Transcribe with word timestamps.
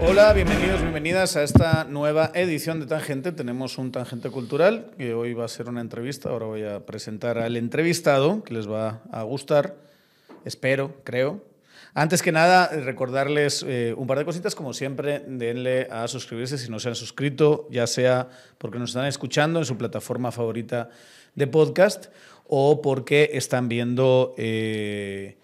Hola, 0.00 0.32
bienvenidos, 0.32 0.80
bienvenidas 0.82 1.34
a 1.36 1.42
esta 1.42 1.84
nueva 1.84 2.30
edición 2.34 2.78
de 2.78 2.86
Tangente. 2.86 3.32
Tenemos 3.32 3.78
un 3.78 3.90
Tangente 3.90 4.30
Cultural 4.30 4.90
que 4.98 5.14
hoy 5.14 5.34
va 5.34 5.46
a 5.46 5.48
ser 5.48 5.68
una 5.68 5.80
entrevista. 5.80 6.28
Ahora 6.28 6.46
voy 6.46 6.62
a 6.64 6.84
presentar 6.84 7.38
al 7.38 7.56
entrevistado 7.56 8.44
que 8.44 8.54
les 8.54 8.70
va 8.70 9.02
a 9.10 9.22
gustar. 9.22 9.76
Espero, 10.44 11.00
creo. 11.04 11.42
Antes 11.94 12.22
que 12.22 12.32
nada, 12.32 12.68
recordarles 12.68 13.64
eh, 13.66 13.94
un 13.96 14.06
par 14.06 14.18
de 14.18 14.24
cositas. 14.24 14.54
Como 14.54 14.72
siempre, 14.72 15.24
denle 15.26 15.88
a 15.90 16.06
suscribirse 16.06 16.58
si 16.58 16.70
no 16.70 16.78
se 16.80 16.88
han 16.88 16.96
suscrito, 16.96 17.66
ya 17.70 17.86
sea 17.86 18.28
porque 18.58 18.78
nos 18.78 18.90
están 18.90 19.06
escuchando 19.06 19.58
en 19.58 19.64
su 19.64 19.78
plataforma 19.78 20.32
favorita 20.32 20.90
de 21.34 21.46
podcast 21.46 22.06
o 22.46 22.82
porque 22.82 23.30
están 23.34 23.68
viendo. 23.68 24.34
Eh, 24.36 25.36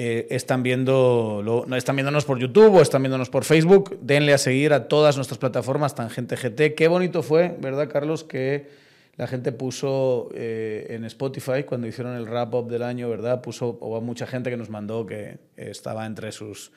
eh, 0.00 0.28
están, 0.30 0.62
viendo 0.62 1.66
están 1.74 1.96
viéndonos 1.96 2.24
por 2.24 2.38
YouTube 2.38 2.76
o 2.76 2.82
están 2.82 3.02
viéndonos 3.02 3.30
por 3.30 3.44
Facebook, 3.44 3.98
denle 4.00 4.32
a 4.32 4.38
seguir 4.38 4.72
a 4.72 4.86
todas 4.86 5.16
nuestras 5.16 5.38
plataformas, 5.38 5.96
Tangente 5.96 6.36
GT. 6.36 6.76
Qué 6.76 6.86
bonito 6.86 7.24
fue, 7.24 7.56
¿verdad, 7.58 7.88
Carlos? 7.90 8.22
Que 8.22 8.68
la 9.16 9.26
gente 9.26 9.50
puso 9.50 10.28
eh, 10.34 10.86
en 10.90 11.04
Spotify, 11.04 11.64
cuando 11.66 11.88
hicieron 11.88 12.14
el 12.14 12.26
wrap-up 12.26 12.70
del 12.70 12.84
año, 12.84 13.08
¿verdad? 13.08 13.40
Puso, 13.40 13.70
o 13.80 14.00
mucha 14.00 14.28
gente 14.28 14.50
que 14.50 14.56
nos 14.56 14.70
mandó 14.70 15.04
que 15.04 15.38
estaba 15.56 16.06
entre 16.06 16.30
sus 16.30 16.70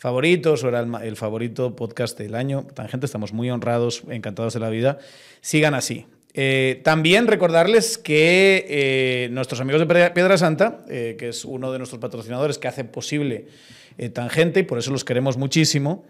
favoritos 0.00 0.64
o 0.64 0.68
era 0.68 0.80
el, 0.80 1.16
favorito 1.16 1.76
podcast 1.76 2.16
del 2.16 2.34
año. 2.34 2.66
Tangente, 2.72 3.04
estamos 3.04 3.34
muy 3.34 3.50
honrados, 3.50 4.02
encantados 4.08 4.54
de 4.54 4.60
la 4.60 4.70
vida. 4.70 4.98
Sigan 5.42 5.74
así. 5.74 6.06
Eh, 6.34 6.80
también 6.84 7.26
recordarles 7.26 7.98
que 7.98 8.64
eh, 8.68 9.28
nuestros 9.32 9.60
amigos 9.60 9.86
de 9.86 10.10
Piedra 10.10 10.38
Santa, 10.38 10.84
eh, 10.88 11.16
que 11.18 11.30
es 11.30 11.44
uno 11.44 11.72
de 11.72 11.78
nuestros 11.78 12.00
patrocinadores 12.00 12.58
que 12.58 12.68
hace 12.68 12.84
posible 12.84 13.46
Tangente 14.14 14.60
y 14.60 14.62
por 14.62 14.78
eso 14.78 14.92
los 14.92 15.04
queremos 15.04 15.36
muchísimo, 15.36 16.06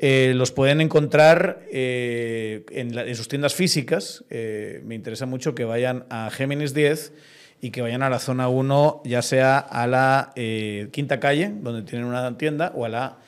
los 0.00 0.50
pueden 0.50 0.80
encontrar 0.80 1.62
en, 1.70 3.14
sus 3.14 3.28
tiendas 3.28 3.54
físicas. 3.54 4.24
me 4.28 4.96
interesa 4.96 5.24
mucho 5.24 5.54
que 5.54 5.64
vayan 5.64 6.04
a 6.10 6.30
Géminis 6.30 6.74
10 6.74 7.12
y 7.60 7.70
que 7.70 7.80
vayan 7.80 8.02
a 8.02 8.10
la 8.10 8.18
zona 8.18 8.48
1, 8.48 9.02
ya 9.04 9.22
sea 9.22 9.58
a 9.58 9.86
la 9.86 10.32
quinta 10.90 11.20
calle, 11.20 11.52
donde 11.60 11.82
tienen 11.82 12.08
una 12.08 12.36
tienda, 12.38 12.72
o 12.74 12.84
a 12.84 12.88
la 12.88 13.18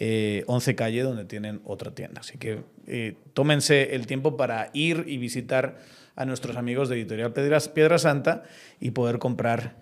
11 0.00 0.74
calle, 0.74 1.02
donde 1.02 1.24
tienen 1.24 1.60
otra 1.64 1.92
tienda. 1.92 2.22
Así 2.22 2.38
que 2.38 2.64
eh, 2.92 3.14
tómense 3.34 3.94
el 3.94 4.08
tiempo 4.08 4.36
para 4.36 4.70
ir 4.72 5.04
y 5.06 5.16
visitar 5.16 5.78
a 6.16 6.24
nuestros 6.24 6.56
amigos 6.56 6.88
de 6.88 6.96
Editorial 6.96 7.32
Piedra 7.32 7.98
Santa 7.98 8.42
y 8.80 8.90
poder 8.90 9.20
comprar 9.20 9.76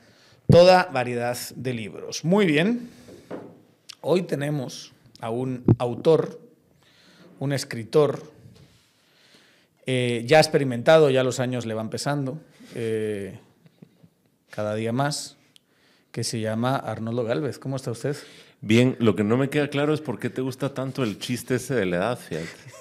toda 0.50 0.90
variedad 0.92 1.38
de 1.56 1.72
libros. 1.72 2.26
Muy 2.26 2.44
bien, 2.44 2.90
hoy 4.02 4.24
tenemos 4.24 4.92
a 5.20 5.30
un 5.30 5.64
autor, 5.78 6.38
un 7.38 7.54
escritor, 7.54 8.30
eh, 9.86 10.24
ya 10.26 10.38
experimentado, 10.38 11.08
ya 11.08 11.24
los 11.24 11.40
años 11.40 11.64
le 11.64 11.72
van 11.72 11.88
pesando, 11.88 12.38
eh, 12.74 13.38
cada 14.50 14.74
día 14.74 14.92
más, 14.92 15.38
que 16.12 16.24
se 16.24 16.40
llama 16.40 16.76
Arnoldo 16.76 17.24
Galvez. 17.24 17.58
¿Cómo 17.58 17.76
está 17.76 17.90
usted? 17.90 18.18
Bien, 18.60 18.96
lo 18.98 19.14
que 19.14 19.22
no 19.22 19.36
me 19.36 19.50
queda 19.50 19.68
claro 19.68 19.94
es 19.94 20.00
por 20.00 20.18
qué 20.18 20.30
te 20.30 20.40
gusta 20.40 20.74
tanto 20.74 21.04
el 21.04 21.18
chiste 21.18 21.56
ese 21.56 21.74
de 21.74 21.86
la 21.86 21.96
edad, 21.96 22.18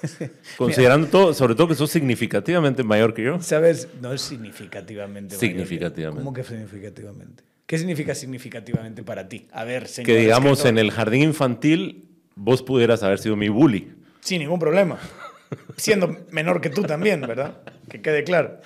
Considerando 0.56 1.06
todo, 1.06 1.34
sobre 1.34 1.54
todo 1.54 1.68
que 1.68 1.76
sos 1.76 1.90
significativamente 1.90 2.82
mayor 2.82 3.14
que 3.14 3.22
yo. 3.22 3.40
Sabes, 3.40 3.88
no 4.00 4.12
es 4.12 4.22
significativamente 4.22 5.36
Significativamente. 5.36 6.24
¿Cómo 6.24 6.34
que 6.34 6.42
significativamente? 6.42 7.44
¿Qué 7.66 7.78
significa 7.78 8.14
significativamente 8.14 9.02
para 9.02 9.28
ti? 9.28 9.46
A 9.52 9.62
ver, 9.64 9.86
señor. 9.86 10.06
Que 10.06 10.16
digamos, 10.16 10.64
en 10.64 10.78
el 10.78 10.90
jardín 10.90 11.22
infantil 11.22 12.08
vos 12.34 12.62
pudieras 12.62 13.02
haber 13.02 13.18
sido 13.18 13.36
mi 13.36 13.48
bully. 13.48 13.92
Sin 14.20 14.40
ningún 14.40 14.58
problema. 14.58 14.98
Siendo 15.76 16.24
menor 16.30 16.60
que 16.60 16.70
tú 16.70 16.82
también, 16.82 17.20
¿verdad? 17.20 17.58
Que 17.88 18.00
quede 18.00 18.24
claro. 18.24 18.60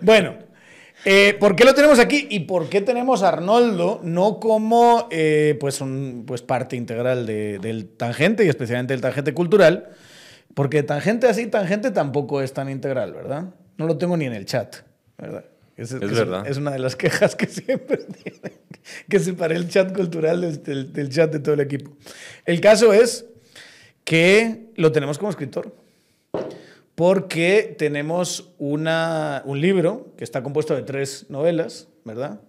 Bueno, 0.00 0.36
eh, 1.04 1.36
¿Por 1.38 1.54
qué 1.54 1.64
lo 1.64 1.74
tenemos 1.74 1.98
aquí 1.98 2.26
y 2.30 2.40
por 2.40 2.68
qué 2.68 2.80
tenemos 2.80 3.22
a 3.22 3.28
Arnoldo 3.28 4.00
no 4.02 4.40
como 4.40 5.08
eh, 5.10 5.56
pues 5.60 5.80
un, 5.80 6.24
pues 6.26 6.42
parte 6.42 6.76
integral 6.76 7.26
del 7.26 7.88
tangente 7.96 8.44
y 8.44 8.48
especialmente 8.48 8.94
del 8.94 9.00
tangente 9.00 9.34
cultural? 9.34 9.90
Porque 10.54 10.82
tangente 10.82 11.28
así, 11.28 11.46
tangente 11.46 11.90
tampoco 11.90 12.40
es 12.40 12.52
tan 12.52 12.70
integral, 12.70 13.12
¿verdad? 13.12 13.50
No 13.76 13.86
lo 13.86 13.98
tengo 13.98 14.16
ni 14.16 14.24
en 14.24 14.32
el 14.32 14.46
chat, 14.46 14.76
¿verdad? 15.18 15.44
Es, 15.76 15.92
verdad. 15.92 16.46
Es 16.46 16.56
una 16.56 16.70
de 16.70 16.78
las 16.78 16.96
quejas 16.96 17.36
que 17.36 17.46
siempre 17.46 17.98
tienen, 17.98 18.52
que 19.08 19.18
separe 19.18 19.54
el 19.54 19.68
chat 19.68 19.94
cultural 19.94 20.40
del, 20.62 20.92
del 20.92 21.10
chat 21.10 21.30
de 21.30 21.40
todo 21.40 21.54
el 21.54 21.60
equipo. 21.60 21.94
El 22.46 22.60
caso 22.60 22.94
es 22.94 23.26
que 24.04 24.70
lo 24.76 24.92
tenemos 24.92 25.18
como 25.18 25.30
escritor 25.30 25.85
porque 26.96 27.76
tenemos 27.78 28.52
una, 28.58 29.42
un 29.44 29.60
libro 29.60 30.12
que 30.16 30.24
está 30.24 30.42
compuesto 30.42 30.74
de 30.74 30.82
tres 30.82 31.26
novelas, 31.28 31.88
¿verdad? 32.04 32.40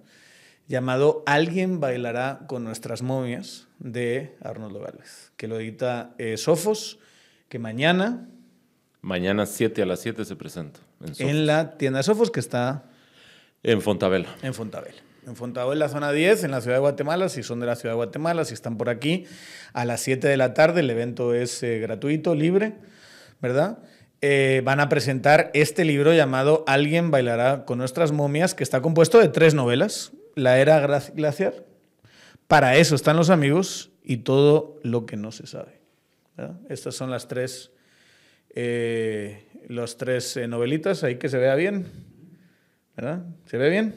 Llamado 0.67 1.21
Alguien 1.25 1.79
bailará 1.79 2.39
con 2.47 2.63
nuestras 2.63 3.01
momias, 3.03 3.67
de 3.79 4.35
Arnoldo 4.41 4.79
Gálvez, 4.79 5.31
que 5.37 5.47
lo 5.47 5.59
edita 5.59 6.15
eh, 6.17 6.37
Sofos, 6.37 6.99
que 7.49 7.59
mañana... 7.59 8.27
Mañana 9.01 9.45
7 9.45 9.83
a 9.83 9.85
las 9.85 9.99
7 9.99 10.25
se 10.25 10.35
presenta. 10.35 10.79
En, 11.19 11.29
en, 11.29 11.45
la 11.45 11.77
tienda 11.77 11.99
de 11.99 12.03
Sofos, 12.03 12.31
que 12.31 12.39
está... 12.39 12.85
En 13.63 13.81
Fontabela. 13.81 14.35
En 14.41 14.53
Fontabela. 14.53 14.97
En 15.25 15.35
Fontabela, 15.35 15.89
zona 15.89 16.11
10, 16.11 16.45
en 16.45 16.51
la 16.51 16.61
ciudad 16.61 16.77
de 16.77 16.81
Guatemala, 16.81 17.29
si 17.29 17.43
son 17.43 17.59
de 17.59 17.65
la 17.65 17.75
ciudad 17.75 17.93
de 17.93 17.97
Guatemala, 17.97 18.45
si 18.45 18.53
están 18.53 18.77
por 18.77 18.89
aquí, 18.89 19.25
a 19.73 19.85
las 19.85 20.01
7 20.01 20.27
de 20.27 20.37
la 20.37 20.53
tarde, 20.53 20.79
el 20.79 20.89
evento 20.89 21.33
es 21.33 21.61
eh, 21.63 21.79
gratuito, 21.79 22.33
libre, 22.33 22.75
¿verdad? 23.41 23.79
Eh, 24.21 24.61
van 24.65 24.79
a 24.79 24.89
presentar 24.89 25.51
este 25.53 25.85
libro 25.85 26.11
llamado 26.13 26.63
Alguien 26.65 27.11
bailará 27.11 27.65
con 27.65 27.77
nuestras 27.77 28.11
momias, 28.11 28.55
que 28.55 28.63
está 28.63 28.81
compuesto 28.81 29.19
de 29.19 29.27
tres 29.27 29.53
novelas. 29.53 30.11
La 30.35 30.59
era 30.59 30.79
glaciar, 31.15 31.65
Para 32.47 32.77
eso 32.77 32.95
están 32.95 33.17
los 33.17 33.29
amigos 33.29 33.91
y 34.03 34.17
todo 34.17 34.79
lo 34.83 35.05
que 35.05 35.17
no 35.17 35.31
se 35.31 35.47
sabe. 35.47 35.81
Estas 36.69 36.95
son 36.95 37.09
las 37.09 37.27
tres, 37.27 37.71
eh, 38.53 39.47
tres 39.97 40.37
eh, 40.37 40.47
novelitas, 40.47 41.03
ahí 41.03 41.15
que 41.15 41.29
se 41.29 41.37
vea 41.37 41.55
bien. 41.55 41.87
¿Verdad? 42.95 43.23
¿Se 43.45 43.57
ve 43.57 43.69
bien? 43.69 43.95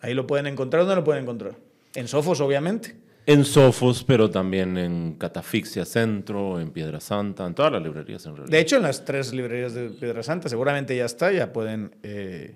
Ahí 0.00 0.14
lo 0.14 0.26
pueden 0.26 0.46
encontrar. 0.46 0.82
¿Dónde 0.82 0.96
lo 0.96 1.04
pueden 1.04 1.22
encontrar? 1.22 1.56
En 1.94 2.08
Sofos, 2.08 2.40
obviamente. 2.40 2.96
En 3.26 3.44
Sofos, 3.44 4.04
pero 4.04 4.30
también 4.30 4.78
en 4.78 5.14
Catafixia 5.14 5.84
Centro, 5.84 6.60
en 6.60 6.70
Piedra 6.70 7.00
Santa, 7.00 7.44
en 7.44 7.54
todas 7.54 7.72
las 7.72 7.82
librerías 7.82 8.24
en 8.24 8.36
realidad. 8.36 8.52
De 8.52 8.60
hecho, 8.60 8.76
en 8.76 8.82
las 8.82 9.04
tres 9.04 9.32
librerías 9.32 9.74
de 9.74 9.90
Piedra 9.90 10.22
Santa 10.22 10.48
seguramente 10.48 10.96
ya 10.96 11.06
está, 11.06 11.32
ya 11.32 11.52
pueden, 11.52 11.96
eh, 12.04 12.54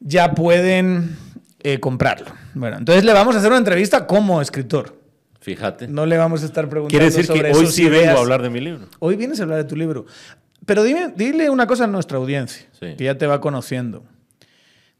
ya 0.00 0.34
pueden 0.34 1.16
eh, 1.62 1.80
comprarlo. 1.80 2.26
Bueno, 2.52 2.76
entonces 2.76 3.04
le 3.04 3.14
vamos 3.14 3.34
a 3.34 3.38
hacer 3.38 3.50
una 3.50 3.58
entrevista 3.58 4.06
como 4.06 4.42
escritor. 4.42 5.00
Fíjate. 5.40 5.88
No 5.88 6.04
le 6.04 6.18
vamos 6.18 6.42
a 6.42 6.46
estar 6.46 6.68
preguntando 6.68 6.90
Quiere 6.90 7.06
decir 7.06 7.26
que 7.26 7.52
hoy 7.52 7.68
sí 7.68 7.88
vengo 7.88 8.18
a 8.18 8.20
hablar 8.20 8.42
de 8.42 8.50
mi 8.50 8.60
libro. 8.60 8.86
Hoy 8.98 9.16
vienes 9.16 9.40
a 9.40 9.44
hablar 9.44 9.58
de 9.58 9.64
tu 9.64 9.76
libro. 9.76 10.04
Pero 10.66 10.82
dime, 10.82 11.12
dile 11.16 11.48
una 11.48 11.66
cosa 11.66 11.84
a 11.84 11.86
nuestra 11.86 12.18
audiencia, 12.18 12.66
que 12.80 13.02
ya 13.02 13.16
te 13.16 13.26
va 13.26 13.40
conociendo. 13.40 14.04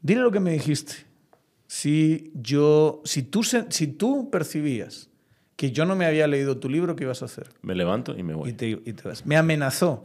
Dile 0.01 0.21
lo 0.21 0.31
que 0.31 0.39
me 0.39 0.51
dijiste 0.51 1.06
si 1.67 2.31
yo, 2.33 3.01
si 3.03 3.23
tú, 3.23 3.43
si 3.43 3.87
tú 3.87 4.29
percibías 4.29 5.09
que 5.57 5.71
yo 5.71 5.85
no 5.85 5.95
me 5.95 6.05
había 6.05 6.27
leído 6.27 6.57
tu 6.57 6.69
libro, 6.69 6.95
¿qué 6.95 7.03
ibas 7.03 7.21
a 7.21 7.25
hacer? 7.25 7.49
Me 7.61 7.75
levanto 7.75 8.17
y 8.17 8.23
me 8.23 8.33
voy. 8.33 8.51
Y 8.51 8.53
te, 8.53 8.75
vas. 9.03 9.25
Me 9.25 9.35
amenazó. 9.35 10.03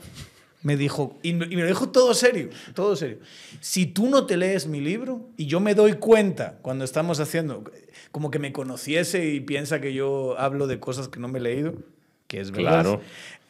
Me 0.62 0.76
dijo, 0.76 1.18
y 1.22 1.32
me, 1.32 1.46
lo 1.46 1.66
dijo 1.66 1.88
todo 1.90 2.14
serio, 2.14 2.48
todo 2.74 2.94
serio. 2.94 3.18
Si 3.60 3.86
tú 3.86 4.08
no 4.08 4.26
te 4.26 4.36
lees 4.36 4.68
mi 4.68 4.80
libro 4.80 5.28
y 5.36 5.46
yo 5.46 5.58
me 5.58 5.74
doy 5.74 5.94
cuenta 5.94 6.58
cuando 6.62 6.84
estamos 6.84 7.18
haciendo, 7.18 7.64
como 8.12 8.30
que 8.30 8.38
me 8.38 8.52
conociese 8.52 9.28
y 9.28 9.40
piensa 9.40 9.80
que 9.80 9.92
yo 9.92 10.38
hablo 10.38 10.68
de 10.68 10.78
cosas 10.78 11.08
que 11.08 11.18
no 11.18 11.26
me 11.26 11.40
he 11.40 11.42
leído, 11.42 11.74
que 12.32 12.40
es 12.40 12.50
verdad. 12.50 12.82
Claro. 12.82 13.00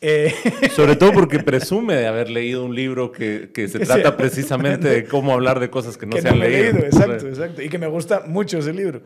Eh, 0.00 0.34
Sobre 0.74 0.96
todo 0.96 1.12
porque 1.12 1.38
presume 1.38 1.94
de 1.94 2.08
haber 2.08 2.28
leído 2.28 2.64
un 2.64 2.74
libro 2.74 3.12
que, 3.12 3.48
se 3.54 3.78
trata 3.78 4.16
precisamente 4.16 4.88
de 4.88 5.04
cómo 5.04 5.32
hablar 5.32 5.60
de 5.60 5.70
cosas 5.70 5.96
que 5.96 6.04
no 6.04 6.16
se 6.16 6.28
han 6.28 6.40
leído. 6.40 6.78
Exacto, 6.78 7.28
exacto. 7.28 7.62
Y 7.62 7.68
que 7.68 7.78
me 7.78 7.86
gusta 7.86 8.24
mucho 8.26 8.58
ese 8.58 8.72
libro. 8.72 9.02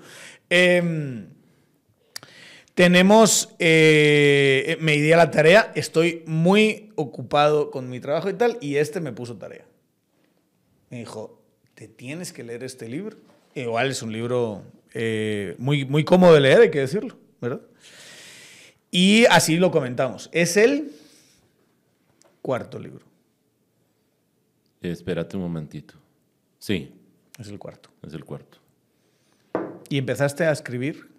Em, 0.49 1.27
tenemos, 2.75 3.55
eh, 3.59 4.79
me 4.81 4.93
di 4.93 5.13
a 5.13 5.19
la 5.19 5.31
tarea, 5.31 5.73
estoy 5.75 6.23
muy 6.25 6.91
ocupado 6.95 7.71
con 7.71 7.91
mi 7.91 8.01
trabajo 8.01 8.31
y 8.31 8.35
tal, 8.35 8.57
y 8.63 8.77
este 8.77 9.01
me 9.01 9.13
puso 9.13 9.37
tarea. 9.37 9.67
Me 10.89 11.01
dijo, 11.01 11.43
te 11.75 11.87
tienes 11.87 12.33
que 12.33 12.43
leer 12.43 12.65
este 12.65 12.89
libro. 12.89 13.19
Igual 13.55 13.91
es 13.91 14.01
un 14.01 14.11
libro 14.11 14.63
eh, 14.95 15.55
muy, 15.59 15.85
muy 15.85 16.03
cómodo 16.05 16.33
de 16.33 16.41
leer, 16.41 16.61
hay 16.63 16.71
que 16.71 16.81
decirlo, 16.81 17.19
¿verdad? 17.43 17.61
Y 18.97 19.27
así 19.27 19.59
lo 19.59 19.71
comentamos. 19.71 20.31
Es 20.33 20.57
el 20.57 20.91
cuarto 22.41 22.79
libro. 22.79 23.05
Espérate 24.81 25.37
un 25.37 25.43
momentito. 25.43 25.97
Sí. 26.59 26.95
Es 27.39 27.49
el 27.49 27.59
cuarto. 27.59 27.91
Es 28.03 28.15
el 28.15 28.25
cuarto. 28.25 28.57
¿Y 29.91 29.99
empezaste 29.99 30.47
a 30.47 30.51
escribir? 30.51 31.11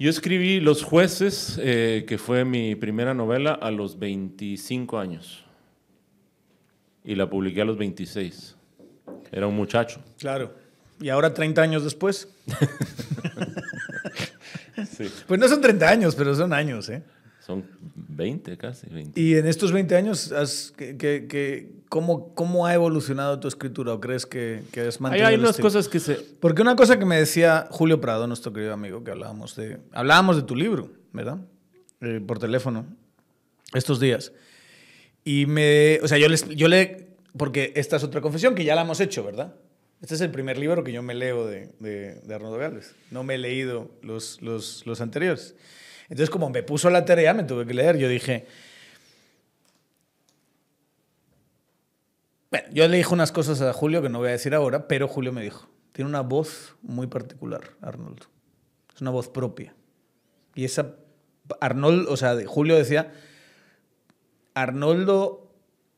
Yo 0.00 0.10
escribí 0.10 0.58
Los 0.58 0.82
Jueces, 0.82 1.60
eh, 1.62 2.04
que 2.08 2.18
fue 2.18 2.44
mi 2.44 2.74
primera 2.74 3.14
novela, 3.14 3.52
a 3.52 3.70
los 3.70 3.96
25 3.96 4.98
años. 4.98 5.44
Y 7.04 7.14
la 7.14 7.30
publiqué 7.30 7.60
a 7.60 7.64
los 7.66 7.78
26. 7.78 8.56
Era 9.30 9.46
un 9.46 9.54
muchacho. 9.54 10.02
Claro. 10.18 10.56
¿Y 11.00 11.08
ahora 11.10 11.34
30 11.34 11.60
años 11.62 11.84
después? 11.84 12.28
Sí. 14.96 15.10
Pues 15.26 15.40
no 15.40 15.48
son 15.48 15.60
30 15.60 15.88
años, 15.88 16.14
pero 16.14 16.34
son 16.34 16.52
años, 16.52 16.88
¿eh? 16.90 17.02
Son 17.44 17.64
20 17.94 18.56
casi, 18.58 18.88
20. 18.88 19.18
Y 19.18 19.34
en 19.36 19.46
estos 19.46 19.72
20 19.72 19.94
años, 19.96 20.32
has, 20.32 20.72
que, 20.76 20.96
que- 20.96 21.26
que- 21.28 21.72
¿cómo, 21.88 22.34
¿cómo 22.34 22.66
ha 22.66 22.74
evolucionado 22.74 23.38
tu 23.40 23.48
escritura? 23.48 23.94
¿O 23.94 24.00
crees 24.00 24.26
que, 24.26 24.62
que 24.72 24.82
has 24.82 24.96
Hay, 24.96 25.00
mantenido 25.02 25.28
hay 25.28 25.34
el 25.34 25.40
unas 25.40 25.56
cosas 25.58 25.88
que 25.88 26.00
se... 26.00 26.14
Porque 26.40 26.60
una 26.62 26.76
cosa 26.76 26.98
que 26.98 27.04
me 27.04 27.16
decía 27.16 27.68
Julio 27.70 28.00
Prado, 28.00 28.26
nuestro 28.26 28.52
querido 28.52 28.72
amigo, 28.74 29.02
que 29.04 29.12
hablábamos 29.12 29.56
de, 29.56 29.78
hablábamos 29.92 30.36
de 30.36 30.42
tu 30.42 30.54
libro, 30.56 30.90
¿verdad? 31.12 31.38
Eh, 32.00 32.20
por 32.26 32.38
teléfono, 32.38 32.84
estos 33.72 33.98
días. 34.00 34.32
Y 35.24 35.46
me, 35.46 36.00
o 36.02 36.08
sea, 36.08 36.18
yo, 36.18 36.28
les, 36.28 36.46
yo 36.50 36.68
le, 36.68 37.16
porque 37.36 37.72
esta 37.76 37.96
es 37.96 38.02
otra 38.04 38.20
confesión 38.20 38.54
que 38.54 38.64
ya 38.64 38.74
la 38.74 38.82
hemos 38.82 39.00
hecho, 39.00 39.24
¿verdad? 39.24 39.54
Este 40.06 40.14
es 40.14 40.20
el 40.20 40.30
primer 40.30 40.56
libro 40.56 40.84
que 40.84 40.92
yo 40.92 41.02
me 41.02 41.14
leo 41.14 41.48
de, 41.48 41.74
de, 41.80 42.20
de 42.20 42.32
Arnoldo 42.32 42.58
Gales. 42.58 42.94
No 43.10 43.24
me 43.24 43.34
he 43.34 43.38
leído 43.38 43.90
los, 44.02 44.40
los, 44.40 44.86
los 44.86 45.00
anteriores. 45.00 45.56
Entonces, 46.04 46.30
como 46.30 46.48
me 46.48 46.62
puso 46.62 46.90
la 46.90 47.04
tarea, 47.04 47.34
me 47.34 47.42
tuve 47.42 47.66
que 47.66 47.74
leer. 47.74 47.96
Yo 47.96 48.08
dije, 48.08 48.46
Bueno, 52.52 52.68
yo 52.72 52.86
le 52.86 52.98
dije 52.98 53.12
unas 53.12 53.32
cosas 53.32 53.60
a 53.60 53.72
Julio 53.72 54.00
que 54.00 54.08
no 54.08 54.20
voy 54.20 54.28
a 54.28 54.30
decir 54.30 54.54
ahora, 54.54 54.86
pero 54.86 55.08
Julio 55.08 55.32
me 55.32 55.42
dijo, 55.42 55.68
tiene 55.90 56.08
una 56.08 56.20
voz 56.20 56.76
muy 56.82 57.08
particular, 57.08 57.72
Arnoldo. 57.80 58.26
Es 58.94 59.00
una 59.00 59.10
voz 59.10 59.28
propia. 59.28 59.74
Y 60.54 60.66
esa, 60.66 60.94
Arnoldo, 61.60 62.12
o 62.12 62.16
sea, 62.16 62.36
Julio 62.46 62.76
decía, 62.76 63.12
Arnoldo, 64.54 65.45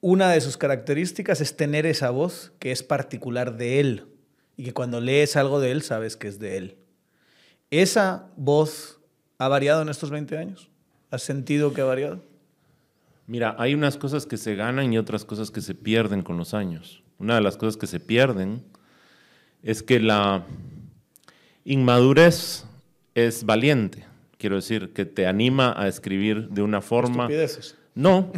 una 0.00 0.30
de 0.30 0.40
sus 0.40 0.56
características 0.56 1.40
es 1.40 1.56
tener 1.56 1.86
esa 1.86 2.10
voz 2.10 2.52
que 2.58 2.70
es 2.70 2.82
particular 2.82 3.56
de 3.56 3.80
él. 3.80 4.06
Y 4.56 4.64
que 4.64 4.72
cuando 4.74 5.00
lees 5.00 5.36
algo 5.36 5.60
de 5.60 5.70
él, 5.70 5.82
sabes 5.82 6.16
que 6.16 6.28
es 6.28 6.38
de 6.38 6.56
él. 6.56 6.76
¿Esa 7.70 8.28
voz 8.36 9.00
ha 9.38 9.48
variado 9.48 9.82
en 9.82 9.88
estos 9.88 10.10
20 10.10 10.36
años? 10.36 10.70
¿Has 11.10 11.22
sentido 11.22 11.72
que 11.72 11.80
ha 11.80 11.84
variado? 11.84 12.22
Mira, 13.26 13.54
hay 13.58 13.74
unas 13.74 13.96
cosas 13.96 14.26
que 14.26 14.36
se 14.36 14.54
ganan 14.54 14.92
y 14.92 14.98
otras 14.98 15.24
cosas 15.24 15.50
que 15.50 15.60
se 15.60 15.74
pierden 15.74 16.22
con 16.22 16.36
los 16.38 16.54
años. 16.54 17.02
Una 17.18 17.34
de 17.34 17.40
las 17.40 17.56
cosas 17.56 17.76
que 17.76 17.86
se 17.86 18.00
pierden 18.00 18.64
es 19.62 19.82
que 19.82 20.00
la 20.00 20.44
inmadurez 21.64 22.64
es 23.14 23.44
valiente. 23.44 24.06
Quiero 24.38 24.56
decir, 24.56 24.92
que 24.92 25.04
te 25.04 25.26
anima 25.26 25.74
a 25.76 25.88
escribir 25.88 26.48
de 26.48 26.62
una 26.62 26.80
forma... 26.80 27.24
Estupideces. 27.24 27.77
No, 27.98 28.30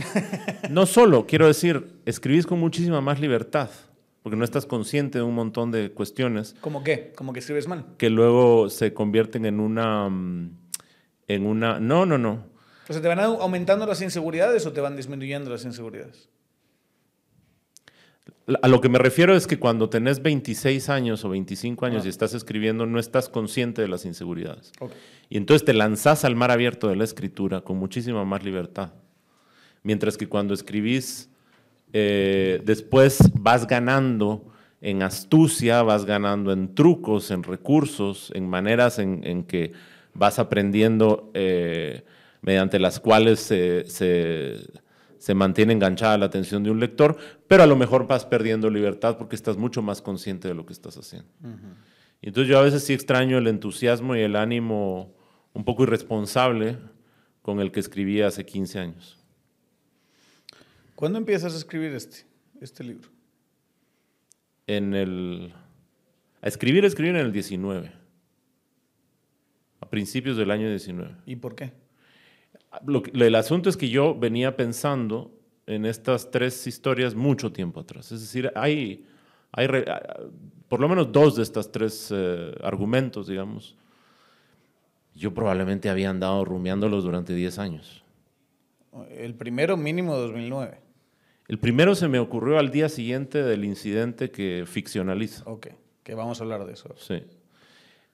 no 0.70 0.86
solo, 0.86 1.26
quiero 1.26 1.46
decir, 1.46 2.00
escribís 2.06 2.46
con 2.46 2.58
muchísima 2.58 3.00
más 3.02 3.20
libertad, 3.20 3.68
porque 4.22 4.36
no 4.36 4.44
estás 4.44 4.64
consciente 4.64 5.18
de 5.18 5.24
un 5.24 5.34
montón 5.34 5.70
de 5.70 5.90
cuestiones 5.92 6.56
¿Cómo 6.62 6.82
qué? 6.82 7.12
¿Cómo 7.14 7.32
que 7.34 7.40
escribes 7.40 7.68
mal? 7.68 7.84
que 7.98 8.08
luego 8.08 8.70
se 8.70 8.94
convierten 8.94 9.44
en 9.44 9.60
una... 9.60 10.08
mm, 10.08 10.56
En 11.28 11.46
una 11.46 11.78
no, 11.78 12.06
no, 12.06 12.16
no. 12.16 12.46
O 12.88 12.92
sea, 12.92 13.02
¿te 13.02 13.08
van 13.08 13.18
au- 13.18 13.38
aumentando 13.40 13.84
las 13.86 14.00
inseguridades 14.02 14.64
o 14.66 14.72
te 14.72 14.80
van 14.80 14.96
disminuyendo 14.96 15.50
las 15.50 15.64
inseguridades? 15.64 16.28
A 18.62 18.66
lo 18.68 18.80
que 18.80 18.88
me 18.88 18.98
refiero 18.98 19.36
es 19.36 19.46
que 19.46 19.58
cuando 19.60 19.88
tenés 19.90 20.22
26 20.22 20.88
años 20.88 21.24
o 21.24 21.28
25 21.28 21.86
años 21.86 22.02
Ah. 22.02 22.06
y 22.06 22.08
estás 22.08 22.34
escribiendo, 22.34 22.84
no 22.86 22.98
estás 22.98 23.28
consciente 23.28 23.80
de 23.82 23.88
las 23.88 24.04
inseguridades. 24.04 24.72
Y 25.28 25.36
entonces 25.36 25.64
te 25.64 25.72
lanzás 25.72 26.24
al 26.24 26.34
mar 26.34 26.50
abierto 26.50 26.88
de 26.88 26.96
la 26.96 27.04
escritura 27.04 27.60
con 27.60 27.76
muchísima 27.76 28.24
más 28.24 28.42
libertad. 28.42 28.92
Mientras 29.82 30.16
que 30.16 30.28
cuando 30.28 30.54
escribís, 30.54 31.28
eh, 31.92 32.60
después 32.64 33.18
vas 33.34 33.66
ganando 33.66 34.44
en 34.80 35.02
astucia, 35.02 35.82
vas 35.82 36.04
ganando 36.04 36.52
en 36.52 36.74
trucos, 36.74 37.30
en 37.30 37.42
recursos, 37.42 38.30
en 38.34 38.48
maneras 38.48 38.98
en, 38.98 39.22
en 39.24 39.44
que 39.44 39.72
vas 40.14 40.38
aprendiendo 40.38 41.30
eh, 41.34 42.04
mediante 42.42 42.78
las 42.78 42.98
cuales 43.00 43.40
se, 43.40 43.84
se- 43.86 44.56
se 45.18 45.34
mantiene 45.34 45.74
enganchada 45.74 46.16
la 46.16 46.26
atención 46.26 46.62
de 46.64 46.70
un 46.70 46.80
lector, 46.80 47.16
pero 47.46 47.62
a 47.62 47.66
lo 47.66 47.76
mejor 47.76 48.06
vas 48.06 48.24
perdiendo 48.24 48.70
libertad 48.70 49.18
porque 49.18 49.36
estás 49.36 49.58
mucho 49.58 49.82
más 49.82 50.00
consciente 50.00 50.48
de 50.48 50.54
lo 50.54 50.64
que 50.64 50.72
estás 50.72 50.96
haciendo. 50.96 51.28
Y 52.22 52.28
entonces 52.28 52.48
yo 52.50 52.58
a 52.58 52.62
veces 52.62 52.82
sí 52.84 52.94
extraño 52.94 53.36
el 53.36 53.46
entusiasmo 53.46 54.16
y 54.16 54.20
el 54.20 54.34
ánimo 54.36 55.12
un 55.52 55.64
poco 55.64 55.82
irresponsable 55.82 56.78
con 57.42 57.60
el 57.60 57.70
que 57.70 57.80
escribía 57.80 58.28
hace 58.28 58.46
15 58.46 58.78
años. 58.78 59.18
¿Cuándo 61.00 61.16
empiezas 61.16 61.54
a 61.54 61.56
escribir 61.56 61.92
este, 61.94 62.26
este 62.60 62.84
libro? 62.84 63.08
En 64.66 64.92
el, 64.94 65.50
a 66.42 66.46
escribir, 66.46 66.84
escribir 66.84 67.16
en 67.16 67.22
el 67.24 67.32
19, 67.32 67.90
a 69.80 69.88
principios 69.88 70.36
del 70.36 70.50
año 70.50 70.68
19. 70.68 71.16
¿Y 71.24 71.36
por 71.36 71.54
qué? 71.54 71.72
Lo 72.86 73.02
que- 73.02 73.12
el 73.12 73.34
asunto 73.34 73.70
es 73.70 73.78
que 73.78 73.88
yo 73.88 74.14
venía 74.14 74.58
pensando 74.58 75.32
en 75.66 75.86
estas 75.86 76.30
tres 76.30 76.66
historias 76.66 77.14
mucho 77.14 77.50
tiempo 77.50 77.80
atrás. 77.80 78.12
Es 78.12 78.20
decir, 78.20 78.52
hay, 78.54 79.06
hay 79.52 79.66
re- 79.68 79.86
por 80.68 80.80
lo 80.80 80.88
menos 80.90 81.10
dos 81.10 81.34
de 81.36 81.44
estas 81.44 81.72
tres 81.72 82.10
eh, 82.14 82.52
argumentos, 82.62 83.26
digamos. 83.26 83.74
Yo 85.14 85.32
probablemente 85.32 85.88
había 85.88 86.10
andado 86.10 86.44
rumiándolos 86.44 87.04
durante 87.04 87.34
10 87.34 87.58
años. 87.58 88.04
El 89.08 89.34
primero 89.34 89.78
mínimo 89.78 90.14
2009. 90.14 90.89
El 91.50 91.58
primero 91.58 91.96
se 91.96 92.06
me 92.06 92.20
ocurrió 92.20 92.60
al 92.60 92.70
día 92.70 92.88
siguiente 92.88 93.42
del 93.42 93.64
incidente 93.64 94.30
que 94.30 94.62
ficcionaliza. 94.68 95.42
Ok, 95.46 95.66
que 96.04 96.14
vamos 96.14 96.38
a 96.38 96.44
hablar 96.44 96.64
de 96.64 96.74
eso. 96.74 96.94
Sí. 96.96 97.24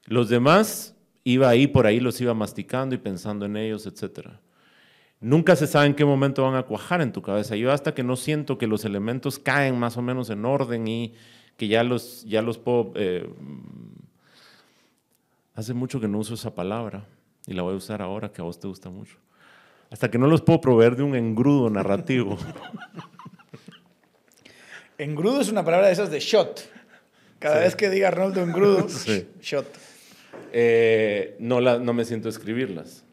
Los 0.07 0.31
demás 0.31 0.97
iba 1.23 1.47
ahí 1.47 1.67
por 1.67 1.87
ahí, 1.87 2.01
los 2.01 2.19
iba 2.23 2.33
masticando 2.33 2.95
y 2.95 2.99
pensando 2.99 3.45
en 3.45 3.59
ellos, 3.59 3.87
etc. 3.87 4.29
Nunca 5.21 5.55
se 5.55 5.67
sabe 5.67 5.85
en 5.85 5.95
qué 5.95 6.07
momento 6.07 6.45
van 6.45 6.55
a 6.55 6.63
cuajar 6.63 7.03
en 7.03 7.13
tu 7.13 7.21
cabeza. 7.21 7.57
Yo 7.57 7.73
hasta 7.73 7.93
que 7.93 8.03
no 8.03 8.17
siento 8.17 8.57
que 8.57 8.67
los 8.67 8.87
elementos 8.87 9.39
caen 9.39 9.79
más 9.79 9.99
o 9.99 10.01
menos 10.01 10.31
en 10.31 10.43
orden 10.47 10.89
y 10.89 11.13
que 11.59 11.69
ya 11.69 11.85
los, 11.85 12.25
ya 12.25 12.41
los 12.41 12.57
puedo... 12.57 12.93
eh, 12.95 13.29
hace 15.55 15.75
mucho 15.75 16.01
que 16.01 16.09
no 16.09 16.21
uso 16.21 16.33
esa 16.33 16.55
palabra 16.55 17.05
y 17.47 17.53
la 17.53 17.61
voy 17.61 17.75
a 17.75 17.77
usar 17.77 18.01
ahora 18.01 18.33
que 18.33 18.41
a 18.41 18.45
vos 18.45 18.59
te 18.59 18.67
gusta 18.67 18.89
mucho. 18.89 19.19
Hasta 19.91 20.11
que 20.11 20.17
no 20.17 20.27
los 20.27 20.41
puedo 20.41 20.59
proveer 20.63 20.97
de 20.97 21.03
un 21.03 21.15
engrudo 21.15 21.69
narrativo. 21.69 22.39
Engrudo 24.99 25.41
es 25.41 25.49
una 25.51 25.65
palabra 25.65 25.87
de 25.89 25.93
esas 25.93 26.11
de 26.11 26.21
shot. 26.21 26.61
Cada 27.39 27.59
vez 27.61 27.77
que 27.77 27.91
diga 27.91 28.09
Arnoldo 28.09 28.41
engrudo, 28.43 28.89
Sí. 28.89 29.27
shot. 29.43 29.67
eh, 30.53 31.37
no, 31.39 31.61
la, 31.61 31.79
no 31.79 31.93
me 31.93 32.05
siento 32.05 32.29
a 32.29 32.31
escribirlas. 32.31 33.05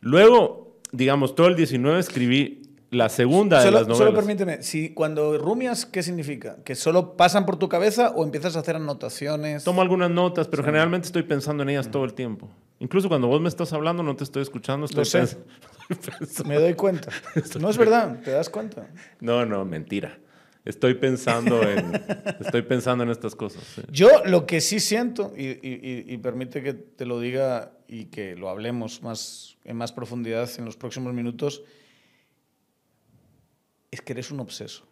Luego, 0.00 0.76
digamos, 0.92 1.34
todo 1.34 1.48
el 1.48 1.56
19 1.56 1.98
escribí 1.98 2.62
la 2.90 3.08
segunda 3.08 3.58
de 3.58 3.64
Solo, 3.64 3.78
las 3.78 3.86
solo 3.88 3.98
novelas. 4.10 4.14
permíteme, 4.24 4.62
si 4.62 4.90
cuando 4.90 5.36
rumias, 5.38 5.84
¿qué 5.84 6.02
significa? 6.04 6.58
¿Que 6.64 6.76
solo 6.76 7.16
pasan 7.16 7.44
por 7.44 7.56
tu 7.58 7.68
cabeza 7.68 8.10
o 8.14 8.22
empiezas 8.24 8.54
a 8.56 8.60
hacer 8.60 8.76
anotaciones? 8.76 9.64
Tomo 9.64 9.82
algunas 9.82 10.10
notas, 10.10 10.46
pero 10.46 10.62
generalmente 10.62 11.06
estoy 11.06 11.24
pensando 11.24 11.64
en 11.64 11.70
ellas 11.70 11.90
todo 11.90 12.04
el 12.04 12.14
tiempo. 12.14 12.48
Incluso 12.78 13.08
cuando 13.08 13.26
vos 13.26 13.40
me 13.40 13.48
estás 13.48 13.72
hablando, 13.72 14.02
no 14.04 14.14
te 14.14 14.22
estoy 14.22 14.42
escuchando. 14.42 14.86
Estoy 14.86 15.04
pensando- 15.04 15.44
Me 16.46 16.56
doy 16.56 16.74
cuenta. 16.74 17.08
No 17.58 17.68
es 17.70 17.76
verdad, 17.76 18.20
¿te 18.22 18.30
das 18.30 18.48
cuenta? 18.48 18.86
No, 19.20 19.44
no, 19.44 19.64
mentira. 19.64 20.18
Estoy 20.66 20.94
pensando 20.94 21.62
en, 21.66 21.92
estoy 22.40 22.60
pensando 22.62 23.04
en 23.04 23.10
estas 23.10 23.34
cosas. 23.34 23.62
sí. 23.74 23.82
Yo 23.90 24.10
lo 24.26 24.46
que 24.46 24.60
sí 24.60 24.78
siento, 24.80 25.32
y, 25.36 25.46
y- 25.46 26.04
y- 26.06 26.18
permite 26.18 26.62
que 26.62 26.74
te 26.74 27.06
lo 27.06 27.18
diga 27.20 27.72
y 27.88 28.06
que 28.06 28.36
lo 28.36 28.50
hablemos 28.50 29.02
más, 29.02 29.56
en 29.64 29.76
más 29.76 29.92
profundidad 29.92 30.50
en 30.58 30.64
los 30.64 30.76
próximos 30.76 31.14
minutos, 31.14 31.62
es 33.90 34.00
que 34.02 34.12
eres 34.12 34.30
un 34.30 34.40
obseso. 34.40 34.84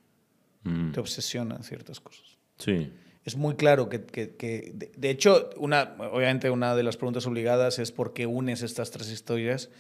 Mm, 0.62 0.92
Te 0.92 1.00
obsesionan 1.00 1.62
ciertas 1.62 2.00
cosas. 2.00 2.38
sí. 2.58 2.92
Es 3.26 3.36
muy 3.36 3.54
claro 3.54 3.88
que, 3.88 4.04
que- 4.04 4.36
que- 4.36 4.70
de, 4.74 4.92
de 4.94 5.08
hecho, 5.10 5.48
una, 5.56 5.96
obviamente 6.12 6.50
una 6.50 6.76
de 6.76 6.82
las 6.82 6.98
preguntas 6.98 7.26
obligadas 7.26 7.78
es 7.78 7.90
por 7.90 8.12
qué 8.12 8.26
unes 8.26 8.60
estas 8.60 8.90
tres 8.90 9.10
historias 9.10 9.70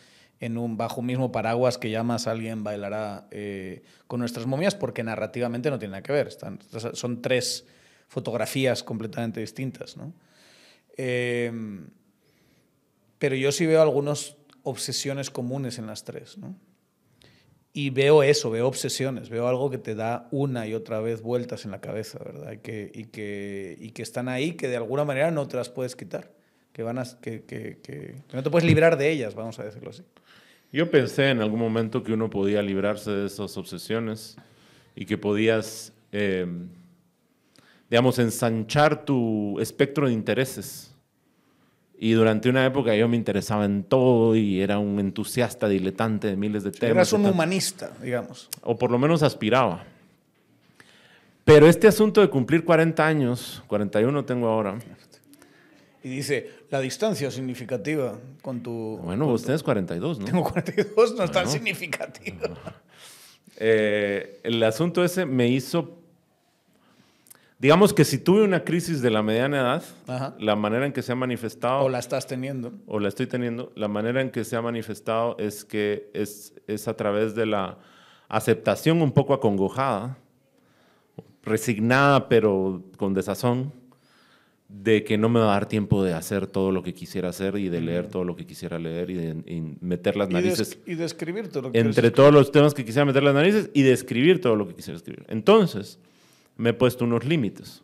en 0.44 0.58
un 0.58 0.76
bajo 0.76 1.00
mismo 1.00 1.32
paraguas 1.32 1.78
que 1.78 1.90
llamas 1.90 2.26
alguien 2.26 2.64
bailará 2.64 3.26
eh, 3.30 3.82
con 4.06 4.20
nuestras 4.20 4.46
momias, 4.46 4.74
porque 4.74 5.02
narrativamente 5.02 5.70
no 5.70 5.78
tiene 5.78 5.92
nada 5.92 6.02
que 6.02 6.12
ver. 6.12 6.28
Están, 6.28 6.58
son 6.92 7.22
tres 7.22 7.66
fotografías 8.08 8.82
completamente 8.82 9.40
distintas. 9.40 9.96
¿no? 9.96 10.12
Eh, 10.98 11.50
pero 13.18 13.36
yo 13.36 13.52
sí 13.52 13.64
veo 13.64 13.80
algunas 13.80 14.36
obsesiones 14.62 15.30
comunes 15.30 15.78
en 15.78 15.86
las 15.86 16.04
tres. 16.04 16.36
¿no? 16.36 16.54
y 17.76 17.90
veo 17.90 18.22
eso, 18.22 18.50
veo 18.50 18.68
obsesiones, 18.68 19.30
veo 19.30 19.48
algo 19.48 19.68
que 19.68 19.78
te 19.78 19.96
da 19.96 20.28
una 20.30 20.64
y 20.68 20.74
otra 20.74 21.00
vez 21.00 21.22
vueltas 21.22 21.64
en 21.64 21.72
la 21.72 21.80
cabeza, 21.80 22.20
¿verdad? 22.24 22.52
Y 22.52 22.58
que, 22.58 22.92
y 22.94 23.04
que, 23.06 23.76
y 23.80 23.90
que 23.90 24.02
están 24.02 24.28
ahí, 24.28 24.52
que 24.52 24.68
de 24.68 24.76
alguna 24.76 25.04
manera 25.04 25.32
no 25.32 25.48
te 25.48 25.56
las 25.56 25.70
puedes 25.70 25.96
quitar, 25.96 26.30
que, 26.72 26.84
van 26.84 26.98
a, 26.98 27.04
que, 27.20 27.42
que 27.42 28.14
no 28.32 28.44
te 28.44 28.50
puedes 28.50 28.64
librar 28.64 28.96
de 28.96 29.10
ellas, 29.10 29.34
vamos 29.34 29.58
a 29.58 29.64
decirlo 29.64 29.90
así. 29.90 30.04
Yo 30.74 30.90
pensé 30.90 31.30
en 31.30 31.40
algún 31.40 31.60
momento 31.60 32.02
que 32.02 32.12
uno 32.12 32.28
podía 32.28 32.60
librarse 32.60 33.08
de 33.08 33.26
esas 33.26 33.56
obsesiones 33.56 34.36
y 34.96 35.06
que 35.06 35.16
podías, 35.16 35.92
eh, 36.10 36.48
digamos, 37.88 38.18
ensanchar 38.18 39.04
tu 39.04 39.60
espectro 39.60 40.08
de 40.08 40.12
intereses. 40.12 40.92
Y 41.96 42.14
durante 42.14 42.48
una 42.48 42.66
época 42.66 42.96
yo 42.96 43.06
me 43.06 43.16
interesaba 43.16 43.66
en 43.66 43.84
todo 43.84 44.34
y 44.34 44.60
era 44.60 44.80
un 44.80 44.98
entusiasta 44.98 45.68
diletante 45.68 46.26
de 46.26 46.36
miles 46.36 46.64
de 46.64 46.72
temas. 46.72 46.90
Eras 46.90 47.12
un 47.12 47.26
humanista, 47.26 47.92
digamos. 48.02 48.48
o 48.62 48.76
por 48.76 48.90
lo 48.90 48.98
menos 48.98 49.22
aspiraba. 49.22 49.84
Pero 51.44 51.68
este 51.68 51.86
asunto 51.86 52.20
de 52.20 52.28
cumplir 52.28 52.64
40 52.64 53.06
años, 53.06 53.62
41 53.68 54.24
tengo 54.24 54.48
ahora, 54.48 54.76
Y 56.04 56.08
dice, 56.10 56.50
la 56.70 56.80
distancia 56.80 57.30
significativa 57.30 58.18
con 58.42 58.62
tu... 58.62 58.98
bueno, 59.02 59.24
vos 59.26 59.42
tenés 59.42 59.62
42, 59.62 60.18
¿no? 60.20 60.24
Tengo 60.26 60.42
42, 60.44 61.14
no 61.14 61.24
es 61.24 61.30
tan 61.32 61.44
Bueno. 61.44 61.50
significativo. 61.50 62.38
Eh, 63.56 64.40
el 64.42 64.62
asunto 64.62 65.02
ese 65.02 65.24
me 65.26 65.48
hizo, 65.48 65.98
digamos 67.58 67.94
que 67.94 68.04
si 68.04 68.18
tuve 68.18 68.42
una 68.42 68.64
crisis 68.64 69.00
de 69.00 69.10
la 69.10 69.22
mediana 69.22 69.60
edad, 69.60 69.82
Ajá. 70.06 70.34
la 70.38 70.56
manera 70.56 70.84
en 70.86 70.92
que 70.92 71.02
se 71.02 71.12
ha 71.12 71.14
manifestado, 71.14 71.84
O 71.84 71.88
la 71.88 72.00
estás 72.00 72.26
teniendo. 72.26 72.72
o 72.86 72.98
la 72.98 73.08
estoy 73.08 73.26
teniendo, 73.26 73.72
la 73.74 73.88
manera 73.88 74.20
en 74.20 74.30
que 74.30 74.44
se 74.44 74.56
ha 74.56 74.60
manifestado 74.62 75.36
es 75.38 75.64
que 75.64 76.10
es, 76.12 76.52
es 76.66 76.86
a 76.88 76.94
través 76.96 77.34
de 77.34 77.46
la 77.46 77.78
aceptación 78.28 79.00
un 79.02 79.12
poco 79.12 79.32
acongojada, 79.34 80.18
resignada 81.44 82.28
pero 82.28 82.82
con 82.96 83.14
desazón, 83.14 83.72
de 84.68 85.04
que 85.04 85.18
no 85.18 85.28
me 85.28 85.40
va 85.40 85.46
a 85.46 85.54
dar 85.54 85.66
tiempo 85.66 86.02
de 86.02 86.14
hacer 86.14 86.46
todo 86.46 86.72
lo 86.72 86.82
que 86.82 86.94
quisiera 86.94 87.28
hacer 87.28 87.56
y 87.58 87.68
de 87.68 87.80
leer 87.80 88.08
todo 88.08 88.24
lo 88.24 88.34
que 88.34 88.46
quisiera 88.46 88.78
leer 88.78 89.10
y 89.10 89.14
de 89.14 89.28
y 89.46 89.76
meter 89.80 90.16
las 90.16 90.30
narices 90.30 90.78
y 90.86 90.94
de 90.94 91.04
escribir 91.04 91.48
todo 91.48 91.64
lo 91.64 91.72
que 91.72 91.78
entre 91.78 92.10
todos 92.10 92.32
los 92.32 92.50
temas 92.50 92.72
que 92.72 92.84
quisiera 92.84 93.04
meter 93.04 93.22
las 93.22 93.34
narices 93.34 93.70
y 93.74 93.82
de 93.82 93.92
escribir 93.92 94.40
todo 94.40 94.56
lo 94.56 94.66
que 94.66 94.74
quisiera 94.74 94.96
escribir. 94.96 95.26
Entonces, 95.28 95.98
me 96.56 96.70
he 96.70 96.72
puesto 96.72 97.04
unos 97.04 97.24
límites. 97.24 97.82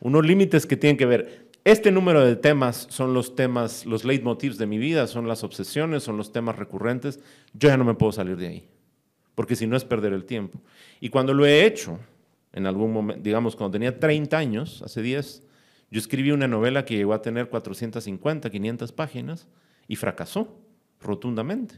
Unos 0.00 0.26
límites 0.26 0.66
que 0.66 0.76
tienen 0.76 0.96
que 0.96 1.06
ver. 1.06 1.46
Este 1.64 1.92
número 1.92 2.24
de 2.24 2.34
temas 2.34 2.88
son 2.90 3.14
los 3.14 3.36
temas, 3.36 3.86
los 3.86 4.04
leitmotivs 4.04 4.58
de 4.58 4.66
mi 4.66 4.78
vida, 4.78 5.06
son 5.06 5.28
las 5.28 5.44
obsesiones, 5.44 6.02
son 6.02 6.16
los 6.16 6.32
temas 6.32 6.56
recurrentes. 6.56 7.20
Yo 7.54 7.68
ya 7.68 7.76
no 7.76 7.84
me 7.84 7.94
puedo 7.94 8.10
salir 8.10 8.36
de 8.36 8.48
ahí, 8.48 8.68
porque 9.36 9.54
si 9.54 9.68
no 9.68 9.76
es 9.76 9.84
perder 9.84 10.12
el 10.12 10.24
tiempo. 10.24 10.60
Y 11.00 11.10
cuando 11.10 11.32
lo 11.32 11.46
he 11.46 11.64
hecho, 11.64 12.00
en 12.52 12.66
algún 12.66 12.92
momento, 12.92 13.22
digamos, 13.22 13.54
cuando 13.54 13.72
tenía 13.72 13.98
30 13.98 14.36
años, 14.36 14.82
hace 14.82 15.02
10, 15.02 15.44
yo 15.92 15.98
escribí 16.00 16.32
una 16.32 16.48
novela 16.48 16.84
que 16.84 16.96
llegó 16.96 17.12
a 17.14 17.22
tener 17.22 17.48
450, 17.48 18.50
500 18.50 18.90
páginas 18.92 19.46
y 19.86 19.94
fracasó 19.96 20.58
rotundamente. 21.00 21.76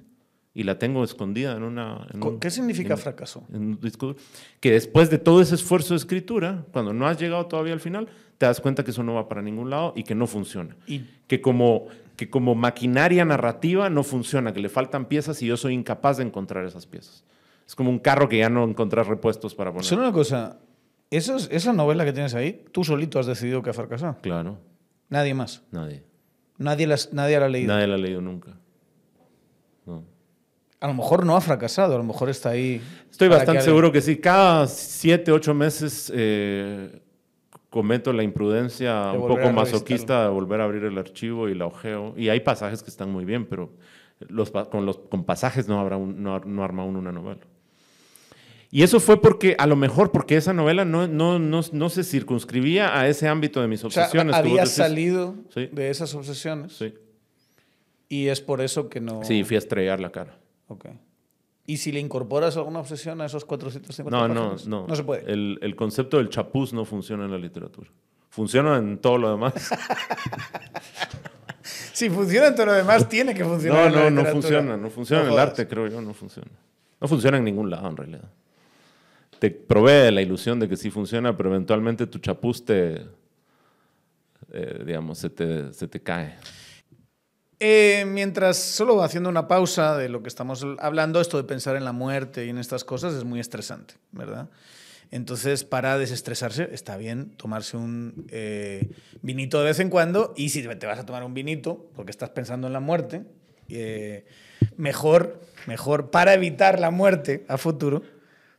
Y 0.56 0.62
la 0.62 0.78
tengo 0.78 1.02
escondida 1.02 1.56
en 1.56 1.64
una... 1.64 2.06
en 2.14 2.20
Co- 2.20 2.28
un- 2.30 2.38
¿Qué 2.40 2.48
significa 2.48 2.94
en- 2.94 3.00
fracaso? 3.00 3.44
en 3.52 3.62
un 3.62 3.80
disco 3.80 4.06
duro. 4.06 4.18
Que 4.60 4.70
después 4.70 5.10
de 5.10 5.18
todo 5.18 5.40
ese 5.42 5.56
esfuerzo 5.56 5.94
de 5.94 5.98
escritura, 5.98 6.64
cuando 6.72 6.92
no 6.92 7.08
has 7.08 7.18
llegado 7.18 7.46
todavía 7.46 7.72
al 7.72 7.80
final, 7.80 8.06
te 8.38 8.46
das 8.46 8.60
cuenta 8.60 8.84
que 8.84 8.92
eso 8.92 9.02
no 9.02 9.14
va 9.14 9.28
para 9.28 9.42
ningún 9.42 9.68
lado 9.68 9.92
y 9.96 10.04
que 10.04 10.14
no 10.14 10.28
funciona. 10.28 10.76
Y 10.86 11.00
Que 11.26 11.40
como, 11.40 11.86
que 12.14 12.30
como 12.30 12.54
maquinaria 12.54 13.24
narrativa 13.24 13.90
no 13.90 14.04
funciona, 14.04 14.52
que 14.54 14.60
le 14.60 14.68
faltan 14.68 15.06
piezas 15.06 15.42
y 15.42 15.46
yo 15.46 15.56
soy 15.56 15.74
incapaz 15.74 16.18
de 16.18 16.22
encontrar 16.24 16.64
esas 16.64 16.86
piezas. 16.86 17.24
Es 17.66 17.74
como 17.74 17.90
un 17.90 17.98
carro 17.98 18.28
que 18.28 18.38
ya 18.38 18.48
no 18.48 18.62
encontrás 18.62 19.08
repuestos 19.08 19.56
para 19.56 19.72
poner. 19.72 19.84
solo 19.86 20.02
una 20.02 20.12
cosa, 20.12 20.58
esos- 21.10 21.48
esa 21.50 21.72
novela 21.72 22.04
que 22.04 22.12
tienes 22.12 22.34
ahí, 22.34 22.64
tú 22.72 22.84
solito 22.84 23.18
has 23.18 23.26
decidido 23.26 23.62
que 23.62 23.70
ha 23.70 23.74
fracasado. 23.74 24.16
Claro, 24.22 24.58
Nadie 25.08 25.34
más. 25.34 25.62
nadie. 25.70 26.02
Nadie, 26.58 26.86
las, 26.86 27.12
nadie 27.12 27.38
la 27.38 27.46
ha 27.46 27.48
leído. 27.48 27.72
Nadie 27.72 27.86
la 27.86 27.94
ha 27.94 27.98
leído 27.98 28.20
nunca. 28.20 28.56
No. 29.86 30.04
A 30.80 30.86
lo 30.86 30.94
mejor 30.94 31.24
no 31.26 31.36
ha 31.36 31.40
fracasado, 31.40 31.94
a 31.94 31.98
lo 31.98 32.04
mejor 32.04 32.28
está 32.30 32.50
ahí. 32.50 32.80
Estoy 33.10 33.28
bastante 33.28 33.58
que 33.58 33.64
seguro 33.64 33.90
que 33.90 34.00
sí. 34.00 34.18
Cada 34.18 34.66
siete, 34.66 35.32
ocho 35.32 35.52
meses 35.54 36.12
eh, 36.14 37.00
cometo 37.70 38.12
la 38.12 38.22
imprudencia 38.22 39.06
De 39.12 39.18
un 39.18 39.28
poco 39.28 39.50
masoquista 39.52 40.24
de 40.24 40.28
volver 40.30 40.60
a 40.60 40.64
abrir 40.64 40.84
el 40.84 40.96
archivo 40.98 41.48
y 41.48 41.54
la 41.54 41.66
ojeo. 41.66 42.14
Y 42.16 42.28
hay 42.28 42.40
pasajes 42.40 42.82
que 42.82 42.90
están 42.90 43.10
muy 43.10 43.24
bien, 43.24 43.46
pero 43.46 43.72
los, 44.28 44.50
con, 44.50 44.86
los, 44.86 44.98
con 44.98 45.24
pasajes 45.24 45.66
no, 45.68 45.80
habrá 45.80 45.96
un- 45.96 46.22
no, 46.22 46.38
no 46.40 46.62
arma 46.64 46.84
uno 46.84 46.98
una 47.00 47.12
novela. 47.12 47.40
Y 48.76 48.82
eso 48.82 48.98
fue 48.98 49.20
porque, 49.22 49.54
a 49.56 49.68
lo 49.68 49.76
mejor, 49.76 50.10
porque 50.10 50.36
esa 50.36 50.52
novela 50.52 50.84
no, 50.84 51.06
no, 51.06 51.38
no, 51.38 51.60
no 51.70 51.88
se 51.90 52.02
circunscribía 52.02 52.98
a 52.98 53.06
ese 53.06 53.28
ámbito 53.28 53.60
de 53.60 53.68
mis 53.68 53.84
O 53.84 53.88
sea, 53.90 54.06
obsesiones. 54.06 54.42
decís. 54.42 54.70
salido 54.70 55.36
Sí. 55.50 55.68
de 55.70 55.90
esas 55.90 56.12
obsesiones 56.16 56.72
Sí. 56.72 56.92
y 58.08 58.26
es 58.26 58.40
por 58.40 58.60
eso 58.60 58.88
que 58.88 59.00
no. 59.00 59.22
sí, 59.22 59.44
fui 59.44 59.54
a 59.54 59.58
estrellar 59.58 60.00
la 60.00 60.10
cara. 60.10 60.36
Ok. 60.66 60.86
¿Y 61.66 61.76
si 61.76 61.92
le 61.92 62.00
incorporas 62.00 62.56
alguna 62.56 62.80
obsesión 62.80 63.20
a 63.20 63.26
esos 63.26 63.44
450 63.44 64.10
No, 64.10 64.26
no, 64.26 64.34
páginas? 64.50 64.66
no. 64.66 64.88
No 64.88 64.96
se 64.96 65.04
puede. 65.04 65.32
El, 65.32 65.56
el 65.62 65.76
concepto 65.76 66.16
del 66.16 66.28
chapuz 66.28 66.72
no 66.72 66.84
funciona 66.84 67.26
en 67.26 67.30
la 67.30 67.38
literatura. 67.38 67.88
Funciona 68.28 68.76
en 68.78 68.98
todo 68.98 69.18
lo 69.18 69.30
demás. 69.30 69.54
Si 71.92 72.10
funciona 72.10 72.48
en 72.48 72.54
todo 72.56 72.66
lo 72.66 72.72
demás, 72.72 73.08
tiene 73.08 73.32
que 73.34 73.44
funcionar. 73.44 73.82
No, 73.82 73.86
en 73.86 73.94
la 73.94 74.10
no, 74.10 74.22
no 74.24 74.30
funciona. 74.30 74.76
No 74.76 74.90
funciona 74.90 75.22
No 75.22 75.28
en 75.28 75.34
el 75.34 75.38
arte, 75.38 75.66
creo 75.68 75.86
yo, 75.86 76.00
no 76.00 76.12
funciona. 76.12 76.50
No 77.00 77.06
funciona 77.08 77.38
en 77.38 77.44
ningún 77.44 77.70
lado, 77.70 77.88
en 77.88 77.96
realidad. 77.96 78.28
Te 79.38 79.50
provee 79.50 80.10
la 80.10 80.22
ilusión 80.22 80.60
de 80.60 80.68
que 80.68 80.76
sí 80.76 80.90
funciona, 80.90 81.36
pero 81.36 81.50
eventualmente 81.50 82.06
tu 82.06 82.18
chapuz 82.18 82.64
te, 82.64 83.02
eh, 84.52 84.84
digamos, 84.86 85.18
se 85.18 85.30
te, 85.30 86.00
cae. 86.00 86.36
Eh, 87.58 88.04
mientras, 88.06 88.56
solo 88.56 89.02
haciendo 89.02 89.28
una 89.28 89.48
pausa 89.48 89.96
de 89.96 90.08
lo 90.08 90.22
que 90.22 90.28
estamos 90.28 90.64
hablando, 90.78 91.20
esto 91.20 91.36
de 91.36 91.44
pensar 91.44 91.74
en 91.76 91.84
la 91.84 91.92
muerte 91.92 92.46
y 92.46 92.50
en 92.50 92.58
estas 92.58 92.84
cosas 92.84 93.14
es 93.14 93.24
muy 93.24 93.40
estresante, 93.40 93.94
¿verdad? 94.12 94.48
Entonces, 95.10 95.64
para 95.64 95.98
desestresarse, 95.98 96.68
está 96.72 96.96
bien 96.96 97.30
tomarse 97.36 97.76
un 97.76 98.26
eh, 98.30 98.90
vinito 99.22 99.58
de 99.58 99.64
vez 99.64 99.80
en 99.80 99.90
cuando 99.90 100.34
y 100.36 100.50
si 100.50 100.62
te 100.62 100.86
vas 100.86 100.98
a 100.98 101.06
tomar 101.06 101.24
un 101.24 101.34
vinito 101.34 101.90
porque 101.94 102.10
estás 102.10 102.30
pensando 102.30 102.68
en 102.68 102.72
la 102.72 102.80
muerte, 102.80 103.24
mejor, 104.76 105.40
mejor, 105.66 106.10
para 106.10 106.34
evitar 106.34 106.78
la 106.78 106.90
muerte 106.90 107.44
a 107.48 107.58
futuro, 107.58 108.02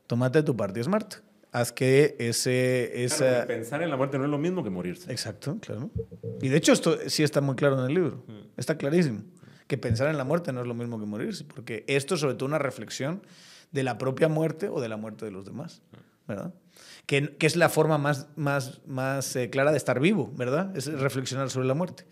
tómate 0.08 0.44
tu 0.44 0.56
Party 0.56 0.84
Smart. 0.84 1.16
Haz 1.52 1.72
que 1.72 2.18
ese... 2.20 3.06
esa... 3.06 3.46
pensar 3.48 3.82
en 3.82 3.90
la 3.90 3.96
muerte 3.96 4.18
no 4.18 4.26
es 4.26 4.30
lo 4.30 4.38
mismo 4.38 4.64
que 4.64 4.70
morirse. 4.70 5.10
Exacto, 5.10 5.58
claro. 5.62 5.90
Y 6.42 6.50
de 6.50 6.58
hecho 6.58 6.74
esto 6.74 6.98
sí 7.08 7.24
está 7.24 7.40
muy 7.40 7.56
claro 7.56 7.80
en 7.80 7.86
el 7.86 7.94
libro. 7.94 8.26
Está 8.58 8.78
clarísimo. 8.78 9.22
Que 9.68 9.78
pensar 9.78 10.10
en 10.10 10.18
la 10.18 10.26
muerte 10.26 10.52
no 10.52 10.62
es 10.62 10.68
lo 10.68 10.74
mismo 10.74 11.00
que 11.00 11.06
morirse, 11.06 11.46
porque 11.46 11.86
esto 11.88 12.16
es 12.16 12.22
sobre 12.22 12.36
todo 12.36 12.48
una 12.48 12.60
reflexión 12.60 13.22
de 13.72 13.84
la 13.84 13.98
propia 13.98 14.28
muerte 14.28 14.70
o 14.70 14.82
de 14.82 14.90
la 14.90 14.98
muerte 14.98 15.26
de 15.26 15.32
los 15.32 15.46
demás, 15.46 15.82
¿verdad? 16.28 16.54
Que, 17.06 17.36
es 17.40 17.56
la 17.56 17.70
forma 17.70 17.98
más, 18.00 18.28
más, 18.36 18.82
más 18.88 19.36
eh, 19.36 19.50
clara 19.52 19.72
de 19.72 19.78
estar 19.78 20.00
vivo, 20.00 20.32
¿verdad? 20.36 20.76
Es 20.76 20.88
reflexionar 20.88 21.50
sobre 21.52 21.68
la 21.68 21.76
muerte. 21.76 22.06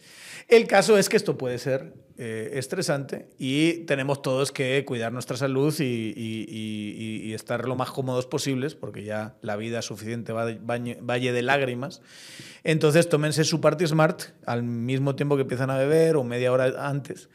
El 0.47 0.67
caso 0.67 0.97
es 0.97 1.09
que 1.09 1.17
esto 1.17 1.35
puede 1.38 1.57
ser 1.57 1.93
eh, 2.17 2.51
estresante 2.53 3.27
y 3.39 3.85
tenemos 3.85 4.21
todos 4.21 4.51
que 4.51 4.83
cuidar 4.85 5.12
nuestra 5.12 5.35
salud 5.35 5.73
y, 5.79 6.13
y- 6.15 7.33
estar 7.33 7.67
lo 7.67 7.75
más 7.75 7.89
cómodos 7.89 8.27
posibles, 8.27 8.75
porque 8.75 9.03
ya 9.03 9.35
la 9.41 9.55
vida 9.55 9.79
es 9.79 9.85
suficiente 9.85 10.31
valle 10.33 11.31
de 11.31 11.41
lágrimas. 11.41 12.01
Entonces, 12.63 13.09
tómense 13.09 13.43
su 13.43 13.59
Party 13.59 13.88
Smart 13.88 14.21
al 14.45 14.62
mismo 14.62 15.15
tiempo 15.15 15.35
que 15.35 15.41
empiezan 15.41 15.71
a 15.71 15.77
beber 15.77 16.15
o 16.15 16.23
media 16.23 16.51
hora 16.51 16.88
antes. 16.88 17.29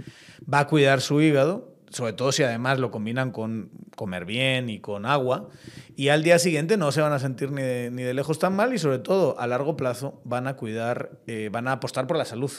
Va 0.53 0.61
a 0.61 0.67
cuidar 0.69 1.00
su 1.00 1.21
hígado, 1.21 1.75
sobre 1.90 2.12
todo 2.12 2.33
si 2.33 2.42
además 2.42 2.78
lo 2.78 2.90
combinan 2.90 3.30
con 3.30 3.71
comer 3.97 4.25
bien 4.25 4.68
y 4.71 4.80
con 4.80 5.07
agua. 5.07 5.49
Y 5.97 6.09
al 6.09 6.23
día 6.23 6.38
siguiente 6.38 6.76
no 6.76 6.92
se 6.92 7.00
van 7.00 7.12
a 7.12 7.18
sentir 7.18 7.50
ni 7.50 7.62
de, 7.62 7.90
ni 7.90 8.02
de 8.02 8.14
lejos 8.14 8.38
tan 8.38 8.54
mal 8.54 8.73
y 8.73 8.78
sobre 8.78 8.99
todo 8.99 9.38
a 9.38 9.47
largo 9.47 9.76
plazo 9.76 10.21
van 10.25 10.47
a 10.47 10.57
cuidar, 10.57 11.18
eh, 11.26 11.49
van 11.50 11.68
a 11.68 11.73
apostar 11.73 12.07
por 12.07 12.16
la 12.16 12.25
salud. 12.25 12.52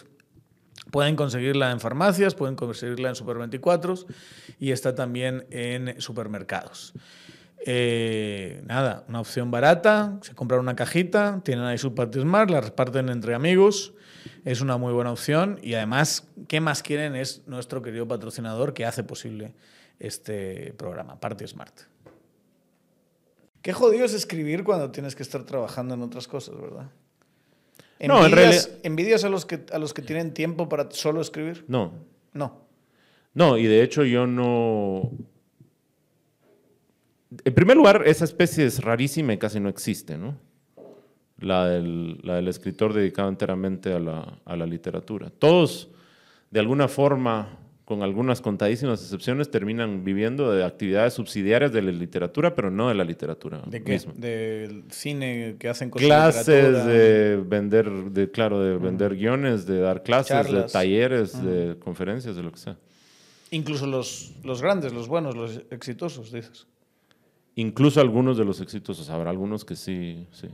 Pueden 0.92 1.16
conseguirla 1.16 1.72
en 1.72 1.80
farmacias, 1.80 2.34
pueden 2.34 2.56
conseguirla 2.56 3.10
en 3.10 3.16
Super 3.16 3.38
24 3.38 3.96
y 4.60 4.72
está 4.72 4.96
también 4.96 5.46
en 5.52 6.02
supermercados. 6.02 6.94
Eh, 7.66 8.64
nada, 8.66 9.04
una 9.08 9.20
opción 9.20 9.52
barata, 9.52 10.18
se 10.22 10.34
compran 10.34 10.62
una 10.62 10.76
cajita, 10.76 11.42
tienen 11.44 11.66
ahí 11.66 11.78
su 11.78 11.94
Party 11.94 12.22
Smart, 12.22 12.50
la 12.50 12.62
reparten 12.62 13.10
entre 13.10 13.36
amigos, 13.36 13.94
es 14.52 14.62
una 14.62 14.78
muy 14.78 14.94
buena 14.94 15.12
opción 15.12 15.60
y 15.62 15.76
además, 15.76 16.28
¿qué 16.48 16.60
más 16.60 16.82
quieren? 16.82 17.16
Es 17.16 17.44
nuestro 17.48 17.84
querido 17.84 18.08
patrocinador 18.08 18.74
que 18.74 18.84
hace 18.84 19.04
posible 19.04 19.54
este 20.00 20.74
programa, 20.74 21.20
Party 21.20 21.48
Smart. 21.48 21.82
Qué 23.62 23.74
jodido 23.74 24.06
es 24.06 24.14
escribir 24.14 24.64
cuando 24.64 24.90
tienes 24.90 25.16
que 25.16 25.22
estar 25.22 25.44
trabajando 25.44 25.94
en 25.94 26.02
otras 26.02 26.28
cosas, 26.28 26.60
¿verdad? 26.60 26.90
No, 28.00 28.26
en 28.26 28.32
¿Envidias- 28.32 28.34
realidad- 28.36 28.70
¿Envidias 28.84 29.24
a 29.24 29.30
los, 29.30 29.46
que, 29.46 29.66
a 29.72 29.78
los 29.78 29.94
que 29.94 30.02
tienen 30.02 30.34
tiempo 30.34 30.68
para 30.68 30.90
solo 30.90 31.22
escribir? 31.22 31.66
No, 31.68 31.92
No. 32.34 32.62
no, 33.36 33.56
y 33.58 33.68
de 33.68 33.84
hecho 33.84 34.04
yo 34.04 34.26
no... 34.26 35.12
En 37.46 37.54
primer 37.54 37.78
lugar, 37.78 38.02
esa 38.08 38.26
especie 38.26 38.66
es 38.66 38.82
rarísima 38.84 39.34
y 39.34 39.38
casi 39.38 39.60
no 39.60 39.70
existe, 39.70 40.18
¿no? 40.18 40.40
La 41.40 41.68
del, 41.68 42.20
la 42.24 42.36
del 42.36 42.48
escritor 42.48 42.94
dedicado 42.94 43.30
enteramente 43.30 43.94
a 43.94 44.00
la, 44.00 44.40
a 44.44 44.56
la 44.56 44.66
literatura. 44.66 45.30
Todos, 45.30 45.90
de 46.52 46.60
alguna 46.60 46.88
forma, 46.88 47.58
con 47.86 48.04
algunas 48.04 48.42
contadísimas 48.42 49.02
excepciones, 49.02 49.50
terminan 49.50 50.04
viviendo 50.04 50.52
de 50.52 50.64
actividades 50.64 51.14
subsidiarias 51.14 51.72
de 51.72 51.82
la 51.82 51.92
literatura, 51.92 52.54
pero 52.54 52.70
no 52.70 52.90
de 52.90 52.94
la 52.94 53.04
literatura 53.04 53.64
¿De 53.66 53.82
qué? 53.82 53.94
misma. 53.94 54.14
Del 54.16 54.84
cine 54.90 55.56
que 55.58 55.70
hacen 55.70 55.90
con 55.90 56.02
Clases 56.02 56.86
de 56.86 57.42
vender, 57.44 57.90
de, 58.12 58.30
claro, 58.30 58.62
de 58.62 58.78
vender 58.78 59.16
guiones, 59.16 59.66
de 59.66 59.80
dar 59.80 60.04
clases, 60.04 60.28
Charlas. 60.30 60.66
de 60.68 60.72
talleres, 60.72 61.44
de 61.44 61.78
conferencias, 61.80 62.36
de 62.36 62.44
lo 62.44 62.52
que 62.52 62.60
sea. 62.60 62.78
Incluso 63.52 63.88
los, 63.88 64.34
los 64.44 64.62
grandes, 64.62 64.94
los 64.94 65.08
buenos, 65.08 65.36
los 65.36 65.62
exitosos, 65.72 66.32
dices. 66.32 66.68
Incluso 67.56 68.00
algunos 68.02 68.38
de 68.38 68.46
los 68.46 68.62
exitosos, 68.62 69.10
habrá 69.10 69.32
algunos 69.32 69.66
que 69.66 69.76
sí, 69.76 70.28
sí. 70.32 70.48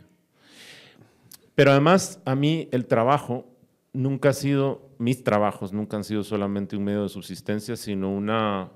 Pero 1.55 1.71
además, 1.71 2.21
a 2.25 2.35
mí 2.35 2.67
el 2.71 2.85
trabajo 2.85 3.45
nunca 3.93 4.29
ha 4.29 4.33
sido, 4.33 4.89
mis 4.97 5.23
trabajos 5.23 5.71
nunca 5.71 5.97
han 5.97 6.03
sido 6.03 6.23
solamente 6.23 6.75
un 6.75 6.83
medio 6.83 7.03
de 7.03 7.09
subsistencia, 7.09 7.77
sino 7.77 8.13
una 8.13 8.71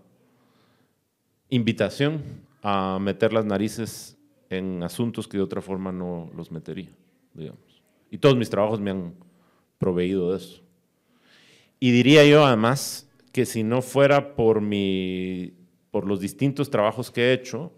invitación 1.50 2.24
a 2.62 2.98
meter 3.00 3.33
las 3.33 3.45
narices 3.45 4.17
en 4.50 4.81
asuntos 4.81 5.27
que 5.27 5.38
de 5.38 5.43
otra 5.43 5.62
forma 5.62 5.91
no 5.91 6.31
los 6.36 6.51
metería, 6.51 6.89
digamos. 7.33 7.83
Y 8.09 8.17
todos 8.17 8.38
mis 8.38 8.50
trabajos 8.50 8.79
me 8.79 8.91
han 8.91 9.13
proveído 9.77 10.31
de 10.31 10.38
eso. 10.38 10.62
Y 11.79 11.91
diría 11.91 12.25
yo 12.25 12.45
además 12.45 13.09
que 13.31 13.45
si 13.45 13.63
no 13.63 13.81
fuera 13.81 14.36
por, 14.36 14.62
mi, 14.62 15.53
por 15.91 16.05
los 16.05 16.19
distintos 16.19 16.69
trabajos 16.69 17.12
que 17.12 17.21
he 17.29 17.33
hecho, 17.33 17.71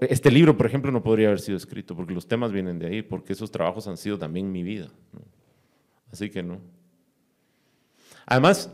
este 0.00 0.30
libro, 0.30 0.56
por 0.56 0.66
ejemplo, 0.66 0.90
no 0.92 1.02
podría 1.02 1.28
haber 1.28 1.40
sido 1.40 1.56
escrito, 1.56 1.94
porque 1.96 2.12
los 2.14 2.26
temas 2.26 2.52
vienen 2.52 2.78
de 2.78 2.86
ahí, 2.86 3.02
porque 3.02 3.32
esos 3.32 3.50
trabajos 3.50 3.86
han 3.88 3.96
sido 3.96 4.18
también 4.18 4.50
mi 4.52 4.62
vida. 4.62 4.88
¿no? 5.12 5.20
Así 6.12 6.30
que 6.30 6.42
no. 6.42 6.58
Además, 8.26 8.70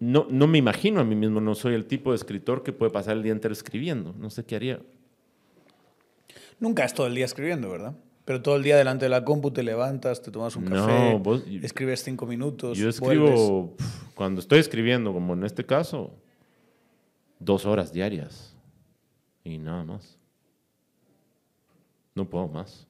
no, 0.00 0.26
no 0.30 0.46
me 0.46 0.58
imagino 0.58 1.00
a 1.00 1.04
mí 1.04 1.14
mismo, 1.14 1.40
no 1.40 1.54
soy 1.54 1.74
el 1.74 1.86
tipo 1.86 2.10
de 2.10 2.16
escritor 2.16 2.62
que 2.62 2.72
puede 2.72 2.90
pasar 2.92 3.16
el 3.16 3.22
día 3.22 3.32
entero 3.32 3.52
escribiendo. 3.52 4.14
No 4.18 4.30
sé 4.30 4.44
qué 4.44 4.56
haría. 4.56 4.80
Nunca 6.60 6.84
es 6.84 6.94
todo 6.94 7.06
el 7.06 7.14
día 7.14 7.24
escribiendo, 7.24 7.70
¿verdad? 7.70 7.94
Pero 8.24 8.40
todo 8.40 8.56
el 8.56 8.62
día 8.62 8.76
delante 8.76 9.04
de 9.04 9.10
la 9.10 9.24
compu 9.24 9.50
te 9.50 9.62
levantas, 9.62 10.22
te 10.22 10.30
tomas 10.30 10.56
un 10.56 10.64
No, 10.64 10.70
café, 10.70 11.18
vos- 11.22 11.44
escribes 11.62 12.02
cinco 12.02 12.26
minutos, 12.26 12.78
Yo 12.78 12.88
escribo, 12.88 13.74
pf, 13.76 14.06
cuando 14.14 14.40
estoy 14.40 14.60
escribiendo, 14.60 15.12
como 15.12 15.34
en 15.34 15.44
este 15.44 15.66
caso, 15.66 16.10
dos 17.38 17.66
horas 17.66 17.92
diarias 17.92 18.53
y 19.44 19.58
nada 19.58 19.84
más. 19.84 20.18
No 22.14 22.28
puedo 22.28 22.48
más. 22.48 22.86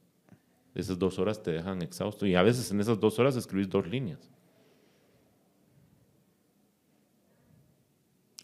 Esas 0.75 0.99
dos 0.99 1.19
horas 1.19 1.43
te 1.43 1.53
dejan 1.53 1.83
exhausto 1.83 2.27
y 2.27 2.35
a 2.35 2.43
veces 2.43 2.71
en 2.71 2.81
esas 2.81 2.99
dos 2.99 3.19
horas 3.19 3.37
escribís 3.37 3.69
dos 3.69 3.87
líneas. 3.87 4.21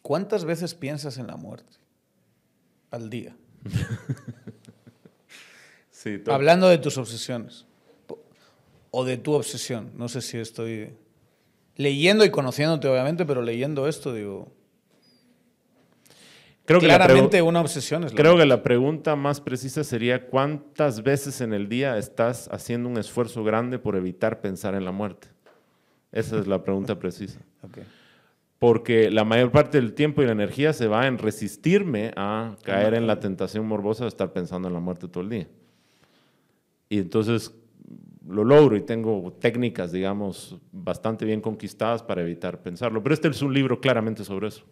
¿Cuántas 0.02 0.44
veces 0.44 0.74
piensas 0.74 1.18
en 1.18 1.26
la 1.26 1.36
muerte 1.36 1.76
al 2.90 3.08
día? 3.08 3.36
Sí, 5.92 6.18
Hablando 6.28 6.66
de 6.70 6.78
tus 6.78 6.96
obsesiones. 6.96 7.66
O 8.90 9.04
de 9.04 9.18
tu 9.18 9.34
obsesión. 9.34 9.92
No 9.98 10.08
sé 10.08 10.22
si 10.22 10.38
estoy 10.38 10.94
leyendo 11.76 12.24
y 12.24 12.30
conociéndote, 12.30 12.88
obviamente, 12.88 13.26
pero 13.26 13.42
leyendo 13.42 13.86
esto, 13.86 14.14
digo. 14.14 14.50
Creo 16.78 16.80
claramente 16.80 17.42
una 17.42 17.60
obsesión 17.60 18.04
es 18.04 18.12
la 18.12 18.16
Creo 18.16 18.36
que 18.36 18.46
la 18.46 18.62
pregunta 18.62 19.16
más 19.16 19.40
precisa 19.40 19.84
sería 19.84 20.26
cuántas 20.26 21.02
veces 21.02 21.40
en 21.40 21.52
el 21.52 21.68
día 21.68 21.98
estás 21.98 22.48
haciendo 22.52 22.88
un 22.88 22.98
esfuerzo 22.98 23.44
grande 23.44 23.78
por 23.78 23.96
evitar 23.96 24.40
pensar 24.40 24.74
en 24.74 24.84
la 24.84 24.92
muerte. 24.92 25.28
Esa 26.12 26.38
es 26.38 26.46
la 26.46 26.62
pregunta 26.62 26.98
precisa. 26.98 27.40
Porque 28.58 29.10
la 29.10 29.24
mayor 29.24 29.50
parte 29.50 29.80
del 29.80 29.94
tiempo 29.94 30.22
y 30.22 30.26
la 30.26 30.32
energía 30.32 30.72
se 30.72 30.86
va 30.86 31.06
en 31.06 31.16
resistirme 31.16 32.12
a 32.14 32.56
caer 32.62 32.94
en 32.94 33.06
la 33.06 33.18
tentación 33.18 33.66
morbosa 33.66 34.04
de 34.04 34.08
estar 34.08 34.32
pensando 34.32 34.68
en 34.68 34.74
la 34.74 34.80
muerte 34.80 35.08
todo 35.08 35.22
el 35.22 35.30
día. 35.30 35.48
Y 36.90 36.98
entonces 36.98 37.54
lo 38.28 38.44
logro 38.44 38.76
y 38.76 38.82
tengo 38.82 39.32
técnicas, 39.40 39.92
digamos, 39.92 40.58
bastante 40.72 41.24
bien 41.24 41.40
conquistadas 41.40 42.02
para 42.02 42.20
evitar 42.20 42.60
pensarlo. 42.60 43.02
Pero 43.02 43.14
este 43.14 43.28
es 43.28 43.40
un 43.40 43.54
libro 43.54 43.80
claramente 43.80 44.24
sobre 44.24 44.48
eso. 44.48 44.64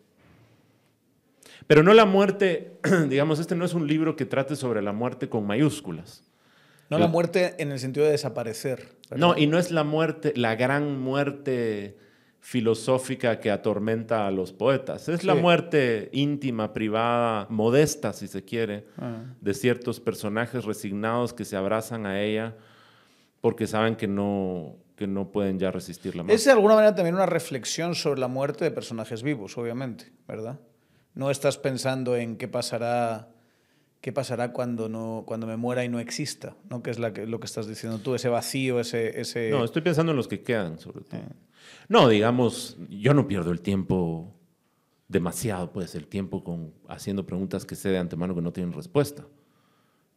Pero 1.66 1.82
no 1.82 1.92
la 1.94 2.04
muerte, 2.06 2.78
digamos, 3.08 3.38
este 3.38 3.54
no 3.56 3.64
es 3.64 3.74
un 3.74 3.86
libro 3.86 4.16
que 4.16 4.24
trate 4.24 4.56
sobre 4.56 4.82
la 4.82 4.92
muerte 4.92 5.28
con 5.28 5.46
mayúsculas. 5.46 6.22
No 6.90 6.98
la 6.98 7.06
muerte 7.06 7.54
en 7.58 7.70
el 7.70 7.78
sentido 7.78 8.06
de 8.06 8.12
desaparecer. 8.12 8.88
¿verdad? 9.10 9.26
No, 9.26 9.36
y 9.36 9.46
no 9.46 9.58
es 9.58 9.70
la 9.70 9.84
muerte, 9.84 10.32
la 10.36 10.54
gran 10.54 10.98
muerte 10.98 11.98
filosófica 12.40 13.40
que 13.40 13.50
atormenta 13.50 14.26
a 14.26 14.30
los 14.30 14.52
poetas. 14.52 15.08
Es 15.08 15.22
la 15.24 15.34
muerte 15.34 16.08
íntima, 16.12 16.72
privada, 16.72 17.46
modesta, 17.50 18.14
si 18.14 18.26
se 18.26 18.42
quiere, 18.44 18.86
Ah. 18.96 19.22
de 19.40 19.52
ciertos 19.54 20.00
personajes 20.00 20.64
resignados 20.64 21.34
que 21.34 21.44
se 21.44 21.56
abrazan 21.56 22.06
a 22.06 22.22
ella 22.22 22.56
porque 23.42 23.66
saben 23.66 23.96
que 23.96 24.08
no, 24.08 24.76
que 24.96 25.06
no 25.06 25.30
pueden 25.30 25.58
ya 25.58 25.70
resistirla 25.70 26.22
más. 26.22 26.34
Es 26.34 26.44
de 26.46 26.52
alguna 26.52 26.74
manera 26.74 26.94
también 26.94 27.14
una 27.16 27.26
reflexión 27.26 27.94
sobre 27.94 28.18
la 28.20 28.28
muerte 28.28 28.64
de 28.64 28.70
personajes 28.70 29.22
vivos, 29.22 29.58
obviamente, 29.58 30.10
¿verdad? 30.26 30.58
No 31.18 31.32
estás 31.32 31.58
pensando 31.58 32.14
en 32.14 32.36
qué 32.36 32.46
pasará, 32.46 33.28
qué 34.00 34.12
pasará 34.12 34.52
cuando, 34.52 34.88
no, 34.88 35.24
cuando 35.26 35.48
me 35.48 35.56
muera 35.56 35.84
y 35.84 35.88
no 35.88 35.98
exista, 35.98 36.54
¿no? 36.70 36.80
Que 36.80 36.90
es 36.90 37.00
la 37.00 37.12
que, 37.12 37.26
lo 37.26 37.40
que 37.40 37.46
estás 37.46 37.66
diciendo 37.66 37.98
tú, 37.98 38.14
ese 38.14 38.28
vacío, 38.28 38.78
ese... 38.78 39.20
ese... 39.20 39.50
No, 39.50 39.64
estoy 39.64 39.82
pensando 39.82 40.12
en 40.12 40.16
los 40.16 40.28
que 40.28 40.44
quedan, 40.44 40.78
sobre 40.78 41.00
todo. 41.00 41.18
Eh. 41.18 41.24
No, 41.88 42.08
digamos, 42.08 42.76
yo 42.88 43.14
no 43.14 43.26
pierdo 43.26 43.50
el 43.50 43.60
tiempo 43.62 44.32
demasiado, 45.08 45.72
pues, 45.72 45.96
el 45.96 46.06
tiempo 46.06 46.44
con 46.44 46.72
haciendo 46.86 47.26
preguntas 47.26 47.64
que 47.64 47.74
sé 47.74 47.88
de 47.88 47.98
antemano 47.98 48.36
que 48.36 48.42
no 48.42 48.52
tienen 48.52 48.72
respuesta. 48.72 49.26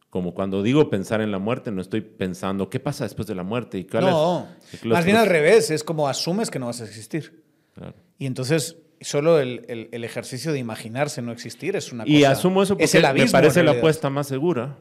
Como 0.08 0.34
cuando 0.34 0.62
digo 0.62 0.88
pensar 0.88 1.20
en 1.20 1.32
la 1.32 1.40
muerte, 1.40 1.72
no 1.72 1.80
estoy 1.80 2.02
pensando 2.02 2.70
qué 2.70 2.78
pasa 2.78 3.02
después 3.02 3.26
de 3.26 3.34
la 3.34 3.42
muerte 3.42 3.76
y 3.78 3.86
cuál 3.86 4.04
no, 4.04 4.46
es- 4.72 4.84
más 4.84 5.04
bien 5.04 5.16
al 5.16 5.26
revés, 5.26 5.70
es 5.72 5.82
como 5.82 6.06
asumes 6.06 6.48
que 6.48 6.60
no 6.60 6.66
vas 6.66 6.80
a 6.80 6.84
existir. 6.84 7.42
Claro. 7.74 7.94
Y 8.18 8.26
entonces 8.26 8.76
solo 9.04 9.38
el, 9.38 9.64
el- 9.68 9.88
el 9.92 10.04
ejercicio 10.04 10.52
de 10.52 10.58
imaginarse 10.58 11.22
no 11.22 11.32
existir 11.32 11.76
es 11.76 11.92
una 11.92 12.04
cosa... 12.04 12.12
Y 12.16 12.24
asumo 12.24 12.62
eso 12.62 12.74
es 12.78 12.90
porque 12.90 12.98
el 12.98 13.04
abismo, 13.04 13.26
me 13.26 13.32
parece 13.32 13.62
la 13.62 13.72
apuesta 13.72 14.10
más 14.10 14.26
segura. 14.28 14.76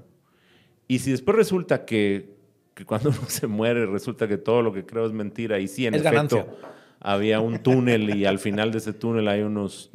Y 0.88 1.00
si 1.00 1.12
después 1.12 1.36
resulta 1.38 1.86
que, 1.86 2.30
que 2.74 2.86
cuando 2.86 3.10
uno 3.10 3.20
se 3.28 3.48
muere 3.48 3.86
resulta 3.86 4.28
que 4.28 4.38
todo 4.38 4.62
lo 4.62 4.74
que 4.74 4.86
creo 4.86 5.06
es 5.06 5.12
mentira 5.14 5.60
y 5.60 5.68
sí, 5.68 5.86
en 5.88 5.94
Es 5.96 6.02
efecto, 6.02 6.38
ganancia. 6.38 6.46
había 7.00 7.40
un 7.40 7.60
túnel 7.60 8.16
y 8.16 8.26
al 8.26 8.40
final 8.40 8.72
de 8.72 8.80
ese 8.80 8.94
túnel 8.94 9.28
hay 9.28 9.42
unos, 9.42 9.92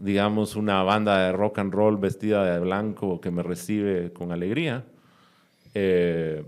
digamos, 0.00 0.56
una 0.56 0.82
banda 0.82 1.26
de 1.26 1.32
rock 1.32 1.58
and 1.58 1.72
roll 1.74 1.96
vestida 1.98 2.44
de 2.52 2.60
blanco 2.60 3.20
que 3.20 3.30
me 3.30 3.42
recibe 3.42 4.12
con 4.12 4.32
alegría, 4.32 4.84
eh, 5.74 6.44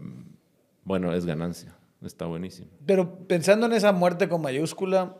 bueno, 0.85 1.13
es 1.15 1.25
ganancia. 1.27 1.75
Está 2.03 2.27
buenísimo. 2.27 2.69
Pero 2.85 3.19
pensando 3.27 3.65
en 3.65 3.73
esa 3.73 3.91
muerte 3.93 4.29
con 4.29 4.43
mayúscula, 4.43 5.17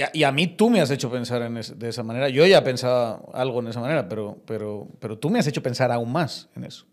y 0.00 0.02
a, 0.02 0.10
y 0.14 0.22
a 0.24 0.32
mí 0.32 0.46
tú 0.46 0.70
me 0.70 0.80
has 0.80 0.90
hecho 0.90 1.10
pensar 1.10 1.42
en 1.42 1.58
es- 1.58 1.78
de 1.78 1.88
esa 1.90 2.02
manera. 2.02 2.30
Yo 2.30 2.46
ya 2.46 2.64
pensaba 2.64 3.22
algo 3.34 3.60
en 3.60 3.68
esa 3.68 3.80
manera, 3.80 4.08
pero, 4.08 4.38
pero, 4.46 4.88
pero 4.98 5.18
tú 5.18 5.28
me 5.28 5.38
has 5.38 5.46
hecho 5.46 5.62
pensar 5.62 5.92
aún 5.92 6.10
más 6.10 6.48
en 6.56 6.64
eso. 6.64 6.86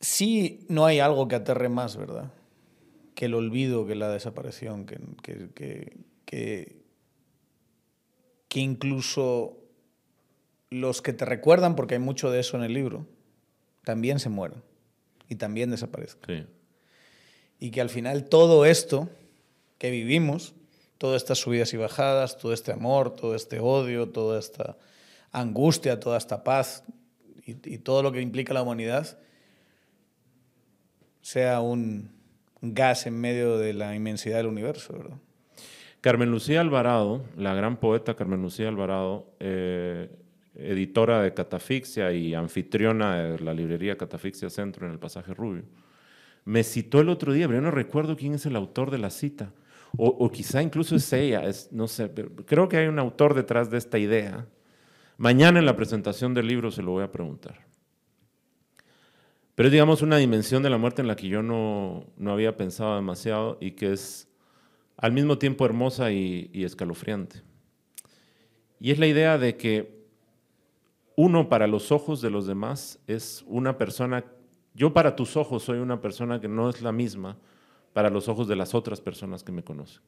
Sí, 0.00 0.64
no 0.68 0.86
hay 0.86 0.98
algo 0.98 1.28
que 1.28 1.36
aterre 1.36 1.68
más, 1.68 1.96
¿verdad? 1.96 2.32
Que 3.14 3.26
el 3.26 3.34
olvido, 3.34 3.86
que 3.86 3.94
la 3.94 4.08
desaparición, 4.08 4.86
que, 4.86 4.98
que, 5.22 5.50
que, 5.54 5.96
que, 6.24 6.82
que 8.48 8.60
incluso 8.60 9.58
los 10.70 11.02
que 11.02 11.12
te 11.12 11.24
recuerdan, 11.26 11.76
porque 11.76 11.94
hay 11.96 12.00
mucho 12.00 12.30
de 12.30 12.40
eso 12.40 12.56
en 12.56 12.62
el 12.62 12.72
libro, 12.72 13.06
también 13.84 14.20
se 14.20 14.30
mueren 14.30 14.62
y 15.28 15.34
también 15.34 15.70
desaparezcan. 15.70 16.24
Sí. 16.26 16.46
Y 17.58 17.70
que 17.72 17.82
al 17.82 17.90
final 17.90 18.24
todo 18.24 18.64
esto 18.64 19.10
que 19.80 19.90
vivimos, 19.90 20.54
todas 20.98 21.22
estas 21.22 21.38
subidas 21.38 21.72
y 21.72 21.78
bajadas, 21.78 22.36
todo 22.36 22.52
este 22.52 22.70
amor, 22.70 23.16
todo 23.16 23.34
este 23.34 23.60
odio, 23.60 24.10
toda 24.10 24.38
esta 24.38 24.76
angustia, 25.32 25.98
toda 25.98 26.18
esta 26.18 26.44
paz 26.44 26.84
y, 27.46 27.78
todo 27.78 28.02
lo 28.02 28.12
que 28.12 28.20
implica 28.20 28.52
la 28.52 28.60
humanidad, 28.60 29.18
sea 31.22 31.60
un 31.60 32.10
gas 32.60 33.06
en 33.06 33.18
medio 33.18 33.56
de 33.56 33.72
la 33.72 33.96
inmensidad 33.96 34.36
del 34.36 34.48
universo, 34.48 34.92
¿verdad? 34.92 35.16
Carmen 36.02 36.30
Lucía 36.30 36.60
Alvarado, 36.60 37.24
la 37.38 37.54
gran 37.54 37.78
poeta 37.78 38.14
Carmen 38.14 38.42
Lucía 38.42 38.68
Alvarado, 38.68 39.32
eh, 39.40 40.10
editora 40.56 41.22
de 41.22 41.32
Catafixia 41.32 42.12
y 42.12 42.34
anfitriona 42.34 43.22
de 43.22 43.38
la 43.38 43.54
librería 43.54 43.96
Catafixia 43.96 44.50
Centro 44.50 44.86
en 44.86 44.92
el 44.92 44.98
Pasaje 44.98 45.32
Rubio, 45.32 45.64
me 46.44 46.64
citó 46.64 47.00
el 47.00 47.08
otro 47.08 47.32
día, 47.32 47.46
pero 47.46 47.60
yo 47.60 47.62
no 47.62 47.70
recuerdo 47.70 48.16
quién 48.16 48.34
es 48.34 48.44
el 48.44 48.56
autor 48.56 48.90
de 48.90 48.98
la 48.98 49.08
cita. 49.08 49.52
O, 49.96 50.30
quizá 50.30 50.62
incluso 50.62 50.94
es 50.94 51.12
ella, 51.12 51.44
es, 51.44 51.70
no 51.72 51.88
sé, 51.88 52.10
creo 52.46 52.68
que 52.68 52.76
hay 52.76 52.86
un 52.86 52.98
autor 52.98 53.34
detrás 53.34 53.70
de 53.70 53.78
esta 53.78 53.98
idea. 53.98 54.46
Mañana 55.16 55.58
en 55.58 55.66
la 55.66 55.76
presentación 55.76 56.32
del 56.32 56.46
libro 56.46 56.70
se 56.70 56.82
lo 56.82 56.92
voy 56.92 57.02
a 57.02 57.10
preguntar. 57.10 57.66
Pero 59.54 59.66
es, 59.66 59.72
digamos, 59.72 60.00
una 60.00 60.16
dimensión 60.16 60.62
de 60.62 60.70
la 60.70 60.78
muerte 60.78 61.02
en 61.02 61.08
la 61.08 61.16
que 61.16 61.28
yo 61.28 61.42
no, 61.42 62.06
no 62.16 62.32
había 62.32 62.56
pensado 62.56 62.94
demasiado 62.94 63.58
y 63.60 63.72
que 63.72 63.92
es 63.92 64.28
al 64.96 65.12
mismo 65.12 65.38
tiempo 65.38 65.66
hermosa 65.66 66.12
y 66.12 66.50
escalofriante. 66.54 67.42
Y 68.78 68.92
es 68.92 68.98
la 68.98 69.06
idea 69.06 69.36
de 69.38 69.56
que 69.56 70.00
uno 71.16 71.50
para 71.50 71.66
los 71.66 71.92
ojos 71.92 72.22
de 72.22 72.30
los 72.30 72.46
demás 72.46 72.98
es 73.06 73.44
una 73.46 73.76
persona, 73.76 74.24
yo 74.72 74.94
para 74.94 75.16
tus 75.16 75.36
ojos 75.36 75.62
soy 75.64 75.78
una 75.78 76.00
persona 76.00 76.40
que 76.40 76.48
no 76.48 76.70
es 76.70 76.80
la 76.80 76.92
misma 76.92 77.36
para 77.92 78.10
los 78.10 78.28
ojos 78.28 78.48
de 78.48 78.56
las 78.56 78.74
otras 78.74 79.00
personas 79.00 79.42
que 79.44 79.52
me 79.52 79.62
conocen. 79.64 80.02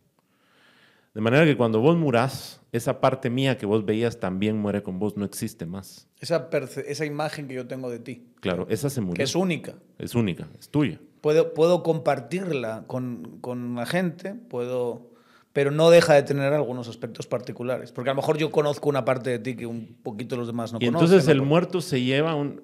De 1.15 1.21
manera 1.21 1.45
que 1.45 1.57
cuando 1.59 1.81
vos 1.81 1.97
murás, 1.97 2.63
esa 2.73 3.01
parte 3.01 3.29
mía 3.29 3.59
que 3.59 3.67
vos 3.67 3.85
veías 3.85 4.19
también 4.19 4.57
muere 4.57 4.83
con 4.83 4.99
vos, 4.99 5.17
no 5.17 5.27
existe 5.27 5.67
más. 5.67 6.09
Esa, 6.21 6.49
esa 6.87 7.05
imagen 7.05 7.49
que 7.49 7.55
yo 7.55 7.67
tengo 7.67 7.91
de 7.91 7.99
ti, 7.99 8.29
Claro, 8.41 8.67
esa 8.71 8.89
se 8.89 9.01
murió. 9.03 9.17
que 9.17 9.25
es 9.25 9.35
única. 9.35 9.75
Es 9.99 10.15
única, 10.15 10.49
es 10.59 10.71
tuya. 10.71 10.99
Puedo, 11.21 11.53
puedo 11.53 11.83
compartirla 11.83 12.85
con, 12.87 13.39
con 13.43 13.75
la 13.75 13.85
gente, 13.85 14.35
puedo, 14.35 15.11
pero 15.53 15.71
no 15.71 15.91
deja 15.91 16.15
de 16.15 16.23
tener 16.23 16.53
algunos 16.55 16.89
aspectos 16.89 17.27
particulares. 17.27 17.93
Porque 17.93 18.09
a 18.09 18.15
lo 18.15 18.21
mejor 18.23 18.39
yo 18.39 18.51
conozco 18.51 18.89
una 18.89 19.05
parte 19.05 19.29
de 19.31 19.39
ti 19.39 19.55
que 19.55 19.67
un 19.67 19.99
poquito 20.03 20.37
los 20.37 20.47
demás 20.47 20.73
no 20.73 20.79
y 20.81 20.87
conocen. 20.87 21.07
entonces 21.09 21.27
¿no? 21.27 21.33
el 21.33 21.47
muerto 21.47 21.83
se 21.83 22.01
lleva 22.03 22.35
un- 22.35 22.63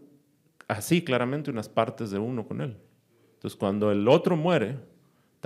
así 0.69 1.05
claramente 1.05 1.51
unas 1.51 1.69
partes 1.69 2.11
de 2.11 2.19
uno 2.19 2.47
con 2.49 2.63
él. 2.63 2.79
Entonces 3.35 3.57
cuando 3.59 3.93
el 3.93 4.09
otro 4.09 4.37
muere, 4.39 4.79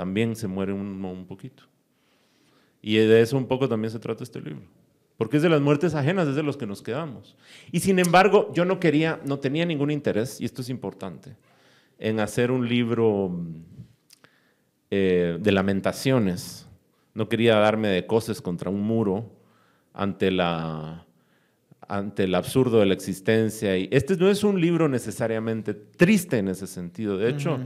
también 0.02 0.34
se 0.34 0.48
muere 0.48 0.72
uno 0.72 1.12
un 1.12 1.26
poquito. 1.26 1.62
Y 2.80 2.96
de 2.96 3.20
eso 3.20 3.36
un 3.36 3.46
poco 3.46 3.68
también 3.68 3.92
se 3.92 4.00
trata 4.00 4.24
este 4.24 4.40
libro. 4.40 4.64
Porque 5.16 5.36
es 5.36 5.44
de 5.44 5.48
las 5.48 5.60
muertes 5.60 5.94
ajenas, 5.94 6.26
es 6.26 6.34
de 6.34 6.42
los 6.42 6.56
que 6.56 6.66
nos 6.66 6.82
quedamos. 6.82 7.36
Y 7.70 7.78
sin 7.78 8.00
embargo, 8.00 8.50
yo 8.52 8.64
no 8.64 8.80
quería, 8.80 9.20
no 9.24 9.38
tenía 9.38 9.64
ningún 9.64 9.92
interés, 9.92 10.40
y 10.40 10.44
esto 10.44 10.60
es 10.60 10.70
importante, 10.70 11.36
en 12.00 12.18
hacer 12.18 12.50
un 12.50 12.68
libro 12.68 13.28
mm, 13.28 13.54
eh, 14.90 15.38
de 15.40 15.52
lamentaciones. 15.52 16.66
No 17.14 17.28
quería 17.28 17.54
darme 17.58 17.86
de 17.86 18.04
cosas 18.04 18.42
contra 18.42 18.70
un 18.70 18.80
muro 18.80 19.30
ante 19.92 20.32
la 20.32 21.06
ante 21.86 22.24
el 22.24 22.34
absurdo 22.34 22.80
de 22.80 22.86
la 22.86 22.94
existencia. 22.94 23.78
Y 23.78 23.88
este 23.92 24.16
no 24.16 24.28
es 24.28 24.42
un 24.42 24.60
libro 24.60 24.88
necesariamente 24.88 25.74
triste 25.74 26.38
en 26.38 26.48
ese 26.48 26.66
sentido. 26.66 27.18
De 27.18 27.28
hecho, 27.28 27.60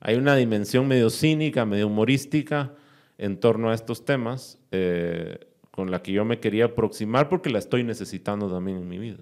hay 0.00 0.16
una 0.16 0.36
dimensión 0.36 0.86
medio 0.86 1.10
cínica, 1.10 1.64
medio 1.64 1.86
humorística 1.88 2.74
en 3.18 3.38
torno 3.38 3.70
a 3.70 3.74
estos 3.74 4.04
temas 4.04 4.58
eh, 4.70 5.40
con 5.70 5.90
la 5.90 6.02
que 6.02 6.12
yo 6.12 6.24
me 6.24 6.40
quería 6.40 6.66
aproximar 6.66 7.28
porque 7.28 7.50
la 7.50 7.58
estoy 7.58 7.82
necesitando 7.82 8.50
también 8.50 8.78
en 8.78 8.88
mi 8.88 8.98
vida. 8.98 9.18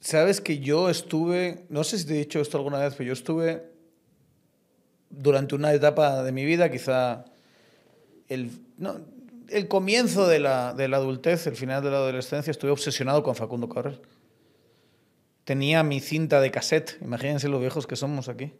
Sabes 0.00 0.40
que 0.40 0.60
yo 0.60 0.88
estuve, 0.88 1.66
no 1.68 1.84
sé 1.84 1.98
si 1.98 2.06
te 2.06 2.14
he 2.14 2.18
dicho 2.18 2.40
esto 2.40 2.56
alguna 2.56 2.78
vez, 2.78 2.94
pero 2.94 3.08
yo 3.08 3.12
estuve 3.12 3.70
durante 5.10 5.54
una 5.54 5.72
etapa 5.72 6.22
de 6.22 6.32
mi 6.32 6.44
vida, 6.44 6.70
quizá 6.70 7.24
el, 8.28 8.50
no, 8.78 9.00
el 9.48 9.68
comienzo 9.68 10.26
de 10.26 10.38
la, 10.38 10.72
de 10.72 10.88
la 10.88 10.98
adultez, 10.98 11.46
el 11.46 11.56
final 11.56 11.82
de 11.82 11.90
la 11.90 11.98
adolescencia, 11.98 12.50
estuve 12.50 12.70
obsesionado 12.70 13.22
con 13.22 13.34
Facundo 13.34 13.68
Cabral. 13.68 14.00
Tenía 15.48 15.82
mi 15.82 16.00
cinta 16.00 16.42
de 16.42 16.50
cassette, 16.50 16.98
imagínense 17.00 17.48
lo 17.48 17.58
viejos 17.58 17.86
que 17.86 17.96
somos 17.96 18.28
aquí. 18.28 18.52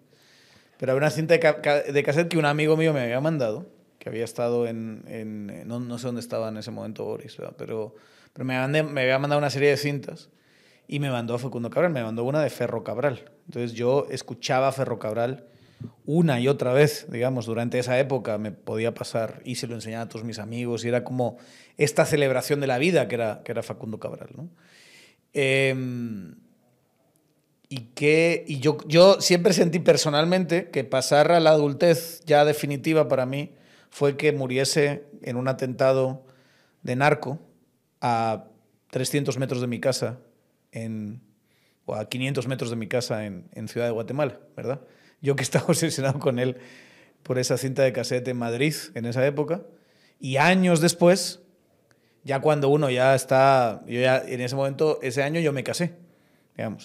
Pero 0.79 0.93
había 0.93 1.03
una 1.03 1.11
cinta 1.11 1.35
de, 1.35 1.41
ca- 1.41 1.83
de 1.83 2.03
cassette 2.03 2.29
que 2.29 2.39
un 2.39 2.47
amigo 2.47 2.79
mío 2.79 2.95
me 2.95 3.03
había 3.03 3.21
mandado, 3.21 3.69
que 3.99 4.09
había 4.09 4.25
estado 4.25 4.67
en... 4.67 5.05
en- 5.07 5.69
no, 5.69 5.81
no 5.81 5.99
sé 5.99 6.07
dónde 6.07 6.23
estaba 6.23 6.49
en 6.49 6.57
ese 6.57 6.71
momento 6.71 7.05
Boris, 7.05 7.37
¿verdad? 7.37 7.55
pero, 7.59 7.95
pero 8.33 8.47
me, 8.47 8.55
mandé- 8.55 8.85
me 8.85 9.03
había 9.03 9.19
mandado 9.19 9.39
una 9.39 9.51
serie 9.51 9.69
de 9.69 9.77
cintas 9.77 10.31
y 10.87 10.99
me 10.99 11.11
mandó 11.11 11.35
a 11.35 11.39
Facundo 11.39 11.69
Cabral, 11.69 11.93
me 11.93 12.03
mandó 12.03 12.25
una 12.25 12.43
de 12.43 12.49
Ferro 12.49 12.83
Cabral. 12.85 13.31
Entonces 13.45 13.75
yo 13.75 14.07
escuchaba 14.11 14.69
a 14.69 14.73
Ferro 14.73 14.99
Cabral 14.99 15.45
una 16.07 16.41
y 16.41 16.49
otra 16.49 16.73
vez, 16.73 17.07
digamos, 17.11 17.45
durante 17.45 17.79
esa 17.79 17.99
época 18.01 18.39
me 18.39 18.51
podía 18.51 18.95
pasar 18.95 19.43
y 19.45 19.57
se 19.57 19.67
lo 19.67 19.75
enseñaba 19.75 20.05
a 20.05 20.09
todos 20.09 20.25
mis 20.25 20.39
amigos 20.39 20.87
y 20.87 20.89
era 20.89 21.05
como 21.05 21.37
esta 21.77 22.07
celebración 22.07 22.61
de 22.61 22.67
la 22.67 22.79
vida 22.79 23.09
que 23.09 23.17
era, 23.17 23.43
que 23.45 23.53
era 23.53 23.63
Facundo 23.63 24.01
Cabral, 24.01 24.31
¿no? 24.35 24.49
Em, 25.35 26.35
y 27.69 27.81
que 27.95 28.45
y 28.47 28.61
yo, 28.61 28.79
yo 28.87 29.21
siempre 29.21 29.53
sentí 29.53 29.79
personalmente 29.79 30.71
que 30.71 30.85
pasar 30.85 31.33
a 31.33 31.41
la 31.41 31.51
adultez 31.51 32.23
ya 32.25 32.45
definitiva 32.45 33.09
para 33.09 33.27
mí 33.27 33.53
fue 33.91 34.17
que 34.17 34.33
muriese 34.33 35.05
en 35.23 35.37
un 35.37 35.49
atentado 35.49 36.25
de 36.83 36.97
narco 36.97 37.41
a 38.01 38.47
300 38.91 39.37
metros 39.39 39.61
de 39.61 39.67
mi 39.67 39.81
casa 39.81 40.19
en, 40.73 41.21
o 41.85 41.95
a 41.95 42.09
500 42.09 42.47
metros 42.47 42.71
de 42.71 42.77
mi 42.77 42.87
casa 42.87 43.27
en, 43.27 43.49
en 43.53 43.69
Ciudad 43.69 43.87
de 43.87 43.93
Guatemala, 43.93 44.41
¿verdad? 44.57 44.81
Yo 45.21 45.37
que 45.37 45.43
estaba 45.45 45.67
obsesionado 45.67 46.19
con 46.19 46.39
él 46.39 46.57
por 47.23 47.39
esa 47.39 47.59
cinta 47.59 47.83
de 47.83 47.93
cassette 47.93 48.29
en 48.29 48.39
Madrid 48.39 48.75
en 48.95 49.05
esa 49.05 49.27
época. 49.27 49.63
Y 50.21 50.37
años 50.37 50.81
después, 50.81 51.43
ya 52.25 52.41
cuando 52.41 52.69
uno 52.69 52.91
ya 52.91 53.15
está, 53.15 53.83
yo 53.87 54.01
ya 54.01 54.19
en 54.19 54.41
ese 54.41 54.57
momento, 54.57 54.99
ese 55.03 55.23
año 55.23 55.41
yo 55.41 55.53
me 55.53 55.65
casé, 55.65 55.95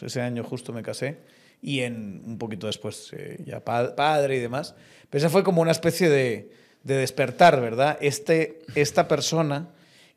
ese 0.01 0.21
año 0.21 0.43
justo 0.43 0.71
me 0.73 0.83
casé 0.83 1.17
y 1.61 1.79
en 1.81 2.21
un 2.25 2.37
poquito 2.37 2.67
después 2.67 3.11
eh, 3.13 3.37
ya 3.45 3.63
pa- 3.63 3.95
padre 3.95 4.37
y 4.37 4.39
demás. 4.39 4.75
Pero 5.09 5.19
esa 5.19 5.29
fue 5.29 5.43
como 5.43 5.61
una 5.61 5.71
especie 5.71 6.09
de, 6.09 6.51
de 6.83 6.95
despertar, 6.95 7.59
¿verdad? 7.61 7.97
Este, 8.01 8.59
esta 8.75 9.07
persona 9.07 9.69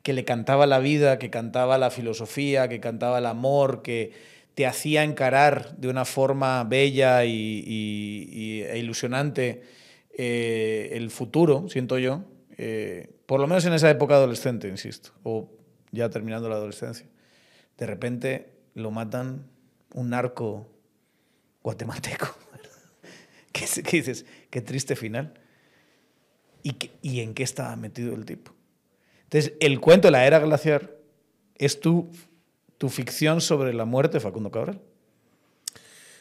que 0.03 0.13
le 0.13 0.23
cantaba 0.25 0.65
la 0.67 0.79
vida, 0.79 1.19
que 1.19 1.29
cantaba 1.29 1.77
la 1.77 1.89
filosofía, 1.89 2.67
que 2.69 2.79
cantaba 2.79 3.17
el 3.19 3.25
amor, 3.25 3.81
que 3.81 4.11
te 4.55 4.65
hacía 4.65 5.03
encarar 5.03 5.75
de 5.77 5.87
una 5.87 6.05
forma 6.05 6.63
bella 6.63 7.23
y- 7.25 8.63
e 8.67 8.77
ilusionante 8.79 9.61
eh, 10.17 10.89
el 10.93 11.09
futuro, 11.11 11.67
siento 11.69 11.97
yo, 11.99 12.23
eh, 12.57 13.09
por 13.25 13.39
lo 13.39 13.47
menos 13.47 13.65
en 13.65 13.73
esa 13.73 13.89
época 13.89 14.15
adolescente, 14.15 14.67
insisto, 14.67 15.11
o 15.23 15.49
ya 15.91 16.09
terminando 16.09 16.49
la 16.49 16.55
adolescencia. 16.55 17.05
De 17.77 17.85
repente 17.85 18.56
lo 18.77 18.91
matan 18.91 19.45
un 19.93 20.09
narco 20.11 20.69
guatemalteco. 21.63 22.27
¿Qué, 23.51 23.65
es- 23.65 23.81
qué 23.83 23.97
dices? 23.97 24.25
Qué 24.49 24.61
triste 24.61 24.95
final. 24.95 25.33
¿Y, 26.63 26.73
qué- 26.73 26.91
¿Y 27.01 27.21
en 27.21 27.33
qué 27.33 27.43
estaba 27.43 27.75
metido 27.75 28.13
el 28.13 28.25
tipo? 28.25 28.53
Entonces, 29.23 29.53
el 29.59 29.79
cuento 29.79 30.07
de 30.07 30.11
la 30.11 30.25
era 30.27 30.39
glaciar 30.39 30.95
es 31.55 31.79
tu, 31.79 32.09
tu 32.77 32.89
ficción 32.89 33.41
sobre 33.41 33.73
la 33.73 33.85
muerte 33.85 34.17
de 34.17 34.19
Facundo 34.21 34.51
Cabral. 34.51 34.79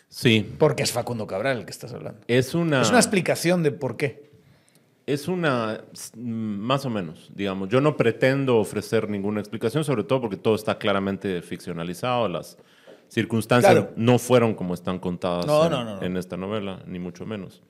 Sí, 0.08 0.54
Porque 0.58 0.82
es 0.82 0.92
Facundo 0.92 1.26
Cabral 1.26 1.58
el 1.58 1.64
que 1.66 1.72
estás 1.72 1.92
hablando. 1.92 2.20
es 2.28 2.54
una... 2.54 2.80
Es 2.80 2.88
una 2.88 2.98
explicación 2.98 3.62
de 3.62 3.72
por 3.72 3.96
qué. 3.96 4.25
Es 5.06 5.28
una, 5.28 5.82
más 6.16 6.84
o 6.84 6.90
menos, 6.90 7.30
digamos. 7.34 7.68
Yo 7.68 7.80
no 7.80 7.96
pretendo 7.96 8.58
ofrecer 8.58 9.08
ninguna 9.08 9.38
explicación, 9.40 9.84
sobre 9.84 10.02
todo 10.02 10.20
porque 10.20 10.36
todo 10.36 10.56
está 10.56 10.78
claramente 10.78 11.40
ficcionalizado. 11.42 12.28
Las 12.28 12.58
circunstancias 13.08 13.72
Claro. 13.72 13.92
no 13.96 14.18
fueron 14.18 14.54
como 14.54 14.74
están 14.74 14.98
contadas 14.98 15.46
No, 15.46 15.64
en, 15.66 15.70
no, 15.70 15.84
no, 15.84 15.96
no. 15.96 16.02
en 16.02 16.16
esta 16.16 16.36
novela, 16.36 16.82
ni 16.86 16.98
mucho 16.98 17.24
menos. 17.24 17.62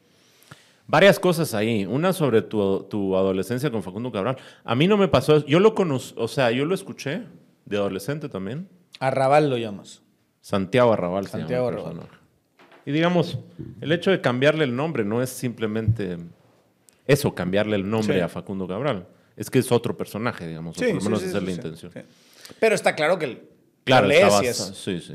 Varias 0.87 1.19
cosas 1.19 1.53
ahí. 1.53 1.85
Una 1.85 2.15
sobre 2.15 2.41
tu, 2.41 2.85
tu 2.85 3.15
adolescencia 3.17 3.71
con 3.71 3.83
Facundo 3.83 4.11
Cabral. 4.11 4.37
A 4.65 4.75
mí 4.75 4.87
no 4.89 4.97
me 4.97 5.09
pasó. 5.09 5.45
Yo 5.45 5.61
lo 5.61 5.75
conocí, 5.75 6.15
o 6.17 6.29
sea, 6.29 6.51
yo 6.53 6.65
lo 6.65 6.75
escuché 6.75 7.25
de 7.67 7.77
adolescente 7.77 8.31
también. 8.31 8.67
Arrabal 8.99 9.51
lo 9.51 9.59
llamas. 9.59 10.03
Santiago 10.41 10.93
Arrabal. 10.93 11.25
se 11.27 11.33
llama 11.33 11.41
Santiago 11.41 11.69
Arrabal. 11.69 12.01
Y 12.87 12.93
digamos, 12.93 13.41
el 13.83 13.91
hecho 13.93 14.11
de 14.13 14.21
cambiarle 14.23 14.65
el 14.65 14.75
nombre 14.77 15.05
no 15.05 15.21
es 15.21 15.29
simplemente 15.29 16.19
eso, 17.07 17.35
cambiarle 17.35 17.77
el 17.77 17.89
nombre 17.89 18.17
Sí. 18.17 18.21
a 18.21 18.29
Facundo 18.29 18.67
Cabral. 18.67 19.07
Es 19.37 19.51
que 19.51 19.59
es 19.59 19.71
otro 19.71 19.97
personaje, 19.97 20.47
digamos, 20.47 20.77
o 20.77 20.81
por 20.81 20.89
lo 20.95 21.01
menos 21.01 21.23
esa 21.23 21.39
es 21.39 21.45
la 21.45 21.51
intención. 21.51 21.93
Pero 22.59 22.75
está 22.75 22.95
claro 22.95 23.19
que 23.19 23.25
el, 23.27 23.43
Claro, 23.85 24.11
es- 24.11 24.57
sí, 24.75 25.01
sí. 25.01 25.15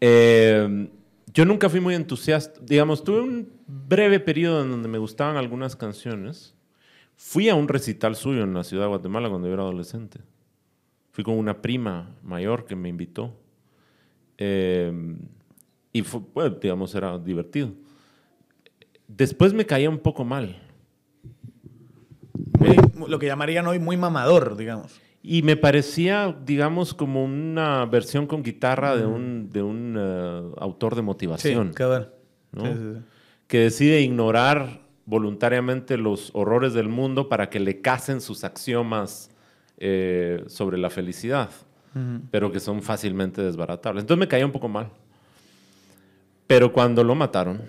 Eh, 0.00 0.88
yo 1.32 1.44
nunca 1.44 1.68
fui 1.68 1.80
muy 1.80 1.94
entusiasta. 1.94 2.60
Digamos, 2.62 3.02
tuve 3.04 3.20
un 3.20 3.48
breve 3.66 4.20
periodo 4.20 4.62
en 4.62 4.70
donde 4.70 4.88
me 4.88 4.98
gustaban 4.98 5.36
algunas 5.36 5.76
canciones. 5.76 6.54
Fui 7.16 7.48
a 7.48 7.54
un 7.54 7.68
recital 7.68 8.16
suyo 8.16 8.42
en 8.42 8.52
la 8.54 8.64
ciudad 8.64 8.84
de 8.84 8.88
Guatemala 8.88 9.28
cuando 9.28 9.46
yo 9.48 9.54
era 9.54 9.62
adolescente. 9.62 10.20
Fui 11.12 11.24
con 11.24 11.34
una 11.36 11.60
prima 11.62 12.14
mayor 12.22 12.64
que 12.64 12.74
me 12.74 12.88
invitó. 12.88 13.34
Eh, 14.38 14.92
y 15.92 16.02
fue, 16.02 16.20
bueno, 16.34 16.56
digamos, 16.60 16.94
era 16.94 17.18
divertido. 17.18 17.70
Después 19.16 19.52
me 19.52 19.66
caía 19.66 19.90
un 19.90 19.98
poco 19.98 20.24
mal. 20.24 20.58
muy- 22.58 23.08
lo 23.08 23.18
que 23.18 23.26
llamarían 23.26 23.66
hoy 23.66 23.78
muy 23.78 23.96
mamador, 23.96 24.56
digamos. 24.56 25.00
Y 25.22 25.42
me 25.42 25.56
parecía, 25.56 26.36
digamos, 26.44 26.94
como 26.94 27.24
una 27.24 27.84
versión 27.86 28.26
con 28.26 28.42
guitarra 28.42 28.96
de 28.96 29.06
un, 29.06 29.50
de 29.50 29.62
un 29.62 29.96
eh, 29.98 30.42
autor 30.58 30.94
de 30.96 31.02
motivación. 31.02 31.68
Sí, 32.54 32.60
sí, 32.66 32.78
sí. 32.94 33.00
que 33.46 33.58
decide 33.58 34.00
ignorar 34.00 34.80
voluntariamente 35.06 35.96
los 35.96 36.30
horrores 36.34 36.72
del 36.74 36.88
mundo 36.88 37.28
para 37.28 37.50
que 37.50 37.60
le 37.60 37.80
casen 37.80 38.20
sus 38.20 38.44
axiomas 38.44 39.30
eh, 39.78 40.42
sobre 40.46 40.78
la 40.78 40.90
felicidad, 40.90 41.50
pero 42.30 42.50
que 42.52 42.60
son 42.60 42.82
fácilmente 42.82 43.42
desbaratables. 43.42 44.02
Entonces 44.02 44.20
me 44.20 44.28
caía 44.28 44.46
un 44.46 44.52
poco 44.52 44.68
mal. 44.68 44.88
Pero 46.46 46.72
cuando 46.72 47.02
lo 47.04 47.14
mataron, 47.14 47.62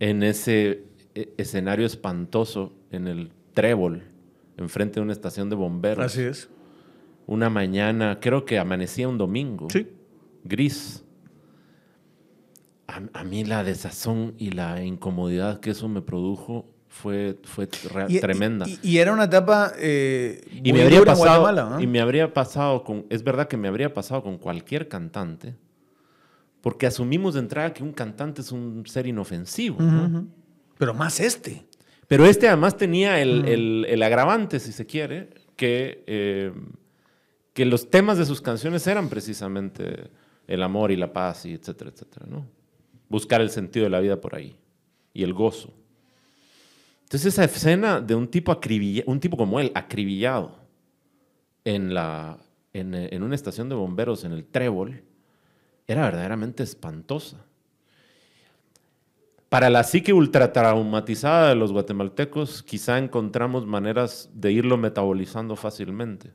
en 0.00 0.22
ese 0.22 0.84
e, 1.14 1.32
escenario 1.36 1.86
espantoso, 1.86 2.72
en 2.90 3.06
el 3.08 3.30
trébol, 3.54 4.04
enfrente 4.56 5.00
de 5.00 5.02
una 5.04 5.12
estación 5.12 5.50
de 5.50 5.56
bomberos. 5.56 6.04
Así 6.04 6.22
es. 6.22 6.48
Una 7.26 7.50
mañana, 7.50 8.18
creo 8.20 8.44
que 8.44 8.58
amanecía 8.58 9.08
un 9.08 9.18
domingo. 9.18 9.68
Sí. 9.70 9.86
Gris. 10.44 11.04
A, 12.86 13.02
a 13.12 13.24
mí 13.24 13.44
la 13.44 13.64
desazón 13.64 14.34
y 14.38 14.50
la 14.52 14.82
incomodidad 14.82 15.60
que 15.60 15.70
eso 15.70 15.88
me 15.88 16.00
produjo 16.00 16.64
fue, 16.88 17.38
fue 17.44 17.68
Y- 18.08 18.18
tremenda. 18.18 18.66
Y, 18.66 18.78
y 18.82 18.98
era 18.98 19.12
una 19.12 19.24
etapa 19.24 19.72
eh, 19.78 20.40
Y 20.50 20.72
muy 20.72 20.80
me 20.80 20.82
habría 20.86 21.04
pasado, 21.04 21.80
y 21.80 21.86
me 21.86 22.00
habría 22.00 22.32
pasado 22.32 22.82
con, 22.84 23.04
es 23.10 23.22
verdad 23.22 23.46
que 23.46 23.58
me 23.58 23.68
habría 23.68 23.92
pasado 23.92 24.22
con 24.22 24.38
cualquier 24.38 24.88
cantante, 24.88 25.54
porque 26.68 26.84
asumimos 26.86 27.32
de 27.32 27.40
entrada 27.40 27.72
que 27.72 27.82
un 27.82 27.92
cantante 27.94 28.42
es 28.42 28.52
un 28.52 28.84
ser 28.86 29.06
inofensivo. 29.06 29.78
Pero 30.76 30.92
más 30.92 31.18
este. 31.18 31.64
Pero 32.06 32.26
este 32.26 32.46
además 32.46 32.76
tenía 32.76 33.22
el, 33.22 33.46
el- 33.48 33.86
el 33.88 34.02
agravante, 34.02 34.60
si 34.60 34.72
se 34.72 34.84
quiere, 34.84 35.30
que, 35.56 36.04
eh, 36.06 36.52
que 37.54 37.64
los 37.64 37.88
temas 37.88 38.18
de 38.18 38.26
sus 38.26 38.42
canciones 38.42 38.86
eran 38.86 39.08
precisamente 39.08 40.10
el 40.46 40.62
amor 40.62 40.90
y 40.90 40.96
la 40.96 41.10
paz, 41.10 41.46
y 41.46 41.54
etcétera, 41.54 41.88
etcétera, 41.90 42.26
¿no? 42.28 42.46
Buscar 43.08 43.40
el 43.40 43.48
sentido 43.48 43.84
de 43.84 43.90
la 43.90 44.00
vida 44.00 44.20
por 44.20 44.34
ahí 44.34 44.54
y 45.14 45.22
el 45.22 45.32
gozo. 45.32 45.72
Entonces 47.04 47.32
esa 47.32 47.44
escena 47.44 48.02
de 48.02 48.14
un 48.14 48.28
tipo 48.28 48.52
un 49.06 49.20
tipo 49.20 49.38
como 49.38 49.58
él, 49.58 49.72
acribillado 49.74 50.54
en, 51.64 51.94
la, 51.94 52.36
en, 52.74 52.94
en 52.94 53.22
una 53.22 53.34
estación 53.34 53.70
de 53.70 53.74
bomberos 53.74 54.24
en 54.24 54.32
el 54.32 54.44
Trébol, 54.44 55.02
era 55.88 56.02
verdaderamente 56.02 56.62
espantosa. 56.62 57.38
Para 59.48 59.70
la 59.70 59.82
psique 59.82 60.12
ultratraumatizada 60.12 61.48
de 61.48 61.54
los 61.54 61.72
guatemaltecos, 61.72 62.62
quizá 62.62 62.98
encontramos 62.98 63.66
maneras 63.66 64.28
de 64.34 64.52
irlo 64.52 64.76
metabolizando 64.76 65.56
fácilmente. 65.56 66.34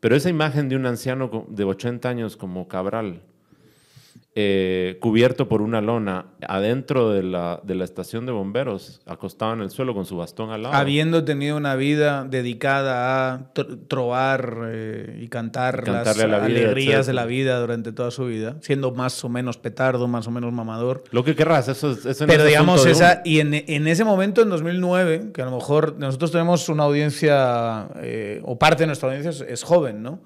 Pero 0.00 0.14
esa 0.14 0.28
imagen 0.28 0.68
de 0.68 0.76
un 0.76 0.84
anciano 0.84 1.46
de 1.48 1.64
80 1.64 2.06
años 2.06 2.36
como 2.36 2.68
Cabral, 2.68 3.22
eh, 4.34 4.98
cubierto 5.00 5.48
por 5.48 5.62
una 5.62 5.80
lona, 5.80 6.26
adentro 6.46 7.10
de 7.10 7.22
la, 7.22 7.60
de 7.64 7.74
la 7.74 7.84
estación 7.84 8.24
de 8.26 8.32
bomberos, 8.32 9.00
acostado 9.06 9.52
en 9.54 9.60
el 9.62 9.70
suelo 9.70 9.94
con 9.94 10.04
su 10.06 10.16
bastón 10.16 10.50
al 10.50 10.62
lado. 10.62 10.74
Habiendo 10.74 11.24
tenido 11.24 11.56
una 11.56 11.74
vida 11.74 12.24
dedicada 12.24 13.32
a 13.34 13.52
tr- 13.54 13.88
trobar 13.88 14.58
eh, 14.68 15.20
y 15.22 15.28
cantar 15.28 15.86
las 15.88 16.16
la 16.16 16.24
vida, 16.24 16.44
alegrías 16.44 17.06
de 17.06 17.12
la 17.14 17.24
vida 17.26 17.58
durante 17.60 17.92
toda 17.92 18.10
su 18.10 18.26
vida, 18.26 18.56
siendo 18.60 18.92
más 18.92 19.24
o 19.24 19.28
menos 19.28 19.56
petardo, 19.58 20.06
más 20.08 20.26
o 20.26 20.30
menos 20.30 20.52
mamador. 20.52 21.02
Lo 21.10 21.24
que 21.24 21.34
querrás, 21.34 21.68
eso 21.68 21.90
es, 21.90 22.06
eso 22.06 22.26
Pero 22.26 22.44
digamos, 22.44 22.86
esa, 22.86 23.22
y 23.24 23.40
en, 23.40 23.54
en 23.54 23.88
ese 23.88 24.04
momento, 24.04 24.42
en 24.42 24.50
2009, 24.50 25.30
que 25.34 25.42
a 25.42 25.46
lo 25.46 25.52
mejor 25.56 25.96
nosotros 25.98 26.30
tenemos 26.30 26.68
una 26.68 26.84
audiencia, 26.84 27.88
eh, 27.96 28.40
o 28.44 28.58
parte 28.58 28.84
de 28.84 28.86
nuestra 28.88 29.08
audiencia 29.08 29.30
es, 29.30 29.40
es 29.40 29.62
joven, 29.62 30.02
¿no? 30.02 30.20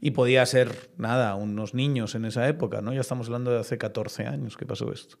Y 0.00 0.12
podía 0.12 0.44
ser, 0.46 0.90
nada, 0.96 1.34
unos 1.34 1.74
niños 1.74 2.14
en 2.14 2.24
esa 2.24 2.48
época, 2.48 2.80
¿no? 2.80 2.92
Ya 2.92 3.00
estamos 3.00 3.26
hablando 3.28 3.50
de 3.50 3.60
hace 3.60 3.78
14 3.78 4.26
años 4.26 4.56
que 4.56 4.66
pasó 4.66 4.92
esto. 4.92 5.18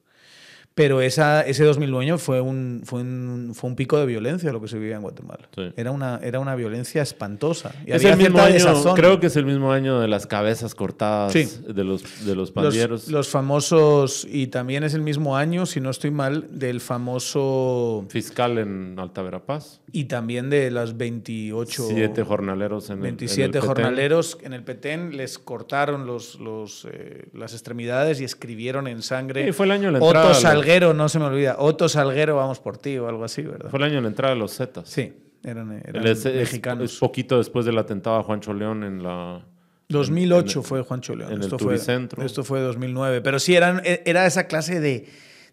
Pero 0.76 1.00
esa, 1.00 1.42
ese 1.42 1.62
2009 1.62 2.18
fue 2.18 2.40
un, 2.40 2.82
fue, 2.84 3.00
un, 3.02 3.52
fue 3.54 3.70
un 3.70 3.76
pico 3.76 3.96
de 3.98 4.06
violencia 4.06 4.50
lo 4.52 4.60
que 4.60 4.66
se 4.66 4.76
vivía 4.76 4.96
en 4.96 5.02
Guatemala. 5.02 5.48
Sí. 5.54 5.72
Era, 5.76 5.92
una, 5.92 6.18
era 6.20 6.40
una 6.40 6.56
violencia 6.56 7.00
espantosa. 7.00 7.72
Y 7.86 7.92
Es 7.92 7.96
había 8.04 8.12
el 8.14 8.18
mismo 8.18 8.40
año, 8.40 8.94
creo 8.94 9.20
que 9.20 9.28
es 9.28 9.36
el 9.36 9.46
mismo 9.46 9.70
año 9.70 10.00
de 10.00 10.08
las 10.08 10.26
cabezas 10.26 10.74
cortadas 10.74 11.32
Sí. 11.32 11.48
de 11.72 11.84
los, 11.84 12.26
de 12.26 12.34
los 12.34 12.50
pandilleros. 12.50 13.02
los, 13.04 13.08
los 13.12 13.28
famosos, 13.28 14.26
y 14.28 14.48
también 14.48 14.82
es 14.82 14.94
el 14.94 15.02
mismo 15.02 15.36
año, 15.36 15.64
si 15.64 15.80
no 15.80 15.90
estoy 15.90 16.10
mal, 16.10 16.48
del 16.58 16.80
famoso 16.80 18.04
Fiscal 18.08 18.58
en 18.58 18.96
Alta 18.98 19.22
Verapaz. 19.22 19.80
Y 19.92 20.04
también 20.06 20.50
de 20.50 20.70
las 20.72 20.96
28... 20.96 21.86
Siete 21.88 22.24
jornaleros 22.24 22.90
en 22.90 22.94
el- 22.94 22.98
en 22.98 23.04
el 23.04 23.10
27 23.12 23.52
Petén. 23.52 23.60
jornaleros 23.68 24.38
en 24.42 24.52
el 24.52 24.64
Petén 24.64 25.16
les 25.16 25.38
cortaron 25.38 26.04
los, 26.06 26.40
los, 26.40 26.84
eh, 26.90 27.26
las 27.32 27.52
extremidades 27.52 28.20
y 28.20 28.24
escribieron 28.24 28.88
en 28.88 29.02
sangre. 29.02 29.46
Sí, 29.46 29.52
fue 29.52 29.66
el 29.66 29.72
año 29.72 29.92
de 29.92 29.92
la 29.92 30.04
entrada 30.04 30.34
Salguero, 30.64 30.94
no 30.94 31.08
se 31.08 31.18
me 31.18 31.24
olvida. 31.26 31.56
Otto 31.58 31.88
Salguero, 31.88 32.36
vamos 32.36 32.60
por 32.60 32.78
ti 32.78 32.96
o 32.98 33.08
algo 33.08 33.24
así, 33.24 33.42
¿verdad? 33.42 33.70
Fue 33.70 33.78
el 33.78 33.84
año 33.84 33.94
de 33.96 34.02
la 34.02 34.08
entrada 34.08 34.34
de 34.34 34.40
los 34.40 34.56
Zetas. 34.56 34.88
Sí, 34.88 35.12
eran, 35.44 35.80
eran 35.84 36.06
es, 36.06 36.24
mexicanos. 36.24 36.92
es 36.92 36.98
poquito 36.98 37.38
después 37.38 37.66
del 37.66 37.78
atentado 37.78 38.16
a 38.16 38.22
Juancho 38.22 38.52
León 38.54 38.82
en 38.84 39.02
la... 39.02 39.44
2008 39.88 40.58
en 40.60 40.62
el- 40.62 40.68
fue 40.68 40.82
Juancho 40.82 41.14
León. 41.14 41.30
en 41.32 41.36
el 41.38 41.42
esto, 41.44 41.58
fue, 41.58 41.74
Turicentro. 41.74 42.22
esto 42.24 42.42
fue 42.44 42.60
2009. 42.60 43.20
Pero 43.20 43.38
sí, 43.38 43.54
eran, 43.54 43.82
e- 43.84 44.02
era 44.06 44.24
esa 44.26 44.46
clase 44.46 44.80
de, 44.80 45.06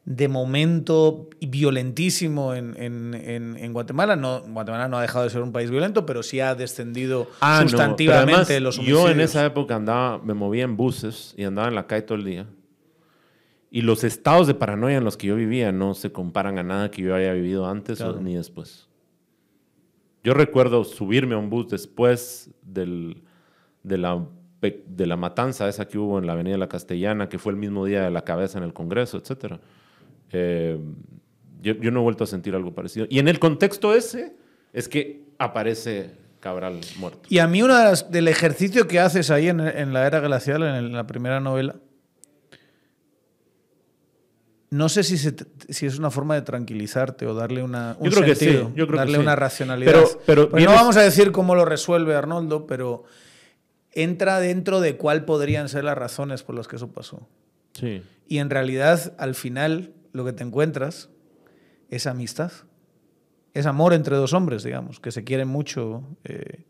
de 0.05 0.27
momento 0.29 1.29
violentísimo 1.41 2.53
en, 2.55 2.73
en- 2.81 3.13
en- 3.13 3.57
en 3.57 3.73
Guatemala. 3.73 4.15
No, 4.15 4.41
Guatemala 4.41 4.87
no 4.87 4.97
ha 4.97 5.01
dejado 5.01 5.25
de 5.25 5.29
ser 5.31 5.41
un 5.41 5.51
país 5.51 5.69
violento, 5.69 6.05
pero 6.05 6.23
sí 6.23 6.39
ha 6.39 6.55
descendido 6.55 7.27
Ah, 7.41 7.59
no, 7.63 7.69
sustantivamente 7.69 8.53
además, 8.53 8.61
los 8.61 8.75
Yo 8.77 8.83
en 8.83 8.95
homicidios. 9.03 9.29
esa 9.31 9.45
época 9.45 9.75
andaba, 9.75 10.17
me 10.19 10.33
movía 10.33 10.63
en 10.63 10.77
buses 10.77 11.33
y 11.37 11.43
andaba 11.43 11.67
en 11.67 11.75
la 11.75 11.87
calle 11.87 12.03
todo 12.03 12.17
el 12.17 12.23
día. 12.23 12.47
Y 13.73 13.81
los 13.83 14.03
estados 14.03 14.47
de 14.47 14.53
paranoia 14.53 14.97
en 14.97 15.05
los 15.05 15.15
que 15.15 15.27
yo 15.27 15.35
vivía 15.37 15.71
no 15.71 15.93
se 15.93 16.11
comparan 16.11 16.59
a 16.59 16.63
nada 16.63 16.91
que 16.91 17.01
yo 17.01 17.15
haya 17.15 17.31
vivido 17.33 17.65
antes 17.67 18.01
o- 18.01 18.19
ni 18.19 18.35
después. 18.35 18.89
Yo 20.23 20.33
recuerdo 20.33 20.83
subirme 20.83 21.35
a 21.35 21.37
un 21.37 21.49
bus 21.49 21.69
después 21.69 22.51
del, 22.61 23.23
de, 23.83 23.97
la, 23.97 24.23
de 24.61 25.07
la 25.07 25.15
matanza 25.15 25.67
esa 25.69 25.87
que 25.87 25.97
hubo 25.97 26.19
en 26.19 26.27
la 26.27 26.33
Avenida 26.33 26.57
La 26.57 26.67
Castellana, 26.67 27.29
que 27.29 27.39
fue 27.39 27.53
el 27.53 27.57
mismo 27.57 27.85
día 27.85 28.03
de 28.03 28.11
la 28.11 28.23
cabeza 28.23 28.57
en 28.57 28.65
el 28.65 28.73
Congreso, 28.73 29.17
etc. 29.17 29.55
yo, 31.61 31.73
yo 31.73 31.91
no 31.91 31.99
he 32.01 32.03
vuelto 32.03 32.23
a 32.23 32.27
sentir 32.27 32.55
algo 32.55 32.73
parecido. 32.73 33.07
Y 33.09 33.19
en 33.19 33.27
el 33.27 33.39
contexto 33.39 33.93
ese 33.95 34.35
es 34.73 34.87
que 34.87 35.23
aparece 35.39 36.19
Cabral 36.39 36.79
muerto. 36.97 37.21
Y 37.29 37.37
a 37.37 37.47
mí 37.47 37.61
uno 37.61 37.77
de 37.77 37.83
las- 37.83 38.09
del 38.11 38.27
ejercicio 38.27 38.87
que 38.87 38.99
haces 38.99 39.29
ahí 39.29 39.47
en, 39.47 39.59
en 39.59 39.93
la 39.93 40.07
era 40.07 40.19
glacial, 40.19 40.63
en, 40.63 40.73
el- 40.75 40.91
la 40.91 41.05
primera 41.05 41.39
novela, 41.39 41.75
no 44.71 44.87
sé 44.89 45.03
si, 45.03 45.17
se 45.17 45.33
te- 45.33 45.73
si 45.73 45.85
es 45.85 45.99
una 45.99 46.09
forma 46.11 46.33
de 46.35 46.41
tranquilizarte 46.41 47.25
o 47.27 47.33
darle 47.33 47.61
una, 47.61 47.95
un 47.99 48.09
Yo 48.09 48.15
creo 48.15 48.25
que 48.25 48.35
sí, 48.35 48.45
sentido, 48.45 48.69
yo 48.73 48.87
creo 48.87 48.91
que 48.91 48.97
darle 48.97 49.17
sí. 49.17 49.21
una 49.21 49.35
racionalidad. 49.35 49.91
Pero- 49.91 50.21
pero 50.25 50.49
Pues 50.49 50.63
no 50.65 50.71
vamos 50.71 50.97
a 50.97 51.01
decir 51.01 51.31
cómo 51.31 51.55
lo 51.55 51.65
resuelve 51.65 52.15
Arnoldo, 52.15 52.65
pero 52.67 53.03
entra 53.91 54.39
dentro 54.39 54.79
de 54.79 54.95
cuál 54.97 55.25
podrían 55.25 55.67
ser 55.69 55.83
las 55.83 55.97
razones 55.97 56.43
por 56.43 56.55
las 56.55 56.67
que 56.69 56.77
eso 56.77 56.91
pasó. 56.91 57.27
Sí. 57.73 58.01
Y 58.27 58.37
en 58.37 58.49
realidad, 58.49 59.13
al 59.17 59.35
final, 59.35 59.93
lo 60.13 60.23
que 60.25 60.31
te 60.33 60.43
encuentras 60.43 61.09
es 61.89 62.07
amistad. 62.07 62.51
Es 63.53 63.65
amor 63.65 63.93
entre 63.93 64.15
dos 64.15 64.31
hombres, 64.31 64.63
digamos, 64.63 65.01
que 65.01 65.11
se 65.11 65.25
quieren 65.25 65.49
mucho 65.49 66.03
eh, 66.23 66.63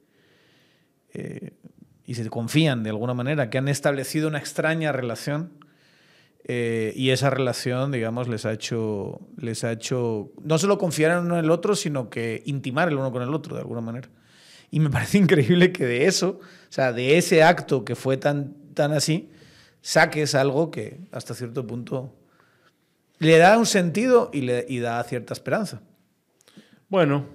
eh, 1.14 1.52
y 2.06 2.16
se 2.16 2.28
confían 2.32 2.82
de 2.82 2.90
alguna 2.90 3.14
manera, 3.14 3.52
que 3.52 3.60
han 3.60 3.68
establecido 3.68 4.28
una 4.28 4.40
extraña 4.40 4.92
relación. 4.92 5.52
Eh, 6.46 6.94
y 6.96 7.12
esa 7.12 7.30
relación, 7.30 7.92
digamos, 7.92 8.28
les 8.28 8.46
ha 8.46 8.52
hecho, 8.52 9.20
les 9.38 9.64
ha 9.64 9.72
hecho 9.72 10.32
no 10.44 10.58
solo 10.58 10.78
confiar 10.78 11.12
en 11.12 11.26
uno 11.26 11.38
en 11.38 11.46
el 11.46 11.52
otro, 11.52 11.76
sino 11.76 12.10
que 12.10 12.42
intimar 12.46 12.88
el 12.88 12.96
uno 12.96 13.12
con 13.12 13.22
el 13.22 13.34
otro, 13.34 13.56
de 13.56 13.62
alguna 13.62 13.82
manera. 13.82 14.10
Y 14.70 14.80
me 14.80 14.90
parece 14.92 15.18
increíble 15.18 15.72
que 15.72 15.86
de 15.86 16.06
eso, 16.06 16.40
o 16.40 16.72
sea, 16.72 16.94
de 16.94 17.18
ese 17.18 17.44
acto 17.44 17.86
que 17.86 17.96
fue 17.96 18.18
tan, 18.18 18.56
tan 18.74 18.92
así, 18.92 19.30
saques 19.82 20.36
algo 20.36 20.72
que 20.72 21.00
hasta 21.12 21.34
cierto 21.34 21.66
punto 21.66 22.16
le 23.20 23.38
da 23.38 23.58
un 23.58 23.66
sentido 23.66 24.32
y 24.34 24.42
le 24.42 24.66
y 24.68 24.80
da 24.80 25.04
cierta 25.04 25.34
esperanza. 25.34 25.82
Bueno, 26.90 27.26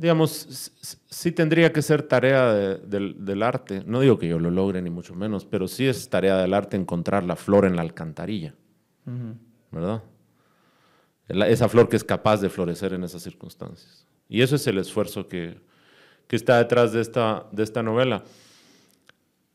digamos, 0.00 0.72
sí 1.10 1.30
tendría 1.32 1.72
que 1.74 1.82
ser 1.82 2.02
tarea 2.02 2.52
de- 2.54 2.76
del, 2.78 3.22
del 3.22 3.42
arte. 3.42 3.82
No 3.86 4.00
digo 4.00 4.18
que 4.18 4.26
yo 4.28 4.38
lo 4.38 4.50
logre, 4.50 4.80
ni 4.80 4.88
mucho 4.88 5.14
menos, 5.14 5.44
pero 5.44 5.68
sí 5.68 5.86
es 5.86 6.08
tarea 6.08 6.38
del 6.38 6.54
arte 6.54 6.76
encontrar 6.78 7.22
la 7.24 7.36
flor 7.36 7.66
en 7.66 7.76
la 7.76 7.82
alcantarilla, 7.82 8.54
¿verdad? 9.70 10.02
La- 11.28 11.48
esa 11.48 11.68
flor 11.68 11.88
que 11.90 11.96
es 11.96 12.04
capaz 12.04 12.40
de 12.40 12.48
florecer 12.48 12.94
en 12.94 13.04
esas 13.04 13.22
circunstancias. 13.22 14.06
Y 14.28 14.40
eso 14.40 14.56
es 14.56 14.66
el 14.66 14.78
esfuerzo 14.78 15.28
que, 15.28 15.58
que 16.28 16.36
está 16.36 16.56
detrás 16.58 16.92
de 16.92 17.02
esta, 17.02 17.46
de 17.52 17.62
esta 17.62 17.82
novela. 17.82 18.24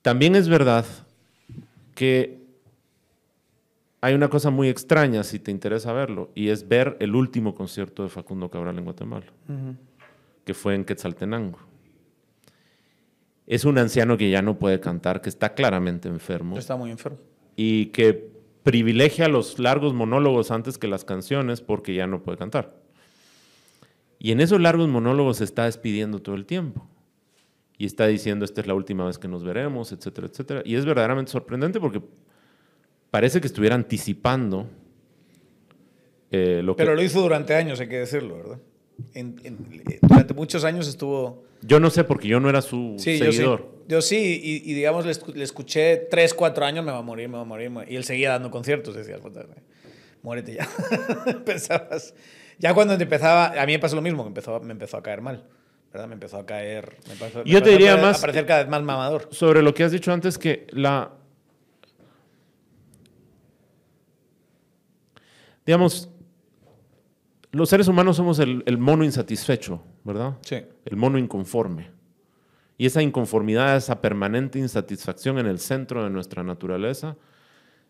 También 0.04 0.36
es 0.36 0.48
verdad 0.48 0.86
que 1.96 2.40
hay 4.02 4.14
una 4.14 4.30
cosa 4.30 4.52
muy 4.52 4.70
extraña, 4.70 5.24
si 5.24 5.40
te 5.40 5.50
interesa 5.50 5.92
verlo, 5.92 6.30
y 6.36 6.50
es 6.50 6.68
ver 6.68 6.96
el 7.00 7.16
último 7.16 7.56
concierto 7.56 8.04
de 8.04 8.10
Facundo 8.10 8.52
Cabral 8.52 8.78
en 8.78 8.84
Guatemala, 8.84 9.26
que 10.46 10.54
fue 10.54 10.76
en 10.76 10.86
Quetzaltenango. 10.86 11.60
Es 13.48 13.66
un 13.66 13.78
anciano 13.78 14.18
que 14.18 14.30
ya 14.30 14.42
no 14.42 14.58
puede 14.58 14.80
cantar, 14.80 15.22
que 15.22 15.30
está 15.30 15.54
claramente 15.54 16.08
enfermo 16.08 16.58
Está 16.58 16.76
muy 16.76 16.90
enfermo. 16.90 17.20
y 17.56 17.88
que 17.88 18.32
privilegia 18.64 19.28
los 19.28 19.60
largos 19.60 19.94
monólogos 19.94 20.50
antes 20.50 20.78
que 20.80 20.88
las 20.88 21.06
canciones 21.06 21.62
porque 21.62 21.94
ya 21.94 22.08
no 22.08 22.24
puede 22.24 22.38
cantar. 22.38 22.74
Y 24.18 24.32
en 24.32 24.40
esos 24.40 24.60
largos 24.60 24.88
monólogos 24.88 25.38
se 25.38 25.44
está 25.44 25.66
despidiendo 25.66 26.20
todo 26.20 26.36
el 26.36 26.46
tiempo. 26.46 26.88
Y 27.78 27.86
está 27.86 28.08
diciendo, 28.08 28.46
esta 28.46 28.62
es 28.62 28.68
la 28.68 28.74
última 28.74 29.06
vez 29.06 29.20
que 29.20 29.28
nos 29.28 29.44
veremos, 29.44 29.92
etcétera, 29.92 30.28
etcétera. 30.28 30.62
Y 30.66 30.76
es 30.76 30.86
verdaderamente 30.86 31.32
sorprendente 31.32 31.80
porque 31.80 32.02
parece 33.12 33.42
que 33.42 33.48
estuviera 33.48 33.76
anticipando 33.76 34.68
eh, 36.32 36.62
lo 36.64 36.76
que... 36.76 36.84
Pero 36.84 36.96
lo 36.96 37.04
hizo 37.04 37.22
durante 37.22 37.54
años, 37.54 37.80
hay 37.80 37.90
que 37.90 38.00
decirlo, 38.00 38.38
¿verdad? 38.38 38.60
En- 39.14 39.40
en- 39.44 39.58
durante 40.02 40.34
muchos 40.34 40.64
años 40.64 40.88
estuvo... 40.88 41.44
Yo 41.62 41.80
no 41.80 41.90
sé 41.90 42.04
porque 42.04 42.28
yo 42.28 42.40
no 42.40 42.50
era 42.50 42.62
su 42.62 42.96
Sí, 42.98 43.18
seguidor. 43.18 43.62
yo 43.62 43.68
sí. 43.68 43.72
Yo 43.88 44.02
sí, 44.02 44.42
y, 44.66 44.72
y 44.72 44.74
digamos, 44.74 45.06
le, 45.06 45.14
le 45.36 45.44
escuché 45.44 45.98
3, 45.98 46.34
4 46.34 46.66
años, 46.66 46.84
me 46.86 46.92
va 46.92 46.98
a 47.00 47.02
morir, 47.04 47.28
me 47.30 47.36
va 47.36 47.42
a 47.42 47.46
morir. 47.46 47.72
Y 47.88 47.96
él 47.96 48.04
seguía 48.04 48.32
dando 48.32 48.50
conciertos, 48.50 48.96
decías, 48.96 49.20
"Puta, 49.22 49.46
muérete 50.24 50.56
ya. 50.56 50.68
Pensabas. 51.46 52.16
Ya 52.58 52.74
cuando 52.74 52.94
empezaba, 52.96 53.48
a 53.62 53.66
mí 53.66 53.74
me 53.74 53.80
pasó 53.80 53.96
lo 53.96 54.02
mismo, 54.02 54.24
que 54.24 54.30
empezó, 54.30 54.60
me 54.60 54.72
empezó 54.72 54.98
a 54.98 55.04
caer 55.04 55.22
mal. 55.22 55.44
¿verdad? 55.94 56.08
Me 56.08 56.14
empezó 56.16 56.38
a 56.38 56.46
caer. 56.46 56.98
Me 57.08 57.16
pasó- 57.16 57.44
me 57.44 57.50
Yo 57.50 57.62
te 57.62 57.70
a 57.70 57.72
diría 57.74 57.92
pare- 57.92 58.02
más- 58.02 58.18
A 58.18 58.22
parecer 58.22 58.46
cada 58.46 58.62
vez 58.62 58.70
más 58.70 58.82
mamador. 58.82 59.28
Sobre 59.32 59.62
lo 59.62 59.74
que 59.74 59.84
has 59.84 59.92
dicho 59.92 60.12
antes, 60.12 60.38
que 60.38 60.66
la... 60.72 61.12
Digamos, 65.66 66.10
los 67.56 67.70
seres 67.70 67.88
humanos 67.88 68.18
somos 68.18 68.40
el, 68.40 68.64
el 68.66 68.78
mono 68.78 69.06
insatisfecho, 69.06 69.82
¿verdad? 70.04 70.34
Sí. 70.42 70.58
El 70.84 70.98
mono 70.98 71.18
inconforme. 71.18 71.90
Y 72.78 72.86
esa 72.86 73.02
inconformidad, 73.02 73.78
esa 73.78 74.02
permanente 74.02 74.60
insatisfacción 74.60 75.40
en 75.40 75.46
el 75.46 75.60
centro 75.60 76.04
de 76.04 76.10
nuestra 76.10 76.44
naturaleza, 76.44 77.16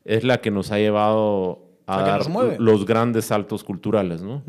es 0.03 0.23
la 0.23 0.39
que 0.39 0.51
nos 0.51 0.71
ha 0.71 0.77
llevado 0.77 1.63
a 1.87 2.01
dar 2.01 2.29
mueve. 2.29 2.57
los 2.59 2.85
grandes 2.85 3.25
saltos 3.25 3.63
culturales, 3.63 4.21
¿no? 4.21 4.43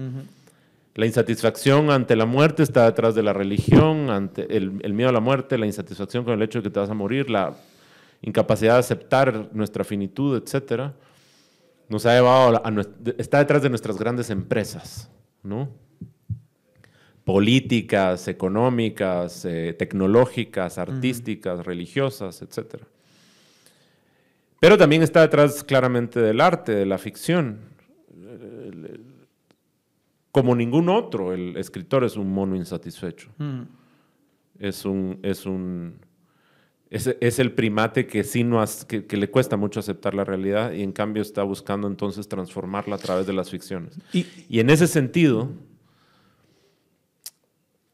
La 0.95 1.07
insatisfacción 1.07 1.91
ante 1.91 2.15
la 2.15 2.27
muerte 2.27 2.63
está 2.63 2.85
detrás 2.85 3.15
de 3.15 3.23
la 3.23 3.33
religión, 3.33 4.11
ante 4.11 4.55
el, 4.55 4.81
el 4.83 4.93
miedo 4.93 5.09
a 5.09 5.13
la 5.13 5.21
muerte, 5.21 5.57
la 5.57 5.67
insatisfacción 5.67 6.25
con 6.25 6.35
el 6.35 6.43
hecho 6.43 6.59
de 6.59 6.65
que 6.65 6.71
te 6.71 6.81
vas 6.81 6.91
a 6.91 6.95
morir, 6.95 7.31
la 7.31 7.55
incapacidad 8.21 8.75
de 8.75 8.81
aceptar 8.81 9.49
nuestra 9.53 9.83
finitud, 9.83 10.37
etcétera, 10.43 10.93
nos 11.89 12.07
ha 12.07 12.15
llevado 12.15 12.57
a, 12.57 12.73
está 13.19 13.39
detrás 13.39 13.63
de 13.63 13.71
nuestras 13.71 13.99
grandes 13.99 14.31
empresas, 14.31 15.11
¿no? 15.43 15.69
Políticas, 17.25 18.29
económicas, 18.29 19.45
eh, 19.45 19.75
tecnológicas, 19.79 20.79
artísticas, 20.79 21.65
religiosas, 21.65 22.41
etcétera. 22.43 22.87
Pero 24.61 24.79
también 24.79 25.03
está 25.03 25.23
detrás 25.23 25.65
claramente 25.65 26.21
del 26.21 26.41
arte, 26.41 26.73
de 26.73 26.87
la 26.87 26.99
ficción 26.99 27.77
como 30.37 30.55
ningún 30.55 30.91
otro, 30.91 31.33
el 31.33 31.57
escritor 31.57 32.05
es 32.05 32.19
un 32.19 32.31
mono 32.31 32.57
insatisfecho. 32.57 33.31
Es 34.59 34.85
un, 34.85 35.19
es 35.23 35.47
un, 35.47 35.99
es, 36.91 37.07
es 37.21 37.39
el 37.39 37.53
primate 37.53 38.07
que 38.07 38.23
sí 38.25 38.45
no 38.45 38.61
has- 38.61 38.85
que, 38.85 39.07
que 39.07 39.17
le 39.17 39.29
cuesta 39.31 39.57
mucho 39.57 39.81
aceptar 39.81 40.15
la 40.15 40.25
realidad 40.25 40.73
y 40.73 40.83
en 40.83 40.93
cambio 40.93 41.21
está 41.23 41.43
buscando 41.43 41.89
entonces 41.89 42.29
transformarla 42.29 42.95
a 42.97 42.99
través 42.99 43.27
de 43.27 43.33
las 43.33 43.51
ficciones. 43.51 43.99
Y, 44.13 44.27
Y 44.49 44.61
en 44.61 44.71
ese 44.71 44.87
sentido, 44.87 45.49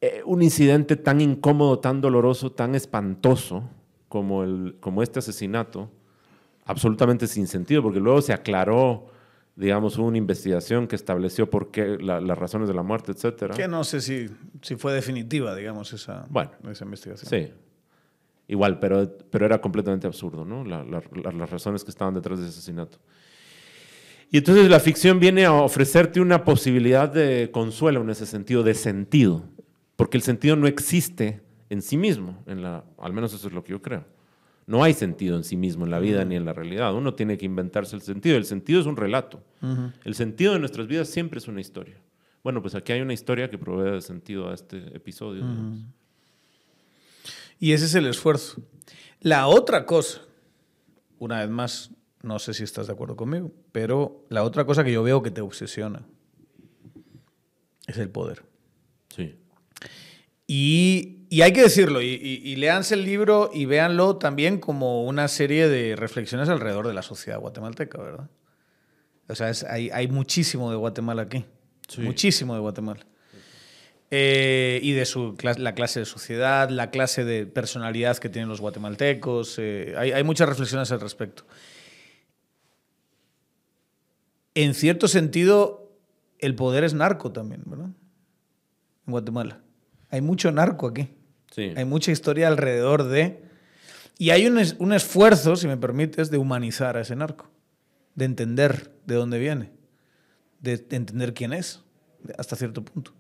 eh, 0.01 0.23
un 0.27 0.43
incidente 0.43 0.97
tan 0.97 1.21
incómodo, 1.21 1.79
tan 1.79 2.01
doloroso, 2.01 2.53
tan 2.53 2.75
espantoso 2.75 3.69
como, 4.09 4.43
el, 4.43 4.77
como 4.81 5.03
este 5.03 5.21
asesinato, 5.21 5.91
absolutamente 6.65 7.27
sin 7.27 7.47
sentido, 7.47 7.83
porque 7.83 8.01
luego 8.01 8.21
se 8.21 8.33
aclaró, 8.33 9.07
digamos, 9.57 9.97
hubo 9.99 10.07
una 10.07 10.19
investigación 10.19 10.87
que 10.89 10.97
estableció 10.97 11.49
por 11.49 11.71
qué, 11.71 11.99
la- 12.01 12.21
las 12.21 12.37
razones 12.37 12.69
de 12.69 12.75
la 12.75 12.83
muerte, 12.83 13.13
etcétera. 13.13 13.55
que 13.55 13.69
no 13.69 13.85
sé 13.85 14.01
si, 14.01 14.27
si 14.61 14.77
fue 14.77 14.93
definitiva, 14.93 15.55
digamos, 15.55 15.93
esa, 15.93 16.27
Bueno. 16.29 16.51
esa 16.71 16.85
investigación. 16.85 17.31
Sí. 17.31 17.53
Igual, 18.49 18.79
pero, 18.79 19.17
pero 19.31 19.47
era 19.47 19.61
completamente 19.61 20.07
absurdo, 20.07 20.45
¿no? 20.45 20.65
La- 20.65 20.85
la- 20.85 21.03
la- 21.23 21.33
las 21.33 21.51
razones 21.51 21.85
que 21.85 21.91
estaban 21.91 22.13
detrás 22.15 22.39
de 22.39 22.47
ese 22.47 22.55
asesinato. 22.59 22.99
Y 24.31 24.39
entonces 24.39 24.69
la 24.71 24.81
ficción 24.81 25.21
viene 25.21 25.45
a 25.45 25.53
ofrecerte 25.53 26.21
una 26.21 26.45
posibilidad 26.45 27.09
de 27.13 27.51
consuelo 27.53 28.01
en 28.01 28.11
ese 28.11 28.27
sentido, 28.27 28.63
de 28.63 28.75
sentido, 28.75 29.45
porque 29.97 30.17
el 30.17 30.23
sentido 30.23 30.57
no 30.57 30.67
existe 30.67 31.43
en 31.71 31.83
sí 31.83 31.97
mismo, 31.97 32.43
en 32.47 32.63
la, 32.63 32.85
al 32.99 33.13
menos 33.13 33.33
eso 33.35 33.47
es 33.47 33.53
lo 33.53 33.63
que 33.63 33.73
yo 33.73 33.83
creo. 33.83 34.05
No 34.67 34.85
hay 34.85 34.95
sentido 34.95 35.37
en 35.37 35.45
sí 35.45 35.57
mismo 35.57 35.85
en 35.85 35.91
la 35.91 35.99
vida 35.99 36.25
ni 36.25 36.37
en 36.37 36.45
la 36.45 36.53
realidad. 36.53 36.95
Uno 36.95 37.15
tiene 37.15 37.37
que 37.37 37.45
inventarse 37.45 37.97
el 37.97 38.03
sentido. 38.03 38.37
El 38.37 38.45
sentido 38.45 38.81
es 38.81 38.87
un 38.87 38.97
relato. 38.97 39.43
El 40.05 40.15
sentido 40.15 40.53
de 40.55 40.61
nuestras 40.61 40.87
vidas 40.87 41.09
siempre 41.09 41.39
es 41.39 41.49
una 41.49 41.61
historia. 41.61 41.97
Bueno, 42.45 42.63
pues 42.63 42.75
aquí 42.77 42.93
hay 42.93 43.01
una 43.01 43.13
historia 43.13 43.51
que 43.51 43.59
provee 43.59 43.91
de 43.91 44.01
sentido 44.01 44.49
a 44.51 44.55
este 44.55 44.79
episodio. 44.97 45.43
digamos. 45.45 45.79
Y 47.63 47.75
ese 47.75 47.85
es 47.85 47.95
el 47.95 48.07
esfuerzo. 48.09 48.61
La 49.21 49.47
otra 49.47 49.87
cosa, 49.87 50.23
una 51.21 51.39
vez 51.39 51.49
más, 51.49 51.91
no 52.21 52.41
sé 52.41 52.55
si 52.55 52.65
estás 52.65 52.89
de 52.89 52.93
acuerdo 52.93 53.15
conmigo, 53.15 53.53
pero 53.71 54.27
la 54.31 54.43
otra 54.43 54.65
cosa 54.65 54.83
que 54.83 54.91
yo 54.91 55.05
veo 55.05 55.23
que 55.23 55.31
te 55.31 55.43
obsesiona 55.43 56.05
es 57.87 57.99
el 57.99 58.11
poder. 58.11 58.43
Sí. 59.15 59.37
Y, 60.49 61.21
y 61.31 61.43
hay 61.43 61.53
que 61.53 61.63
decirlo, 61.63 62.03
y, 62.03 62.07
y, 62.09 62.41
y 62.51 62.57
léanse 62.57 62.95
el 62.95 63.05
libro 63.05 63.51
y 63.55 63.65
véanlo 63.67 64.17
también 64.17 64.59
como 64.59 65.05
una 65.05 65.29
serie 65.29 65.69
de 65.69 65.95
reflexiones 65.95 66.49
alrededor 66.49 66.89
de 66.89 66.95
la 66.95 67.03
sociedad 67.03 67.39
guatemalteca, 67.39 67.99
¿verdad? 68.03 68.29
O 69.29 69.35
sea, 69.37 69.51
es- 69.51 69.63
hay, 69.65 69.89
hay 69.91 70.09
muchísimo 70.09 70.69
de 70.71 70.77
Guatemala 70.77 71.23
aquí. 71.23 71.45
Sí. 71.89 72.01
Muchísimo 72.01 72.55
de 72.55 72.61
Guatemala. 72.61 73.07
Eh, 74.15 74.79
y 74.83 74.93
de 74.93 75.07
su, 75.07 75.39
la 75.43 75.75
clase 75.75 76.01
de 76.01 76.05
sociedad, 76.05 76.69
la 76.69 76.91
clase 76.91 77.25
de 77.25 77.47
personalidad 77.47 78.19
que 78.19 78.29
tienen 78.29 78.51
los 78.51 78.61
guatemaltecos. 78.61 79.57
eh, 79.59 79.95
hay, 79.97 80.13
hay 80.13 80.23
muchas 80.23 80.47
reflexiones 80.51 80.93
al 80.93 81.01
respecto. 81.01 81.47
En 84.55 84.75
cierto 84.75 85.09
sentido, 85.09 85.91
el 86.39 86.55
poder 86.55 86.85
es 86.85 86.93
narco 86.93 87.33
también, 87.33 87.63
¿verdad? 87.65 87.87
En 89.07 89.11
Guatemala. 89.13 89.61
Hay 90.11 90.21
mucho 90.21 90.53
narco 90.53 90.89
aquí. 90.89 91.09
Sí. 91.51 91.73
Hay 91.75 91.87
mucha 91.87 92.13
historia 92.13 92.49
alrededor 92.49 93.05
de... 93.05 93.43
Y 94.19 94.29
hay 94.29 94.47
un, 94.47 94.59
es- 94.59 94.77
un 94.79 94.93
esfuerzo, 94.93 95.57
si 95.57 95.67
me 95.67 95.79
permites, 95.79 96.31
de 96.31 96.37
humanizar 96.37 96.99
a 96.99 97.01
ese 97.01 97.17
narco, 97.17 97.51
de 98.15 98.27
entender 98.27 98.93
de 99.07 99.15
dónde 99.15 99.39
viene, 99.39 99.73
de, 100.61 100.77
de 100.77 100.97
entender 100.97 101.33
quién 101.33 101.55
es, 101.55 101.81
hasta 102.37 102.57
cierto 102.57 102.85
punto. 102.85 103.15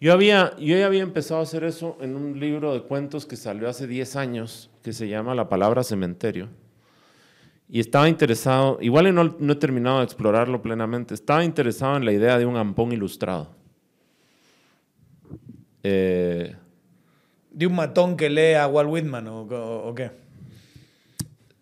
Yo, 0.00 0.12
había, 0.12 0.54
yo 0.58 0.76
ya 0.76 0.86
había 0.86 1.02
empezado 1.02 1.40
a 1.40 1.42
hacer 1.44 1.64
eso 1.64 1.96
en 2.00 2.16
un 2.16 2.38
libro 2.38 2.74
de 2.74 2.82
cuentos 2.82 3.24
que 3.26 3.36
salió 3.36 3.68
hace 3.68 3.86
10 3.86 4.16
años, 4.16 4.70
que 4.82 4.92
se 4.92 5.08
llama 5.08 5.34
La 5.34 5.48
palabra 5.48 5.82
cementerio. 5.82 6.48
Y 7.68 7.80
estaba 7.80 8.08
interesado, 8.08 8.78
igual 8.80 9.12
no, 9.14 9.24
no 9.38 9.52
he 9.52 9.56
terminado 9.56 9.98
de 9.98 10.04
explorarlo 10.04 10.62
plenamente, 10.62 11.14
estaba 11.14 11.42
interesado 11.44 11.96
en 11.96 12.04
la 12.04 12.12
idea 12.12 12.38
de 12.38 12.46
un 12.46 12.56
ampón 12.56 12.92
ilustrado. 12.92 13.50
Eh, 15.82 16.54
De 17.50 17.66
un 17.66 17.74
matón 17.74 18.16
que 18.16 18.28
lee 18.28 18.54
a 18.54 18.66
Walt 18.68 18.90
Whitman 18.90 19.26
o, 19.28 19.42
o- 19.42 19.88
o 19.88 19.94
qué. 19.94 20.10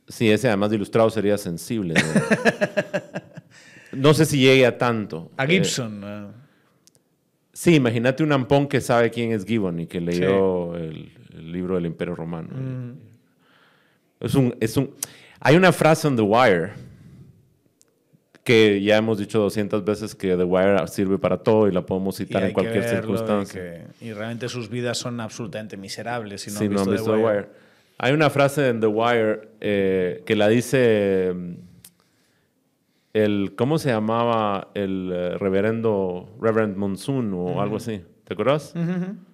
sí, 0.08 0.30
ese 0.30 0.48
además 0.48 0.70
de 0.70 0.76
ilustrado 0.76 1.08
sería 1.10 1.38
sensible. 1.38 1.94
¿no? 1.94 2.00
No 3.92 4.12
sé 4.12 4.24
si 4.24 4.38
llegue 4.40 4.66
a 4.66 4.76
tanto. 4.76 5.30
A 5.36 5.44
Eh, 5.44 5.48
Gibson. 5.48 6.04
Sí, 7.54 7.76
imagínate 7.76 8.22
un 8.24 8.32
ampón 8.32 8.66
que 8.68 8.80
sabe 8.80 9.10
quién 9.10 9.30
es 9.32 9.44
Gibbon 9.46 9.78
y 9.80 9.86
que 9.86 10.00
leyó 10.00 10.76
el, 10.76 11.12
el 11.34 11.52
libro 11.52 11.76
del 11.76 11.86
Imperio 11.86 12.14
Romano. 12.16 12.48
Es 14.20 14.34
un, 14.34 14.54
es 14.60 14.76
un, 14.76 14.90
hay 15.40 15.54
una 15.56 15.72
frase 15.72 16.08
en 16.08 16.16
The 16.16 16.22
Wire 16.22 16.72
que 18.42 18.82
ya 18.82 18.96
hemos 18.98 19.18
dicho 19.18 19.38
200 19.38 19.84
veces 19.84 20.14
que 20.14 20.36
The 20.36 20.44
Wire 20.44 20.86
sirve 20.88 21.16
para 21.18 21.38
todo 21.38 21.66
y 21.68 21.72
la 21.72 21.86
podemos 21.86 22.16
citar 22.16 22.42
en 22.44 22.52
cualquier 22.52 22.84
y 22.84 22.88
circunstancia. 22.88 23.60
que- 23.60 24.04
Y, 24.04 24.12
realmente 24.12 24.48
sus 24.48 24.68
vidas 24.68 24.98
son 24.98 25.20
absolutamente 25.20 25.76
miserables. 25.76 26.42
Si 26.42 26.50
no 26.50 26.58
Si 26.58 26.64
han 26.64 26.72
no 26.72 26.80
han 26.80 26.90
visto 26.90 27.12
visto 27.12 27.16
The 27.16 27.24
Wire. 27.36 27.46
Hay 27.98 28.12
una 28.12 28.28
frase 28.30 28.68
en 28.68 28.80
The 28.80 28.86
Wire 28.88 29.48
eh, 29.60 30.22
que 30.26 30.34
la 30.36 30.48
dice 30.48 31.32
mm, 31.34 31.52
el, 33.14 33.54
¿cómo 33.56 33.78
se 33.78 33.88
llamaba? 33.88 34.68
El 34.74 35.10
eh, 35.14 35.38
reverendo 35.38 36.28
Reverend 36.40 36.76
Monsoon 36.76 37.32
o 37.32 37.62
algo 37.62 37.76
así. 37.76 38.02
¿Te 38.24 38.32
acuerdas? 38.34 38.74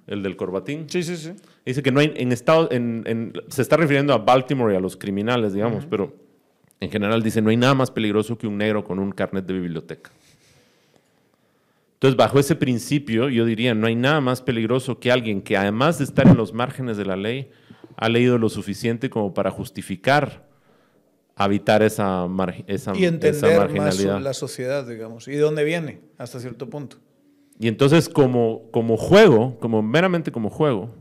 El 0.06 0.22
del 0.22 0.36
corbatín. 0.36 0.88
Sí, 0.88 1.02
sí, 1.02 1.16
sí. 1.16 1.32
Dice 1.64 1.82
que 1.82 1.90
no 1.92 2.00
hay 2.00 2.12
en 2.16 2.30
Estados, 2.32 2.68
en, 2.72 3.02
en- 3.06 3.32
se 3.48 3.62
está 3.62 3.76
refiriendo 3.76 4.12
a 4.12 4.18
Baltimore 4.18 4.72
y 4.74 4.76
a 4.76 4.80
los 4.80 4.96
criminales, 4.96 5.52
digamos, 5.54 5.86
pero 5.86 6.14
en 6.80 6.90
general 6.90 7.22
dice 7.22 7.40
no 7.42 7.50
hay 7.50 7.56
nada 7.56 7.74
más 7.74 7.90
peligroso 7.90 8.36
que 8.38 8.46
un 8.46 8.56
negro 8.58 8.82
con 8.84 8.98
un 8.98 9.12
carnet 9.12 9.44
de 9.46 9.52
biblioteca. 9.54 10.10
Entonces, 11.94 12.16
bajo 12.16 12.38
ese 12.40 12.56
principio, 12.56 13.28
yo 13.28 13.44
diría 13.44 13.74
no 13.74 13.86
hay 13.86 13.94
nada 13.94 14.20
más 14.20 14.40
peligroso 14.42 14.98
que 14.98 15.12
alguien 15.12 15.42
que 15.42 15.56
además 15.56 15.98
de 15.98 16.04
estar 16.04 16.26
en 16.26 16.36
los 16.36 16.52
márgenes 16.54 16.96
de 16.96 17.04
la 17.04 17.16
ley, 17.16 17.50
ha 17.96 18.08
leído 18.08 18.38
lo 18.38 18.48
suficiente 18.48 19.10
como 19.10 19.34
para 19.34 19.50
justificar 19.50 20.48
habitar 21.44 21.82
esa, 21.82 22.26
esa, 22.66 22.92
Y 22.94 23.04
esa 23.04 23.08
entender 23.08 23.58
más 23.58 23.58
marginalidad. 23.58 24.20
la 24.20 24.34
sociedad, 24.34 24.86
digamos. 24.86 25.26
¿Y 25.28 25.32
de 25.32 25.38
dónde 25.40 25.64
viene? 25.64 26.00
Hasta 26.18 26.38
cierto 26.40 26.68
punto. 26.68 26.98
Y 27.58 27.68
entonces 27.68 28.08
como, 28.08 28.70
como 28.70 28.96
juego, 28.96 29.58
como 29.58 29.82
meramente 29.82 30.30
como 30.32 30.50
juego, 30.50 30.94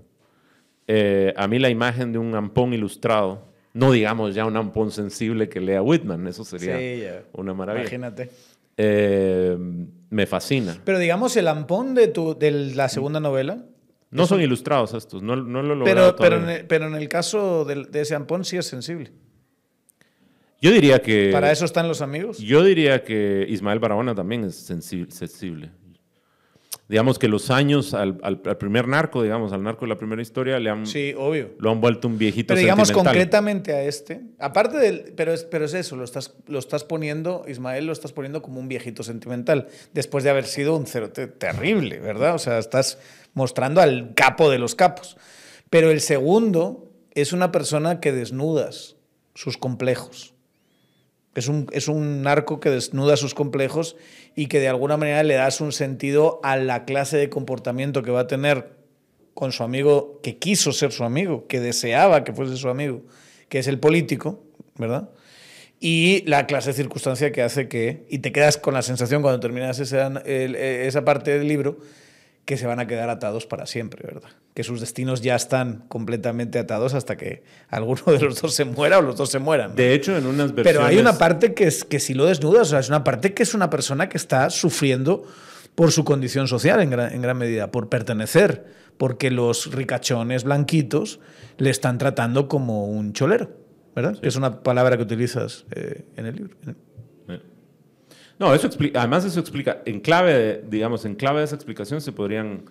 eh, 0.88 1.34
a 1.38 1.48
mí 1.48 1.60
la 1.60 1.70
imagen 1.70 2.12
de 2.12 2.20
un 2.20 2.36
ampón 2.36 2.74
ilustrado, 2.74 3.48
no 3.74 3.92
digamos 3.92 4.34
ya 4.34 4.46
un 4.46 4.58
ampón 4.58 4.92
sensible 4.92 5.48
que 5.50 5.60
lea 5.60 5.82
Whitman, 5.82 6.26
eso 6.28 6.44
sería 6.44 6.78
Sí, 6.78 7.04
una 7.34 7.54
maravilla, 7.54 7.84
Imagínate. 7.84 8.30
eh, 8.78 9.58
me 10.10 10.26
fascina. 10.26 10.78
Pero 10.84 11.00
digamos, 11.00 11.36
el 11.38 11.48
ampón 11.48 11.94
de, 11.96 12.08
tu, 12.08 12.38
de 12.38 12.52
la 12.52 12.90
segunda 12.90 13.20
novela. 13.20 13.64
No 14.12 14.26
son 14.26 14.42
ilustrados 14.42 14.94
estos, 14.96 15.22
no, 15.22 15.36
no 15.36 15.62
lo 15.62 15.76
he 15.76 15.84
Pero, 15.84 16.02
logrado 16.02 16.16
pero, 16.16 16.38
en 16.44 16.50
el, 16.50 16.66
pero 16.66 16.88
en 16.88 16.96
el 16.96 17.08
caso 17.08 17.64
del- 17.66 17.92
de, 17.92 18.02
ese 18.02 18.16
ampón 18.16 18.44
sí 18.44 18.58
es 18.58 18.66
sensible. 18.66 19.12
Yo 20.62 20.72
diría 20.72 21.02
que... 21.02 21.30
Para 21.32 21.52
eso 21.52 21.66
están 21.66 21.88
los 21.88 22.02
amigos. 22.02 22.38
Yo 22.40 22.64
diría 22.64 23.04
que 23.04 23.46
Ismael 23.48 23.80
Barahona 23.80 24.14
también 24.14 24.44
es 24.44 24.70
sensi- 24.70 25.10
sensible. 25.10 25.72
Digamos 26.90 27.20
que 27.20 27.28
los 27.28 27.52
años 27.52 27.94
al, 27.94 28.18
al- 28.24 28.42
al 28.44 28.58
primer 28.58 28.88
narco, 28.88 29.22
digamos, 29.22 29.54
al 29.54 29.62
narco 29.62 29.86
de 29.86 29.90
la 29.90 29.98
primera 30.00 30.24
historia, 30.24 30.58
le 30.60 30.72
han, 30.72 30.88
Sí, 30.88 31.14
obvio. 31.16 31.52
lo 31.60 31.70
han 31.70 31.80
vuelto 31.80 32.08
un 32.08 32.18
viejito 32.18 32.48
Pero 32.48 32.62
digamos 32.62 32.92
concretamente 32.92 33.74
a 33.74 33.84
este, 33.84 34.22
aparte 34.40 34.78
del, 34.78 35.14
pero 35.16 35.32
es, 35.32 35.44
pero 35.44 35.66
es 35.66 35.76
eso, 35.76 35.96
lo 35.96 36.04
estás, 36.04 36.36
lo 36.48 36.58
estás 36.58 36.84
poniendo, 36.84 37.46
Ismael, 37.48 37.86
lo 37.86 37.94
estás 37.94 38.12
poniendo 38.12 38.42
como 38.42 38.60
un 38.60 38.68
viejito 38.68 39.04
sentimental, 39.04 39.68
después 39.94 40.24
de 40.24 40.32
haber 40.32 40.46
sido 40.46 40.76
un 40.76 40.88
cerote 40.88 41.28
terrible, 41.28 42.00
¿verdad? 42.00 42.34
O 42.34 42.40
sea, 42.40 42.58
estás 42.58 42.98
mostrando 43.36 43.82
al 43.82 44.14
capo 44.16 44.50
de 44.50 44.58
los 44.58 44.74
capos. 44.74 45.16
Pero 45.70 45.92
el 45.92 46.02
segundo 46.02 46.92
es 47.14 47.34
una 47.34 47.52
persona 47.52 48.00
que 48.00 48.12
desnudas 48.12 48.96
sus 49.36 49.58
complejos. 49.58 50.34
Es 51.40 51.48
un, 51.48 51.68
es 51.72 51.88
un 51.88 52.22
narco 52.22 52.60
que 52.60 52.70
desnuda 52.70 53.18
sus 53.18 53.34
complejos 53.34 53.96
y 54.36 54.48
que 54.48 54.60
de 54.60 54.68
alguna 54.68 54.98
manera 54.98 55.24
le 55.24 55.34
das 55.36 55.62
un 55.62 55.72
sentido 55.72 56.40
a 56.44 56.58
la 56.58 56.86
clase 56.86 57.18
de 57.18 57.30
comportamiento 57.30 58.04
que 58.04 58.12
va 58.12 58.22
a 58.22 58.28
tener 58.28 58.78
con 59.34 59.54
su 59.54 59.64
amigo, 59.64 60.20
que 60.22 60.38
quiso 60.38 60.74
ser 60.74 60.92
su 60.92 61.06
amigo, 61.06 61.48
que 61.48 61.62
deseaba 61.62 62.26
que 62.26 62.34
fuese 62.34 62.58
su 62.58 62.68
amigo, 62.68 63.04
que 63.48 63.60
es 63.60 63.68
el 63.68 63.80
político, 63.80 64.44
¿verdad? 64.76 65.10
Y 65.80 66.24
la 66.28 66.46
clase 66.46 66.72
de 66.72 66.74
circunstancia 66.74 67.32
que 67.32 67.42
hace 67.42 67.70
que, 67.70 68.06
y 68.10 68.20
te 68.20 68.34
quedas 68.34 68.58
con 68.58 68.74
la 68.74 68.82
sensación 68.82 69.22
cuando 69.22 69.40
terminas 69.40 69.80
esa, 69.80 70.22
eh, 70.26 70.84
esa 70.88 71.06
parte 71.06 71.38
del 71.38 71.48
libro, 71.48 71.80
que 72.50 72.58
se 72.58 72.66
van 72.66 72.80
a 72.80 72.88
quedar 72.88 73.12
atados 73.12 73.46
para 73.46 73.68
siempre, 73.68 74.02
¿verdad? 74.04 74.32
Que 74.56 74.64
sus 74.64 74.80
destinos 74.80 75.22
ya 75.22 75.36
están 75.36 75.84
completamente 75.88 76.58
atados 76.58 76.96
hasta 76.96 77.16
que 77.16 77.44
alguno 77.70 78.02
de 78.08 78.22
los 78.22 78.42
dos 78.42 78.56
se 78.56 78.66
muera 78.66 78.98
o 78.98 79.04
los 79.04 79.18
dos 79.18 79.30
se 79.30 79.38
mueran. 79.38 79.70
¿no? 79.70 79.76
De 79.76 79.94
hecho, 79.94 80.18
en 80.18 80.26
unas 80.26 80.56
versiones... 80.56 80.64
Pero 80.64 80.84
hay 80.84 80.98
una 80.98 81.20
parte 81.20 81.54
que, 81.54 81.66
es, 81.66 81.84
que 81.86 82.00
sí 82.00 82.16
lo 82.16 82.26
desnuda, 82.26 82.64
o 82.64 82.66
sea, 82.66 82.80
es 82.80 82.90
una 82.90 83.04
parte 83.04 83.36
que 83.36 83.44
es 83.44 83.54
una 83.54 83.70
persona 83.70 84.10
que 84.10 84.18
está 84.18 84.50
sufriendo 84.50 85.28
por 85.76 85.92
su 85.92 86.04
condición 86.04 86.48
social 86.48 86.82
en 86.82 86.90
gran, 86.90 87.14
en 87.14 87.22
gran 87.22 87.38
medida, 87.38 87.70
por 87.70 87.88
pertenecer, 87.88 88.66
porque 88.98 89.30
los 89.30 89.72
ricachones 89.72 90.44
blanquitos 90.44 91.20
le 91.60 91.70
están 91.70 92.00
tratando 92.00 92.48
como 92.48 92.88
un 92.88 93.14
cholero, 93.14 93.52
¿verdad? 93.96 94.20
Que 94.20 94.28
es 94.28 94.36
una 94.36 94.64
palabra 94.64 94.98
que 94.98 95.04
utilizas 95.04 95.68
eh, 95.70 96.04
en 96.18 96.26
el 96.26 96.36
libro. 96.36 96.56
No, 98.40 98.54
eso 98.56 98.68
explica, 98.68 99.00
además 99.00 99.26
eso 99.26 99.40
explica, 99.40 99.82
en 99.86 100.00
clave, 100.00 100.34
de- 100.34 100.64
digamos, 100.70 101.04
en 101.06 101.16
clave 101.16 101.40
de 101.40 101.46
esa 101.46 101.56
explicación 101.56 102.00
se 102.02 102.12
podrían 102.14 102.64